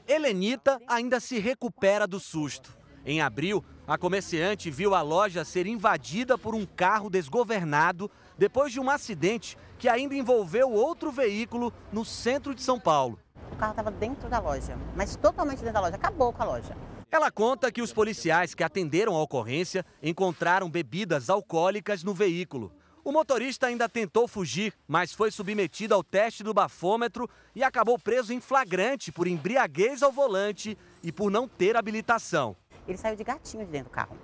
Helenita 0.06 0.78
ainda 0.86 1.18
se 1.18 1.38
recupera 1.38 2.06
do 2.06 2.20
susto. 2.20 2.76
Em 3.06 3.22
abril, 3.22 3.64
a 3.88 3.96
comerciante 3.96 4.70
viu 4.70 4.94
a 4.94 5.00
loja 5.00 5.46
ser 5.46 5.66
invadida 5.66 6.36
por 6.36 6.54
um 6.54 6.66
carro 6.66 7.08
desgovernado 7.08 8.10
depois 8.36 8.70
de 8.70 8.78
um 8.78 8.90
acidente 8.90 9.56
que 9.78 9.88
ainda 9.88 10.14
envolveu 10.14 10.70
outro 10.70 11.10
veículo 11.10 11.72
no 11.90 12.04
centro 12.04 12.54
de 12.54 12.60
São 12.60 12.78
Paulo. 12.78 13.18
O 13.50 13.56
carro 13.56 13.70
estava 13.70 13.90
dentro 13.90 14.28
da 14.28 14.38
loja, 14.40 14.76
mas 14.94 15.16
totalmente 15.16 15.60
dentro 15.60 15.72
da 15.72 15.80
loja, 15.80 15.94
acabou 15.94 16.34
com 16.34 16.42
a 16.42 16.44
loja. 16.44 16.76
Ela 17.10 17.30
conta 17.30 17.72
que 17.72 17.80
os 17.80 17.90
policiais 17.90 18.54
que 18.54 18.62
atenderam 18.62 19.16
a 19.16 19.22
ocorrência 19.22 19.82
encontraram 20.02 20.68
bebidas 20.68 21.30
alcoólicas 21.30 22.04
no 22.04 22.12
veículo. 22.12 22.70
O 23.02 23.10
motorista 23.10 23.68
ainda 23.68 23.88
tentou 23.88 24.28
fugir, 24.28 24.74
mas 24.86 25.14
foi 25.14 25.30
submetido 25.30 25.94
ao 25.94 26.04
teste 26.04 26.42
do 26.42 26.52
bafômetro 26.52 27.26
e 27.54 27.64
acabou 27.64 27.98
preso 27.98 28.34
em 28.34 28.40
flagrante 28.40 29.10
por 29.10 29.26
embriaguez 29.26 30.02
ao 30.02 30.12
volante 30.12 30.76
e 31.02 31.10
por 31.10 31.30
não 31.30 31.48
ter 31.48 31.74
habilitação. 31.74 32.54
Ele 32.88 32.98
saiu 32.98 33.14
de 33.14 33.22
gatinho 33.22 33.64
de 33.64 33.70
dentro 33.70 33.90
do 33.90 33.94
carro 33.94 34.16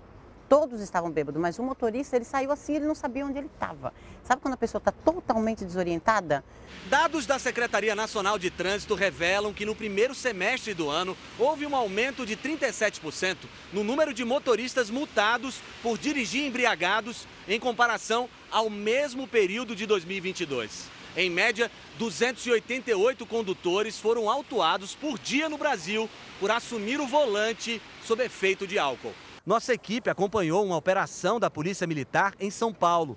todos 0.48 0.80
estavam 0.80 1.10
bêbados, 1.10 1.40
mas 1.40 1.58
o 1.58 1.62
motorista 1.62 2.16
ele 2.16 2.24
saiu 2.24 2.52
assim, 2.52 2.76
ele 2.76 2.86
não 2.86 2.94
sabia 2.94 3.26
onde 3.26 3.38
ele 3.38 3.50
estava. 3.52 3.92
Sabe 4.22 4.40
quando 4.40 4.54
a 4.54 4.56
pessoa 4.56 4.78
está 4.78 4.92
totalmente 4.92 5.64
desorientada? 5.64 6.44
Dados 6.86 7.26
da 7.26 7.38
Secretaria 7.38 7.94
Nacional 7.94 8.38
de 8.38 8.50
Trânsito 8.50 8.94
revelam 8.94 9.52
que 9.52 9.66
no 9.66 9.74
primeiro 9.74 10.14
semestre 10.14 10.74
do 10.74 10.88
ano 10.88 11.16
houve 11.38 11.66
um 11.66 11.74
aumento 11.74 12.24
de 12.24 12.36
37% 12.36 13.36
no 13.72 13.82
número 13.82 14.14
de 14.14 14.24
motoristas 14.24 14.90
multados 14.90 15.60
por 15.82 15.98
dirigir 15.98 16.46
embriagados 16.46 17.26
em 17.48 17.58
comparação 17.58 18.28
ao 18.50 18.70
mesmo 18.70 19.26
período 19.26 19.74
de 19.74 19.86
2022. 19.86 20.88
Em 21.16 21.30
média, 21.30 21.70
288 21.98 23.24
condutores 23.24 24.00
foram 24.00 24.28
autuados 24.28 24.96
por 24.96 25.16
dia 25.18 25.48
no 25.48 25.56
Brasil 25.56 26.10
por 26.40 26.50
assumir 26.50 27.00
o 27.00 27.06
volante 27.06 27.80
sob 28.04 28.24
efeito 28.24 28.66
de 28.66 28.78
álcool. 28.78 29.14
Nossa 29.46 29.72
equipe 29.72 30.10
acompanhou 30.10 30.64
uma 30.64 30.76
operação 30.76 31.38
da 31.38 31.48
Polícia 31.48 31.86
Militar 31.86 32.34
em 32.40 32.50
São 32.50 32.72
Paulo. 32.72 33.16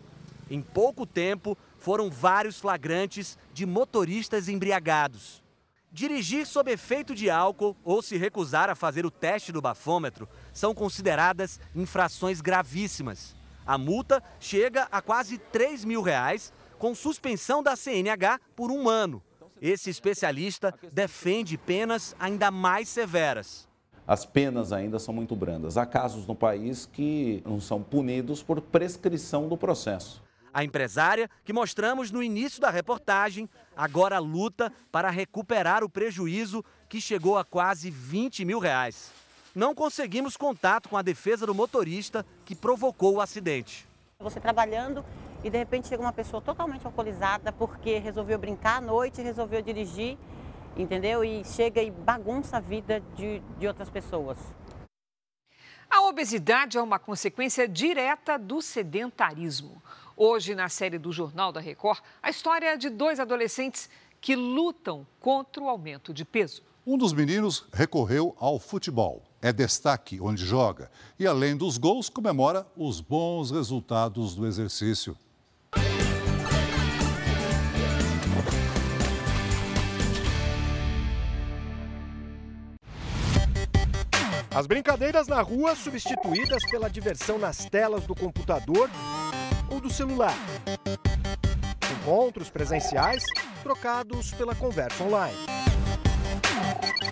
Em 0.49 0.61
pouco 0.61 1.05
tempo, 1.05 1.57
foram 1.79 2.09
vários 2.09 2.59
flagrantes 2.59 3.37
de 3.51 3.65
motoristas 3.65 4.47
embriagados. 4.47 5.41
Dirigir 5.91 6.45
sob 6.45 6.71
efeito 6.71 7.15
de 7.15 7.29
álcool 7.29 7.75
ou 7.83 8.01
se 8.03 8.17
recusar 8.17 8.69
a 8.69 8.75
fazer 8.75 9.05
o 9.05 9.11
teste 9.11 9.51
do 9.51 9.61
bafômetro 9.61 10.29
são 10.53 10.75
consideradas 10.75 11.59
infrações 11.73 12.41
gravíssimas. 12.41 13.35
A 13.65 13.77
multa 13.77 14.23
chega 14.39 14.87
a 14.91 15.01
quase 15.01 15.37
3 15.37 15.83
mil 15.83 16.01
reais, 16.01 16.53
com 16.77 16.93
suspensão 16.95 17.61
da 17.61 17.75
CNH 17.75 18.39
por 18.55 18.71
um 18.71 18.87
ano. 18.87 19.21
Esse 19.61 19.89
especialista 19.89 20.73
defende 20.91 21.57
penas 21.57 22.15
ainda 22.19 22.51
mais 22.51 22.87
severas 22.89 23.67
as 24.07 24.25
penas 24.25 24.71
ainda 24.71 24.97
são 24.97 25.13
muito 25.13 25.35
brandas. 25.35 25.75
Há 25.75 25.85
casos 25.85 26.25
no 26.25 26.33
país 26.33 26.85
que 26.85 27.43
não 27.45 27.59
são 27.59 27.83
punidos 27.83 28.41
por 28.41 28.61
prescrição 28.61 29.49
do 29.49 29.57
processo. 29.57 30.23
A 30.53 30.63
empresária, 30.63 31.29
que 31.43 31.51
mostramos 31.51 32.09
no 32.09 32.23
início 32.23 32.61
da 32.61 32.69
reportagem, 32.69 33.49
agora 33.75 34.17
luta 34.17 34.71
para 34.91 35.09
recuperar 35.09 35.83
o 35.83 35.89
prejuízo 35.89 36.63
que 36.87 37.01
chegou 37.01 37.37
a 37.37 37.43
quase 37.43 37.91
20 37.91 38.45
mil 38.45 38.59
reais. 38.59 39.11
Não 39.53 39.75
conseguimos 39.75 40.37
contato 40.37 40.87
com 40.87 40.95
a 40.95 41.01
defesa 41.01 41.45
do 41.45 41.53
motorista 41.53 42.25
que 42.45 42.55
provocou 42.55 43.15
o 43.15 43.21
acidente. 43.21 43.85
Você 44.19 44.39
trabalhando 44.39 45.05
e 45.43 45.49
de 45.49 45.57
repente 45.57 45.87
chega 45.87 46.01
uma 46.01 46.13
pessoa 46.13 46.41
totalmente 46.41 46.85
alcoolizada 46.85 47.51
porque 47.51 47.99
resolveu 47.99 48.37
brincar 48.37 48.77
à 48.77 48.81
noite, 48.81 49.21
resolveu 49.21 49.61
dirigir 49.61 50.17
entendeu? 50.81 51.23
E 51.23 51.43
chega 51.43 51.81
e 51.81 51.91
bagunça 51.91 52.57
a 52.57 52.59
vida 52.59 53.01
de, 53.15 53.41
de 53.57 53.67
outras 53.67 53.89
pessoas. 53.89 54.37
A 55.89 56.01
obesidade 56.01 56.77
é 56.77 56.81
uma 56.81 56.99
consequência 56.99 57.67
direta 57.67 58.37
do 58.37 58.61
sedentarismo. 58.61 59.81
Hoje, 60.15 60.53
na 60.53 60.67
série 60.67 60.97
do 60.97 61.11
Jornal 61.11 61.51
da 61.51 61.59
Record, 61.59 62.01
a 62.21 62.29
história 62.29 62.77
de 62.77 62.89
dois 62.89 63.19
adolescentes 63.19 63.89
que 64.19 64.35
lutam 64.35 65.07
contra 65.19 65.63
o 65.63 65.69
aumento 65.69 66.13
de 66.13 66.25
peso. 66.25 66.61
Um 66.85 66.97
dos 66.97 67.13
meninos 67.13 67.67
recorreu 67.71 68.35
ao 68.39 68.59
futebol. 68.59 69.23
É 69.41 69.53
destaque 69.53 70.19
onde 70.19 70.43
joga 70.43 70.89
e, 71.19 71.27
além 71.27 71.55
dos 71.55 71.77
gols, 71.77 72.09
comemora 72.09 72.65
os 72.75 72.99
bons 72.99 73.51
resultados 73.51 74.33
do 74.33 74.47
exercício. 74.47 75.15
As 84.57 84.65
brincadeiras 84.65 85.27
na 85.27 85.39
rua 85.39 85.75
substituídas 85.75 86.63
pela 86.71 86.89
diversão 86.89 87.37
nas 87.37 87.65
telas 87.65 88.07
do 88.07 88.15
computador 88.15 88.89
ou 89.69 89.79
do 89.79 89.87
celular. 89.87 90.33
Encontros 92.01 92.49
presenciais 92.49 93.23
trocados 93.61 94.33
pela 94.33 94.55
conversa 94.55 95.03
online. 95.03 95.37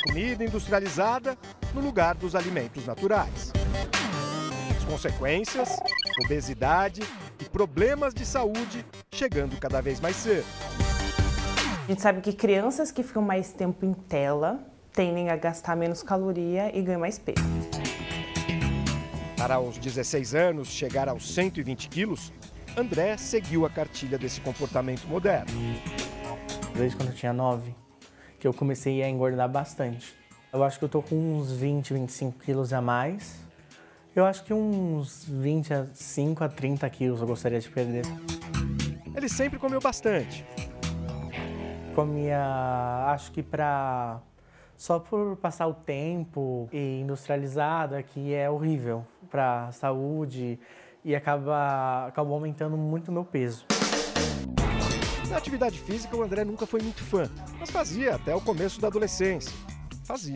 Comida 0.08 0.44
industrializada 0.44 1.38
no 1.72 1.82
lugar 1.82 2.16
dos 2.16 2.34
alimentos 2.34 2.84
naturais. 2.84 3.54
As 4.76 4.84
consequências, 4.86 5.78
obesidade 6.26 7.04
e 7.40 7.46
problemas 7.48 8.16
de 8.16 8.26
saúde 8.26 8.84
chegando 9.14 9.56
cada 9.60 9.82
vez 9.82 10.00
mais 10.00 10.16
cedo. 10.16 10.48
A 11.84 11.88
gente 11.90 12.02
sabe 12.02 12.22
que 12.22 12.34
crianças 12.34 12.92
que 12.92 13.04
ficam 13.04 13.22
mais 13.22 13.54
tempo 13.54 13.86
em 13.86 13.94
tela 13.94 14.75
tendem 14.96 15.30
a 15.30 15.36
gastar 15.36 15.76
menos 15.76 16.02
caloria 16.02 16.76
e 16.76 16.82
ganham 16.82 17.02
mais 17.02 17.20
peso. 17.20 17.44
Para 19.38 19.56
aos 19.56 19.78
16 19.78 20.34
anos 20.34 20.70
chegar 20.70 21.10
aos 21.10 21.34
120 21.34 21.90
quilos, 21.90 22.32
André 22.78 23.18
seguiu 23.18 23.66
a 23.66 23.70
cartilha 23.70 24.18
desse 24.18 24.40
comportamento 24.40 25.06
moderno. 25.06 25.52
Desde 26.76 26.96
quando 26.96 27.10
eu 27.10 27.16
tinha 27.16 27.34
9, 27.34 27.76
que 28.40 28.48
eu 28.48 28.54
comecei 28.54 29.04
a 29.04 29.10
engordar 29.10 29.50
bastante. 29.50 30.16
Eu 30.52 30.64
acho 30.64 30.80
que 30.80 30.86
eu 30.86 30.90
tô 30.90 31.02
com 31.02 31.16
uns 31.16 31.52
20, 31.52 31.94
25 31.94 32.40
quilos 32.40 32.72
a 32.72 32.82
mais. 32.82 33.46
Eu 34.16 34.26
acho 34.26 34.44
que 34.46 34.54
uns 34.54 35.26
25 35.28 36.44
a 36.44 36.48
30 36.48 36.90
quilos 36.90 37.20
eu 37.20 37.28
gostaria 37.28 37.60
de 37.60 37.70
perder. 37.70 38.06
Ele 39.14 39.28
sempre 39.28 39.60
comeu 39.60 39.82
bastante. 39.82 40.46
Comia, 41.94 42.40
acho 43.08 43.32
que 43.32 43.44
para 43.44 44.22
só 44.78 45.00
por 45.00 45.38
passar 45.38 45.68
o 45.68 45.74
tempo 45.74 46.70
e 46.72 47.02
industrializada 47.02 48.02
que 48.04 48.34
é 48.34 48.50
horrível 48.50 49.06
para 49.30 49.68
a 49.68 49.72
saúde 49.72 50.60
e 51.04 51.16
acaba, 51.16 52.08
acaba 52.08 52.32
aumentando 52.32 52.76
muito 52.76 53.10
o 53.10 53.12
meu 53.12 53.24
peso. 53.24 53.66
Na 55.30 55.38
atividade 55.38 55.80
física, 55.80 56.16
o 56.16 56.24
André 56.24 56.44
nunca 56.44 56.66
foi 56.66 56.82
muito 56.82 57.04
fã, 57.04 57.30
mas 57.60 57.70
fazia 57.70 58.16
até 58.16 58.34
o 58.34 58.42
começo 58.42 58.80
da 58.80 58.88
adolescência. 58.88 59.52
Fazia. 60.04 60.36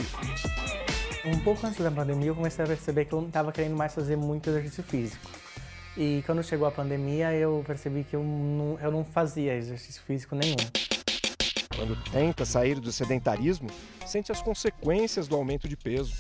Um 1.26 1.40
pouco 1.40 1.66
antes 1.66 1.80
da 1.80 1.92
pandemia, 1.92 2.30
eu 2.30 2.36
comecei 2.36 2.64
a 2.64 2.68
perceber 2.68 3.06
que 3.06 3.14
eu 3.14 3.22
não 3.22 3.28
estava 3.28 3.52
querendo 3.52 3.76
mais 3.76 3.94
fazer 3.94 4.16
muito 4.16 4.50
exercício 4.50 4.84
físico. 4.84 5.30
E 5.98 6.24
quando 6.26 6.44
chegou 6.44 6.68
a 6.68 6.72
pandemia, 6.72 7.34
eu 7.34 7.64
percebi 7.68 8.04
que 8.04 8.16
eu 8.16 8.24
não, 8.24 8.80
eu 8.82 8.92
não 8.92 9.04
fazia 9.04 9.56
exercício 9.56 10.02
físico 10.02 10.36
nenhum. 10.36 10.56
Quando 11.80 11.96
tenta 12.12 12.44
sair 12.44 12.78
do 12.78 12.92
sedentarismo, 12.92 13.70
sente 14.06 14.34
as 14.34 14.42
consequências 14.42 15.30
do 15.30 15.36
aumento 15.38 15.66
de 15.66 15.78
peso. 15.78 16.14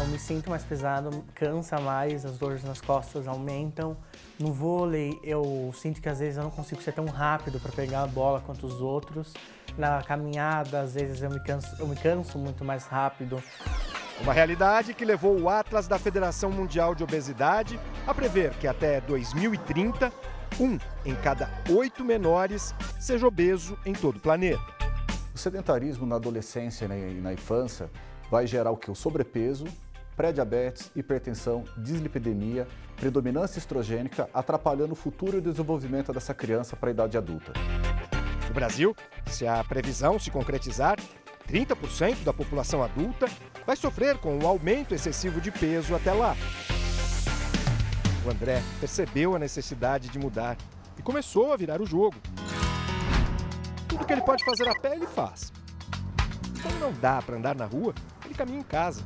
Eu 0.00 0.08
me 0.08 0.18
sinto 0.18 0.50
mais 0.50 0.64
pesado, 0.64 1.24
cansa 1.36 1.78
mais, 1.78 2.26
as 2.26 2.36
dores 2.36 2.64
nas 2.64 2.80
costas 2.80 3.28
aumentam. 3.28 3.96
No 4.40 4.52
vôlei, 4.52 5.20
eu 5.22 5.72
sinto 5.72 6.02
que 6.02 6.08
às 6.08 6.18
vezes 6.18 6.36
eu 6.36 6.42
não 6.42 6.50
consigo 6.50 6.82
ser 6.82 6.92
tão 6.92 7.06
rápido 7.06 7.60
para 7.60 7.70
pegar 7.70 8.02
a 8.02 8.06
bola 8.08 8.40
quanto 8.40 8.66
os 8.66 8.80
outros. 8.80 9.32
Na 9.78 10.02
caminhada, 10.02 10.80
às 10.80 10.94
vezes 10.94 11.22
eu 11.22 11.30
me 11.30 11.38
canso, 11.38 11.68
eu 11.78 11.86
me 11.86 11.94
canso 11.94 12.36
muito 12.36 12.64
mais 12.64 12.86
rápido. 12.86 13.40
Uma 14.20 14.32
realidade 14.32 14.94
que 14.94 15.04
levou 15.04 15.38
o 15.40 15.48
Atlas 15.48 15.86
da 15.86 15.96
Federação 15.96 16.50
Mundial 16.50 16.92
de 16.92 17.04
Obesidade 17.04 17.78
a 18.04 18.12
prever 18.12 18.50
que 18.54 18.66
até 18.66 19.00
2030 19.00 20.12
um 20.60 20.78
em 21.04 21.14
cada 21.16 21.50
oito 21.70 22.04
menores 22.04 22.74
seja 23.00 23.26
obeso 23.26 23.78
em 23.84 23.92
todo 23.92 24.16
o 24.16 24.20
planeta. 24.20 24.62
O 25.34 25.38
sedentarismo 25.38 26.06
na 26.06 26.16
adolescência 26.16 26.86
e 26.86 27.20
na 27.20 27.32
infância 27.32 27.90
vai 28.30 28.46
gerar 28.46 28.70
o 28.70 28.76
que? 28.76 28.90
O 28.90 28.94
sobrepeso, 28.94 29.66
pré-diabetes, 30.16 30.90
hipertensão, 30.96 31.64
dislipidemia, 31.76 32.66
predominância 32.96 33.58
estrogênica, 33.58 34.28
atrapalhando 34.32 34.92
o 34.92 34.96
futuro 34.96 35.40
desenvolvimento 35.40 36.12
dessa 36.12 36.32
criança 36.32 36.74
para 36.74 36.88
a 36.88 36.92
idade 36.92 37.18
adulta. 37.18 37.52
No 38.48 38.54
Brasil, 38.54 38.96
se 39.26 39.46
a 39.46 39.62
previsão 39.62 40.18
se 40.18 40.30
concretizar, 40.30 40.96
30% 41.46 42.24
da 42.24 42.32
população 42.32 42.82
adulta 42.82 43.26
vai 43.66 43.76
sofrer 43.76 44.18
com 44.18 44.38
o 44.38 44.46
aumento 44.46 44.94
excessivo 44.94 45.40
de 45.40 45.50
peso 45.50 45.94
até 45.94 46.12
lá. 46.12 46.34
O 48.26 48.30
André 48.30 48.60
percebeu 48.80 49.36
a 49.36 49.38
necessidade 49.38 50.08
de 50.08 50.18
mudar 50.18 50.56
e 50.98 51.02
começou 51.02 51.52
a 51.52 51.56
virar 51.56 51.80
o 51.80 51.86
jogo. 51.86 52.16
Tudo 53.86 54.04
que 54.04 54.12
ele 54.12 54.22
pode 54.22 54.44
fazer 54.44 54.68
a 54.68 54.74
pé, 54.74 54.96
ele 54.96 55.06
faz. 55.06 55.52
Quando 56.60 56.80
não 56.80 56.92
dá 56.94 57.22
para 57.22 57.36
andar 57.36 57.54
na 57.54 57.66
rua, 57.66 57.94
ele 58.24 58.34
caminha 58.34 58.58
em 58.58 58.64
casa. 58.64 59.04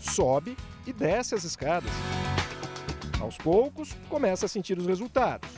Sobe 0.00 0.56
e 0.86 0.92
desce 0.92 1.34
as 1.34 1.44
escadas. 1.44 1.90
Aos 3.20 3.36
poucos, 3.36 3.94
começa 4.08 4.46
a 4.46 4.48
sentir 4.48 4.78
os 4.78 4.86
resultados. 4.86 5.50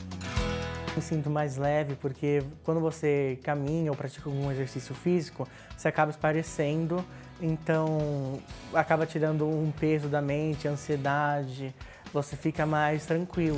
Me 0.93 1.01
sinto 1.01 1.29
mais 1.29 1.55
leve 1.55 1.95
porque 1.95 2.43
quando 2.63 2.81
você 2.81 3.39
caminha 3.43 3.89
ou 3.89 3.95
pratica 3.95 4.29
algum 4.29 4.51
exercício 4.51 4.93
físico, 4.93 5.47
você 5.77 5.87
acaba 5.87 6.11
esparecendo, 6.11 7.01
então 7.41 8.41
acaba 8.73 9.05
tirando 9.05 9.47
um 9.47 9.71
peso 9.71 10.09
da 10.09 10.21
mente, 10.21 10.67
ansiedade, 10.67 11.73
você 12.13 12.35
fica 12.35 12.65
mais 12.65 13.05
tranquilo. 13.05 13.57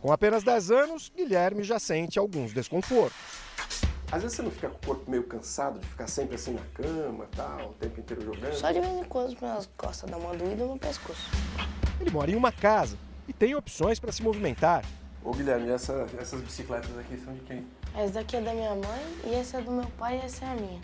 Com 0.00 0.12
apenas 0.12 0.44
10 0.44 0.70
anos, 0.70 1.12
Guilherme 1.14 1.64
já 1.64 1.78
sente 1.78 2.18
alguns 2.18 2.52
desconfortos. 2.52 3.16
Às 4.10 4.22
vezes 4.22 4.36
você 4.36 4.42
não 4.42 4.52
fica 4.52 4.68
com 4.68 4.76
o 4.76 4.86
corpo 4.86 5.10
meio 5.10 5.24
cansado 5.24 5.80
de 5.80 5.86
ficar 5.86 6.06
sempre 6.06 6.36
assim 6.36 6.52
na 6.52 6.62
cama, 6.72 7.26
tal, 7.34 7.70
o 7.70 7.72
tempo 7.74 7.98
inteiro 7.98 8.24
jogando? 8.24 8.54
Só 8.54 8.70
de 8.70 8.80
vez 8.80 8.92
em 8.92 9.04
quando 9.04 9.36
minhas 9.40 9.68
costas 9.76 10.08
dão 10.08 10.20
uma 10.20 10.36
doída 10.36 10.64
no 10.64 10.78
pescoço. 10.78 11.28
Ele 12.00 12.10
mora 12.10 12.30
em 12.30 12.36
uma 12.36 12.52
casa 12.52 12.96
e 13.26 13.32
tem 13.32 13.56
opções 13.56 13.98
para 13.98 14.12
se 14.12 14.22
movimentar. 14.22 14.84
Ô 15.24 15.32
Guilherme, 15.32 15.70
essa, 15.70 16.06
essas 16.20 16.40
bicicletas 16.40 16.96
aqui 16.96 17.20
são 17.24 17.34
de 17.34 17.40
quem? 17.40 17.66
Essa 17.96 18.12
daqui 18.12 18.36
é 18.36 18.40
da 18.40 18.54
minha 18.54 18.76
mãe 18.76 19.16
e 19.24 19.34
essa 19.34 19.58
é 19.58 19.60
do 19.60 19.72
meu 19.72 19.86
pai 19.98 20.18
e 20.18 20.24
essa 20.24 20.44
é 20.44 20.48
a 20.52 20.54
minha. 20.54 20.80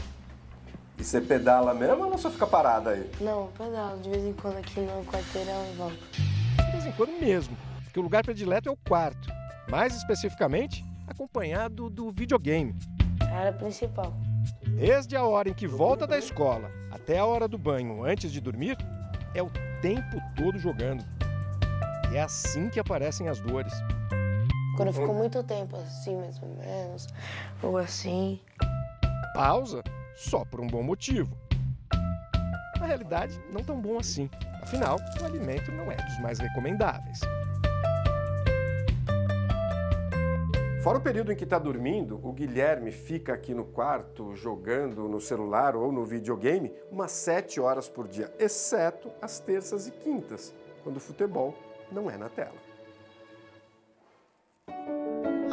E 1.03 1.05
você 1.05 1.21
pedala 1.21 1.75
mesmo 1.75 2.05
ou 2.05 2.17
só 2.17 2.31
fica 2.31 2.47
parada 2.47 2.91
aí? 2.91 3.11
Não, 3.21 3.49
pedalo 3.59 4.01
de 4.01 4.09
vez 4.09 4.25
em 4.25 4.33
quando 4.33 4.59
aqui 4.59 4.79
no 4.79 5.05
quarteirão 5.05 5.67
e 5.69 5.75
volto. 5.75 5.99
De 6.13 6.71
vez 6.71 6.87
em 6.87 6.93
quando 6.93 7.21
mesmo, 7.21 7.57
porque 7.83 7.99
o 7.99 8.03
lugar 8.05 8.23
predileto 8.23 8.69
é 8.69 8.73
o 8.73 8.77
quarto. 8.77 9.29
Mais 9.69 9.97
especificamente, 9.97 10.85
acompanhado 11.09 11.91
do 11.91 12.09
videogame. 12.13 12.77
A 13.21 13.37
área 13.37 13.53
principal. 13.53 14.15
Desde 14.79 15.17
a 15.17 15.25
hora 15.25 15.49
em 15.49 15.53
que 15.53 15.67
volta 15.67 16.07
da 16.07 16.17
escola 16.17 16.71
até 16.93 17.19
a 17.19 17.27
hora 17.27 17.49
do 17.49 17.59
banho 17.59 18.05
antes 18.05 18.31
de 18.31 18.41
dormir, 18.41 18.79
é 19.35 19.43
o 19.43 19.51
tempo 19.81 20.23
todo 20.37 20.57
jogando. 20.57 21.05
E 22.13 22.17
é 22.17 22.23
assim 22.23 22.69
que 22.69 22.79
aparecem 22.79 23.29
as 23.29 23.41
dores. 23.41 23.73
Quando 24.77 24.87
eu 24.87 24.95
fico 24.95 25.13
muito 25.13 25.43
tempo 25.43 25.75
assim, 25.79 26.15
mais 26.17 26.41
ou 26.41 26.49
menos, 26.49 27.09
ou 27.61 27.77
assim. 27.77 28.39
Pausa 29.35 29.83
só 30.15 30.45
por 30.45 30.61
um 30.61 30.67
bom 30.67 30.83
motivo. 30.83 31.37
Na 32.79 32.87
realidade, 32.87 33.41
não 33.53 33.63
tão 33.63 33.81
bom 33.81 33.99
assim. 33.99 34.29
Afinal, 34.63 34.99
o 35.21 35.25
alimento 35.25 35.71
não 35.73 35.91
é 35.91 35.97
dos 35.97 36.19
mais 36.21 36.39
recomendáveis. 36.39 37.21
Fora 40.83 40.99
o 40.99 41.01
período 41.01 41.31
em 41.31 41.37
que 41.37 41.45
está 41.45 41.61
dormindo, 41.61 42.19
o 42.25 42.33
Guilherme 42.33 42.91
fica 42.91 43.33
aqui 43.33 43.55
no 43.55 43.65
quarto 43.65 44.35
jogando 44.35 45.09
no 45.09 45.21
celular 45.21 45.77
ou 45.77 45.93
no 45.93 46.05
videogame 46.05 46.73
umas 46.91 47.13
sete 47.13 47.61
horas 47.61 47.89
por 47.89 48.09
dia, 48.09 48.35
exceto 48.37 49.09
as 49.23 49.39
terças 49.39 49.87
e 49.87 49.93
quintas, 49.93 50.53
quando 50.83 50.97
o 50.97 51.01
futebol 51.01 51.55
não 51.93 52.11
é 52.11 52.17
na 52.17 52.29
tela. 52.29 52.73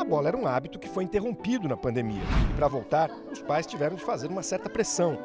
Bola 0.09 0.29
era 0.29 0.35
um 0.35 0.47
hábito 0.47 0.79
que 0.79 0.89
foi 0.89 1.03
interrompido 1.03 1.67
na 1.67 1.77
pandemia. 1.77 2.23
E 2.49 2.53
para 2.55 2.67
voltar, 2.67 3.11
os 3.31 3.43
pais 3.43 3.67
tiveram 3.67 3.95
de 3.95 4.03
fazer 4.03 4.27
uma 4.27 4.41
certa 4.41 4.67
pressão. 4.67 5.19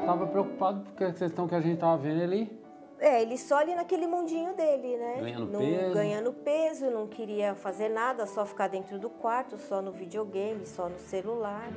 Estava 0.00 0.26
preocupado 0.26 0.82
porque 0.82 1.02
a 1.02 1.12
questão 1.12 1.48
que 1.48 1.54
a 1.54 1.60
gente 1.60 1.74
estava 1.74 1.96
vendo 1.96 2.22
ali 2.22 2.58
é, 3.00 3.22
ele 3.22 3.38
só 3.38 3.58
ali 3.58 3.76
naquele 3.76 4.08
mundinho 4.08 4.56
dele, 4.56 4.96
né? 4.96 5.18
Ganhando 5.20 5.52
não, 5.52 5.60
peso. 5.60 5.94
Ganhando 5.94 6.32
peso, 6.32 6.90
não 6.90 7.06
queria 7.06 7.54
fazer 7.54 7.88
nada, 7.88 8.26
só 8.26 8.44
ficar 8.44 8.66
dentro 8.66 8.98
do 8.98 9.08
quarto, 9.08 9.56
só 9.56 9.80
no 9.80 9.92
videogame, 9.92 10.66
só 10.66 10.88
no 10.88 10.98
celular. 10.98 11.68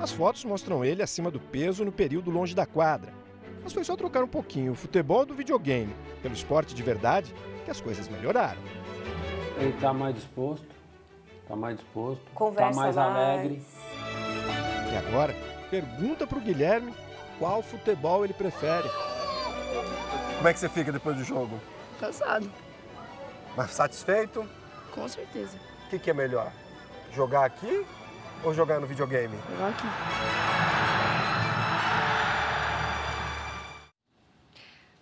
As 0.00 0.12
fotos 0.12 0.44
mostram 0.44 0.84
ele 0.84 1.02
acima 1.02 1.32
do 1.32 1.40
peso 1.40 1.84
no 1.84 1.90
período 1.90 2.30
longe 2.30 2.54
da 2.54 2.64
quadra. 2.64 3.12
Mas 3.60 3.72
foi 3.72 3.82
só 3.82 3.96
trocar 3.96 4.22
um 4.22 4.28
pouquinho 4.28 4.70
o 4.70 4.76
futebol 4.76 5.26
do 5.26 5.34
videogame 5.34 5.92
pelo 6.22 6.34
esporte 6.34 6.72
de 6.72 6.82
verdade 6.84 7.34
que 7.64 7.72
as 7.72 7.80
coisas 7.80 8.08
melhoraram. 8.08 8.60
Ele 9.58 9.70
está 9.70 9.92
mais 9.92 10.14
disposto, 10.14 10.66
está 11.42 11.56
mais 11.56 11.76
disposto, 11.76 12.22
Conversa 12.32 12.70
está 12.70 12.82
mais, 12.82 12.96
mais 12.96 13.16
alegre. 13.16 13.62
E 14.92 14.96
agora, 14.96 15.34
pergunta 15.68 16.26
para 16.26 16.38
o 16.38 16.40
Guilherme 16.40 16.94
qual 17.38 17.60
futebol 17.62 18.24
ele 18.24 18.34
prefere. 18.34 18.88
Como 20.36 20.48
é 20.48 20.52
que 20.52 20.60
você 20.60 20.68
fica 20.68 20.92
depois 20.92 21.16
do 21.16 21.24
jogo? 21.24 21.58
Cansado. 21.98 22.48
Mas 23.56 23.72
satisfeito? 23.72 24.48
Com 24.94 25.08
certeza. 25.08 25.58
O 25.86 25.90
que, 25.90 25.98
que 25.98 26.10
é 26.10 26.14
melhor? 26.14 26.52
Jogar 27.12 27.44
aqui 27.44 27.84
ou 28.44 28.54
jogar 28.54 28.78
no 28.78 28.86
videogame? 28.86 29.36
Jogar 29.50 29.70
aqui. 29.70 30.57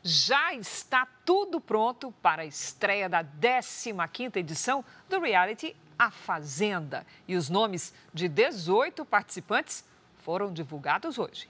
Já 0.09 0.54
está 0.54 1.04
tudo 1.24 1.61
pronto 1.61 2.12
para 2.22 2.42
a 2.42 2.46
estreia 2.46 3.09
da 3.09 3.24
15ª 3.24 4.36
edição 4.36 4.84
do 5.09 5.18
reality 5.18 5.74
A 5.98 6.12
Fazenda. 6.12 7.04
E 7.26 7.34
os 7.34 7.50
nomes 7.50 7.92
de 8.14 8.28
18 8.28 9.04
participantes 9.04 9.84
foram 10.18 10.52
divulgados 10.52 11.18
hoje. 11.18 11.48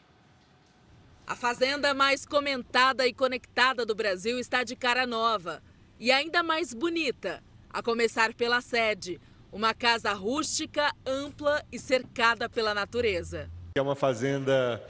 A 1.26 1.36
fazenda 1.36 1.92
mais 1.92 2.24
comentada 2.24 3.06
e 3.06 3.12
conectada 3.12 3.84
do 3.84 3.94
Brasil 3.94 4.38
está 4.38 4.64
de 4.64 4.74
cara 4.74 5.06
nova 5.06 5.62
e 6.00 6.10
ainda 6.10 6.42
mais 6.42 6.72
bonita, 6.72 7.42
a 7.68 7.82
começar 7.82 8.32
pela 8.32 8.62
sede, 8.62 9.20
uma 9.52 9.74
casa 9.74 10.14
rústica, 10.14 10.90
ampla 11.04 11.62
e 11.70 11.78
cercada 11.78 12.48
pela 12.48 12.72
natureza. 12.72 13.50
É 13.74 13.82
uma 13.82 13.94
fazenda 13.94 14.82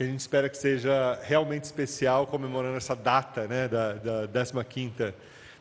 que 0.00 0.04
a 0.04 0.06
gente 0.06 0.20
espera 0.20 0.48
que 0.48 0.56
seja 0.56 1.18
realmente 1.24 1.64
especial, 1.64 2.26
comemorando 2.26 2.74
essa 2.74 2.96
data 2.96 3.46
né, 3.46 3.68
da, 3.68 3.92
da 4.24 4.26
15ª 4.26 5.12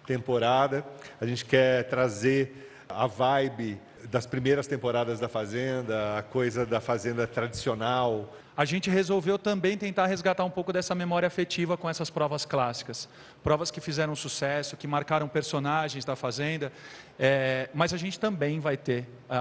temporada. 0.08 0.86
A 1.20 1.26
gente 1.26 1.44
quer 1.44 1.84
trazer 1.90 2.72
a 2.88 3.06
vibe 3.06 3.78
das 4.10 4.26
primeiras 4.26 4.66
temporadas 4.66 5.20
da 5.20 5.28
Fazenda, 5.28 6.20
a 6.20 6.24
coisa 6.24 6.66
da 6.66 6.80
Fazenda 6.80 7.28
tradicional, 7.28 8.34
a 8.60 8.66
gente 8.66 8.90
resolveu 8.90 9.40
também 9.40 9.78
tentar 9.78 10.06
resgatar 10.08 10.44
um 10.44 10.50
pouco 10.50 10.74
dessa 10.74 10.94
memória 10.94 11.26
afetiva 11.26 11.78
com 11.78 11.90
essas 11.90 12.10
provas 12.10 12.44
clássicas. 12.44 13.08
Provas 13.42 13.72
que 13.72 13.80
fizeram 13.80 14.14
sucesso, 14.18 14.76
que 14.76 14.86
marcaram 14.86 15.30
personagens 15.30 16.04
da 16.04 16.14
Fazenda, 16.14 16.70
é, 17.18 17.70
mas 17.74 17.94
a 17.94 17.98
gente 17.98 18.20
também 18.20 18.60
vai 18.60 18.76
ter 18.76 19.08
a, 19.30 19.38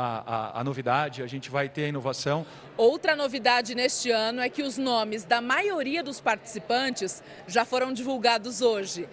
a, 0.56 0.60
a 0.60 0.62
novidade, 0.62 1.20
a 1.20 1.26
gente 1.26 1.50
vai 1.50 1.68
ter 1.68 1.86
a 1.86 1.88
inovação. 1.88 2.46
Outra 2.76 3.16
novidade 3.16 3.74
neste 3.74 4.08
ano 4.08 4.40
é 4.40 4.48
que 4.48 4.62
os 4.62 4.78
nomes 4.78 5.24
da 5.24 5.40
maioria 5.40 6.00
dos 6.00 6.20
participantes 6.20 7.20
já 7.48 7.64
foram 7.64 7.92
divulgados 7.92 8.62
hoje. 8.62 9.08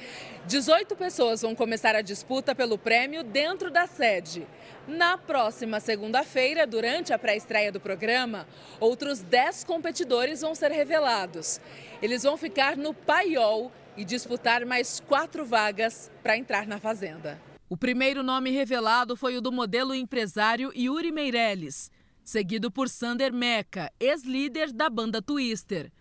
18 0.47 0.95
pessoas 0.95 1.41
vão 1.41 1.55
começar 1.55 1.95
a 1.95 2.03
disputa 2.03 2.53
pelo 2.53 2.77
prêmio 2.77 3.23
dentro 3.23 3.71
da 3.71 3.87
sede. 3.87 4.45
Na 4.87 5.17
próxima 5.17 5.79
segunda-feira, 5.79 6.67
durante 6.67 7.11
a 7.11 7.17
pré-estreia 7.17 7.71
do 7.71 7.79
programa, 7.79 8.47
outros 8.79 9.21
10 9.21 9.63
competidores 9.63 10.41
vão 10.41 10.53
ser 10.53 10.71
revelados. 10.71 11.59
Eles 11.99 12.21
vão 12.21 12.37
ficar 12.37 12.77
no 12.77 12.93
paiol 12.93 13.71
e 13.97 14.05
disputar 14.05 14.63
mais 14.65 14.99
quatro 14.99 15.43
vagas 15.43 16.11
para 16.21 16.37
entrar 16.37 16.67
na 16.67 16.79
Fazenda. 16.79 17.41
O 17.67 17.75
primeiro 17.75 18.21
nome 18.21 18.51
revelado 18.51 19.15
foi 19.15 19.35
o 19.35 19.41
do 19.41 19.51
modelo 19.51 19.95
empresário 19.95 20.71
Yuri 20.75 21.11
Meirelles, 21.11 21.89
seguido 22.23 22.69
por 22.69 22.87
Sander 22.87 23.33
Meca, 23.33 23.91
ex-líder 23.99 24.71
da 24.71 24.91
banda 24.91 25.23
Twister. 25.23 25.91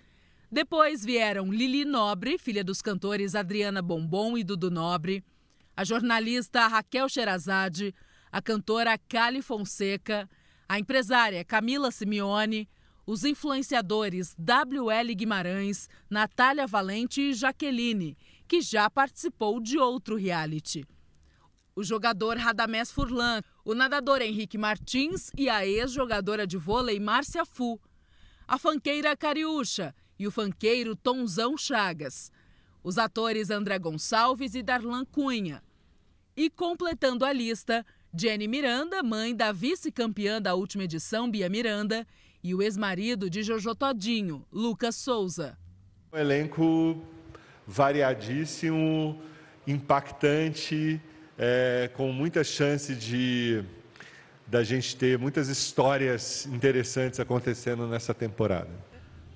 Depois 0.55 1.05
vieram 1.05 1.53
Lili 1.53 1.85
Nobre, 1.85 2.39
filha 2.39 2.63
dos 2.63 2.81
cantores 2.81 3.35
Adriana 3.35 3.83
Bombom 3.83 4.39
e 4.39 4.45
Dudu 4.45 4.71
Nobre, 4.71 5.25
a 5.77 5.83
jornalista 5.83 6.69
Raquel 6.69 7.09
Sherazade, 7.09 7.93
a 8.31 8.41
cantora 8.41 8.97
Cali 8.97 9.43
Fonseca, 9.43 10.31
a 10.69 10.79
empresária 10.79 11.45
Camila 11.45 11.91
Simeone, 11.91 12.69
os 13.05 13.25
influenciadores 13.25 14.37
WL 14.39 15.13
Guimarães, 15.17 15.89
Natália 16.09 16.69
Valente 16.69 17.21
e 17.21 17.35
Jaqueline, 17.35 18.17
que 18.47 18.61
já 18.61 18.89
participou 18.89 19.59
de 19.61 19.77
outro 19.77 20.15
reality. 20.15 20.87
o 21.75 21.83
jogador 21.83 22.37
Radamés 22.37 22.93
Furlan, 22.93 23.43
o 23.65 23.75
nadador 23.75 24.23
Henrique 24.23 24.57
Martins 24.57 25.33
e 25.37 25.49
a 25.49 25.67
ex-jogadora 25.67 26.47
de 26.47 26.57
vôlei 26.57 27.01
Márcia 27.01 27.45
Fu, 27.45 27.77
a 28.47 28.57
fanqueira 28.57 29.17
Cariúcha 29.17 29.93
e 30.19 30.27
o 30.27 30.31
fanqueiro 30.31 30.95
Tonzão 30.95 31.57
Chagas, 31.57 32.31
os 32.83 32.99
atores 32.99 33.51
André 33.51 33.79
Gonçalves 33.79 34.55
e 34.55 34.63
Darlan 34.63 35.05
Cunha. 35.05 35.63
E 36.37 36.51
completando 36.51 37.25
a 37.25 37.33
lista, 37.33 37.85
Jenny 38.17 38.47
Miranda, 38.47 39.03
mãe 39.03 39.35
da 39.35 39.53
vice-campeã 39.53 40.41
da 40.41 40.55
última 40.55 40.85
edição, 40.85 41.31
Bia 41.31 41.49
Miranda, 41.49 42.07
e 42.43 42.55
o 42.55 42.63
ex-marido 42.63 43.31
de 43.31 43.43
Jojo 43.43 43.75
Todinho, 43.75 44.47
Lucas 44.53 44.97
Souza. 44.97 45.57
Um 46.13 46.19
elenco 46.19 47.03
variadíssimo, 47.67 49.19
impactante, 49.67 51.01
é, 51.39 51.91
com 51.95 52.13
muita 52.13 52.45
chance 52.45 52.95
de 52.95 53.65
da 54.47 54.63
gente 54.63 54.95
ter 54.95 55.19
muitas 55.19 55.49
histórias 55.49 56.47
interessantes 56.47 57.19
acontecendo 57.19 57.87
nessa 57.87 58.13
temporada. 58.13 58.71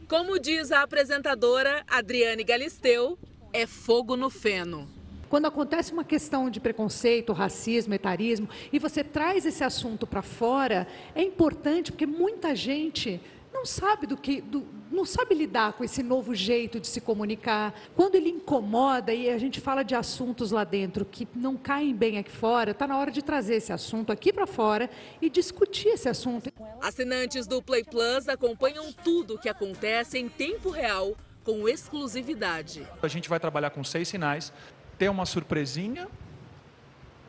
Como 0.08 0.38
diz 0.38 0.72
a 0.72 0.80
apresentadora 0.80 1.84
Adriane 1.86 2.42
Galisteu, 2.42 3.18
é 3.52 3.66
fogo 3.66 4.16
no 4.16 4.30
feno. 4.30 4.88
Quando 5.28 5.44
acontece 5.44 5.92
uma 5.92 6.02
questão 6.02 6.48
de 6.48 6.58
preconceito, 6.58 7.34
racismo, 7.34 7.92
etarismo, 7.92 8.48
e 8.72 8.78
você 8.78 9.04
traz 9.04 9.44
esse 9.44 9.62
assunto 9.62 10.06
para 10.06 10.22
fora, 10.22 10.88
é 11.14 11.22
importante 11.22 11.92
porque 11.92 12.06
muita 12.06 12.56
gente 12.56 13.20
não 13.52 13.64
sabe 13.64 14.06
do 14.06 14.16
que, 14.16 14.40
do, 14.40 14.66
não 14.90 15.04
sabe 15.04 15.34
lidar 15.34 15.72
com 15.72 15.84
esse 15.84 16.02
novo 16.02 16.34
jeito 16.34 16.78
de 16.78 16.86
se 16.86 17.00
comunicar. 17.00 17.74
Quando 17.94 18.14
ele 18.14 18.30
incomoda 18.30 19.12
e 19.12 19.30
a 19.30 19.38
gente 19.38 19.60
fala 19.60 19.82
de 19.82 19.94
assuntos 19.94 20.50
lá 20.50 20.64
dentro 20.64 21.04
que 21.04 21.26
não 21.34 21.56
caem 21.56 21.94
bem 21.94 22.18
aqui 22.18 22.30
fora, 22.30 22.72
está 22.72 22.86
na 22.86 22.96
hora 22.96 23.10
de 23.10 23.22
trazer 23.22 23.56
esse 23.56 23.72
assunto 23.72 24.12
aqui 24.12 24.32
para 24.32 24.46
fora 24.46 24.90
e 25.20 25.28
discutir 25.28 25.88
esse 25.88 26.08
assunto. 26.08 26.52
Assinantes 26.80 27.46
do 27.46 27.62
Play 27.62 27.84
Plus 27.84 28.28
acompanham 28.28 28.92
tudo 28.92 29.34
o 29.34 29.38
que 29.38 29.48
acontece 29.48 30.18
em 30.18 30.28
tempo 30.28 30.70
real 30.70 31.16
com 31.44 31.68
exclusividade. 31.68 32.86
A 33.02 33.08
gente 33.08 33.28
vai 33.28 33.40
trabalhar 33.40 33.70
com 33.70 33.82
seis 33.82 34.08
sinais, 34.08 34.52
ter 34.98 35.08
uma 35.08 35.24
surpresinha, 35.24 36.06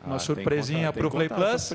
uma 0.04 0.16
ah, 0.16 0.18
surpresinha 0.18 0.92
para 0.92 1.06
o 1.06 1.10
Play 1.10 1.28
Plus, 1.28 1.72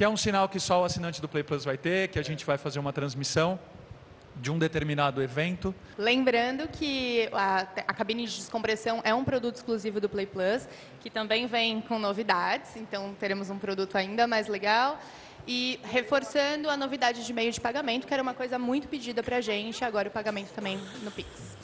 que 0.00 0.04
é 0.04 0.08
um 0.08 0.16
sinal 0.16 0.48
que 0.48 0.58
só 0.58 0.80
o 0.80 0.84
assinante 0.84 1.20
do 1.20 1.28
Play 1.28 1.42
Plus 1.42 1.62
vai 1.62 1.76
ter, 1.76 2.08
que 2.08 2.18
a 2.18 2.22
gente 2.22 2.42
vai 2.46 2.56
fazer 2.56 2.78
uma 2.78 2.90
transmissão 2.90 3.60
de 4.34 4.50
um 4.50 4.58
determinado 4.58 5.22
evento. 5.22 5.74
Lembrando 5.98 6.66
que 6.68 7.28
a, 7.30 7.66
a, 7.86 7.92
cabine 7.92 8.24
de 8.24 8.34
descompressão 8.34 9.02
é 9.04 9.14
um 9.14 9.22
produto 9.22 9.56
exclusivo 9.56 10.00
do 10.00 10.08
Play 10.08 10.24
Plus, 10.24 10.66
que 11.00 11.10
também 11.10 11.46
vem 11.46 11.82
com 11.82 11.98
novidades, 11.98 12.76
então 12.76 13.14
teremos 13.20 13.50
um 13.50 13.58
produto 13.58 13.94
ainda 13.94 14.26
mais 14.26 14.48
legal. 14.48 14.98
E 15.46 15.78
reforçando 15.82 16.70
a 16.70 16.78
novidade 16.78 17.26
de 17.26 17.32
meio 17.34 17.52
de 17.52 17.60
pagamento, 17.60 18.06
que 18.06 18.14
era 18.14 18.22
uma 18.22 18.32
coisa 18.32 18.58
muito 18.58 18.88
pedida 18.88 19.22
para 19.22 19.36
a 19.36 19.40
gente, 19.42 19.84
agora 19.84 20.08
o 20.08 20.10
pagamento 20.10 20.48
também 20.54 20.80
no 21.02 21.10
Pix. 21.10 21.58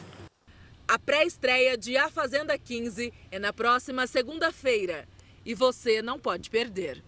A 0.86 0.98
pré-estreia 0.98 1.74
de 1.78 1.96
A 1.96 2.10
Fazenda 2.10 2.58
15 2.58 3.14
é 3.30 3.38
na 3.38 3.54
próxima 3.54 4.06
segunda-feira 4.06 5.08
e 5.42 5.54
você 5.54 6.02
não 6.02 6.18
pode 6.18 6.50
perder. 6.50 7.02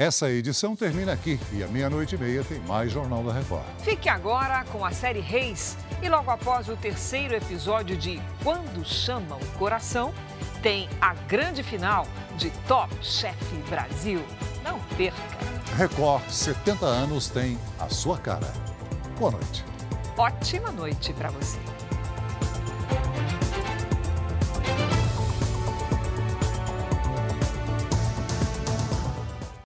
Essa 0.00 0.30
edição 0.30 0.74
termina 0.74 1.12
aqui 1.12 1.38
e 1.52 1.62
à 1.62 1.68
meia-noite 1.68 2.14
e 2.14 2.18
meia 2.18 2.42
tem 2.42 2.58
mais 2.60 2.90
Jornal 2.90 3.22
da 3.22 3.34
Record. 3.34 3.66
Fique 3.84 4.08
agora 4.08 4.64
com 4.72 4.82
a 4.82 4.90
série 4.92 5.20
Reis 5.20 5.76
e 6.00 6.08
logo 6.08 6.30
após 6.30 6.70
o 6.70 6.76
terceiro 6.78 7.34
episódio 7.34 7.94
de 7.98 8.18
Quando 8.42 8.82
Chama 8.82 9.36
o 9.36 9.46
Coração, 9.58 10.14
tem 10.62 10.88
a 11.02 11.12
grande 11.12 11.62
final 11.62 12.06
de 12.38 12.48
Top 12.66 12.90
Chef 13.02 13.36
Brasil. 13.68 14.24
Não 14.64 14.80
perca! 14.96 15.20
Record 15.76 16.26
70 16.30 16.86
anos 16.86 17.28
tem 17.28 17.58
a 17.78 17.90
sua 17.90 18.16
cara. 18.16 18.50
Boa 19.18 19.32
noite. 19.32 19.62
Ótima 20.16 20.72
noite 20.72 21.12
para 21.12 21.28
você. 21.28 21.58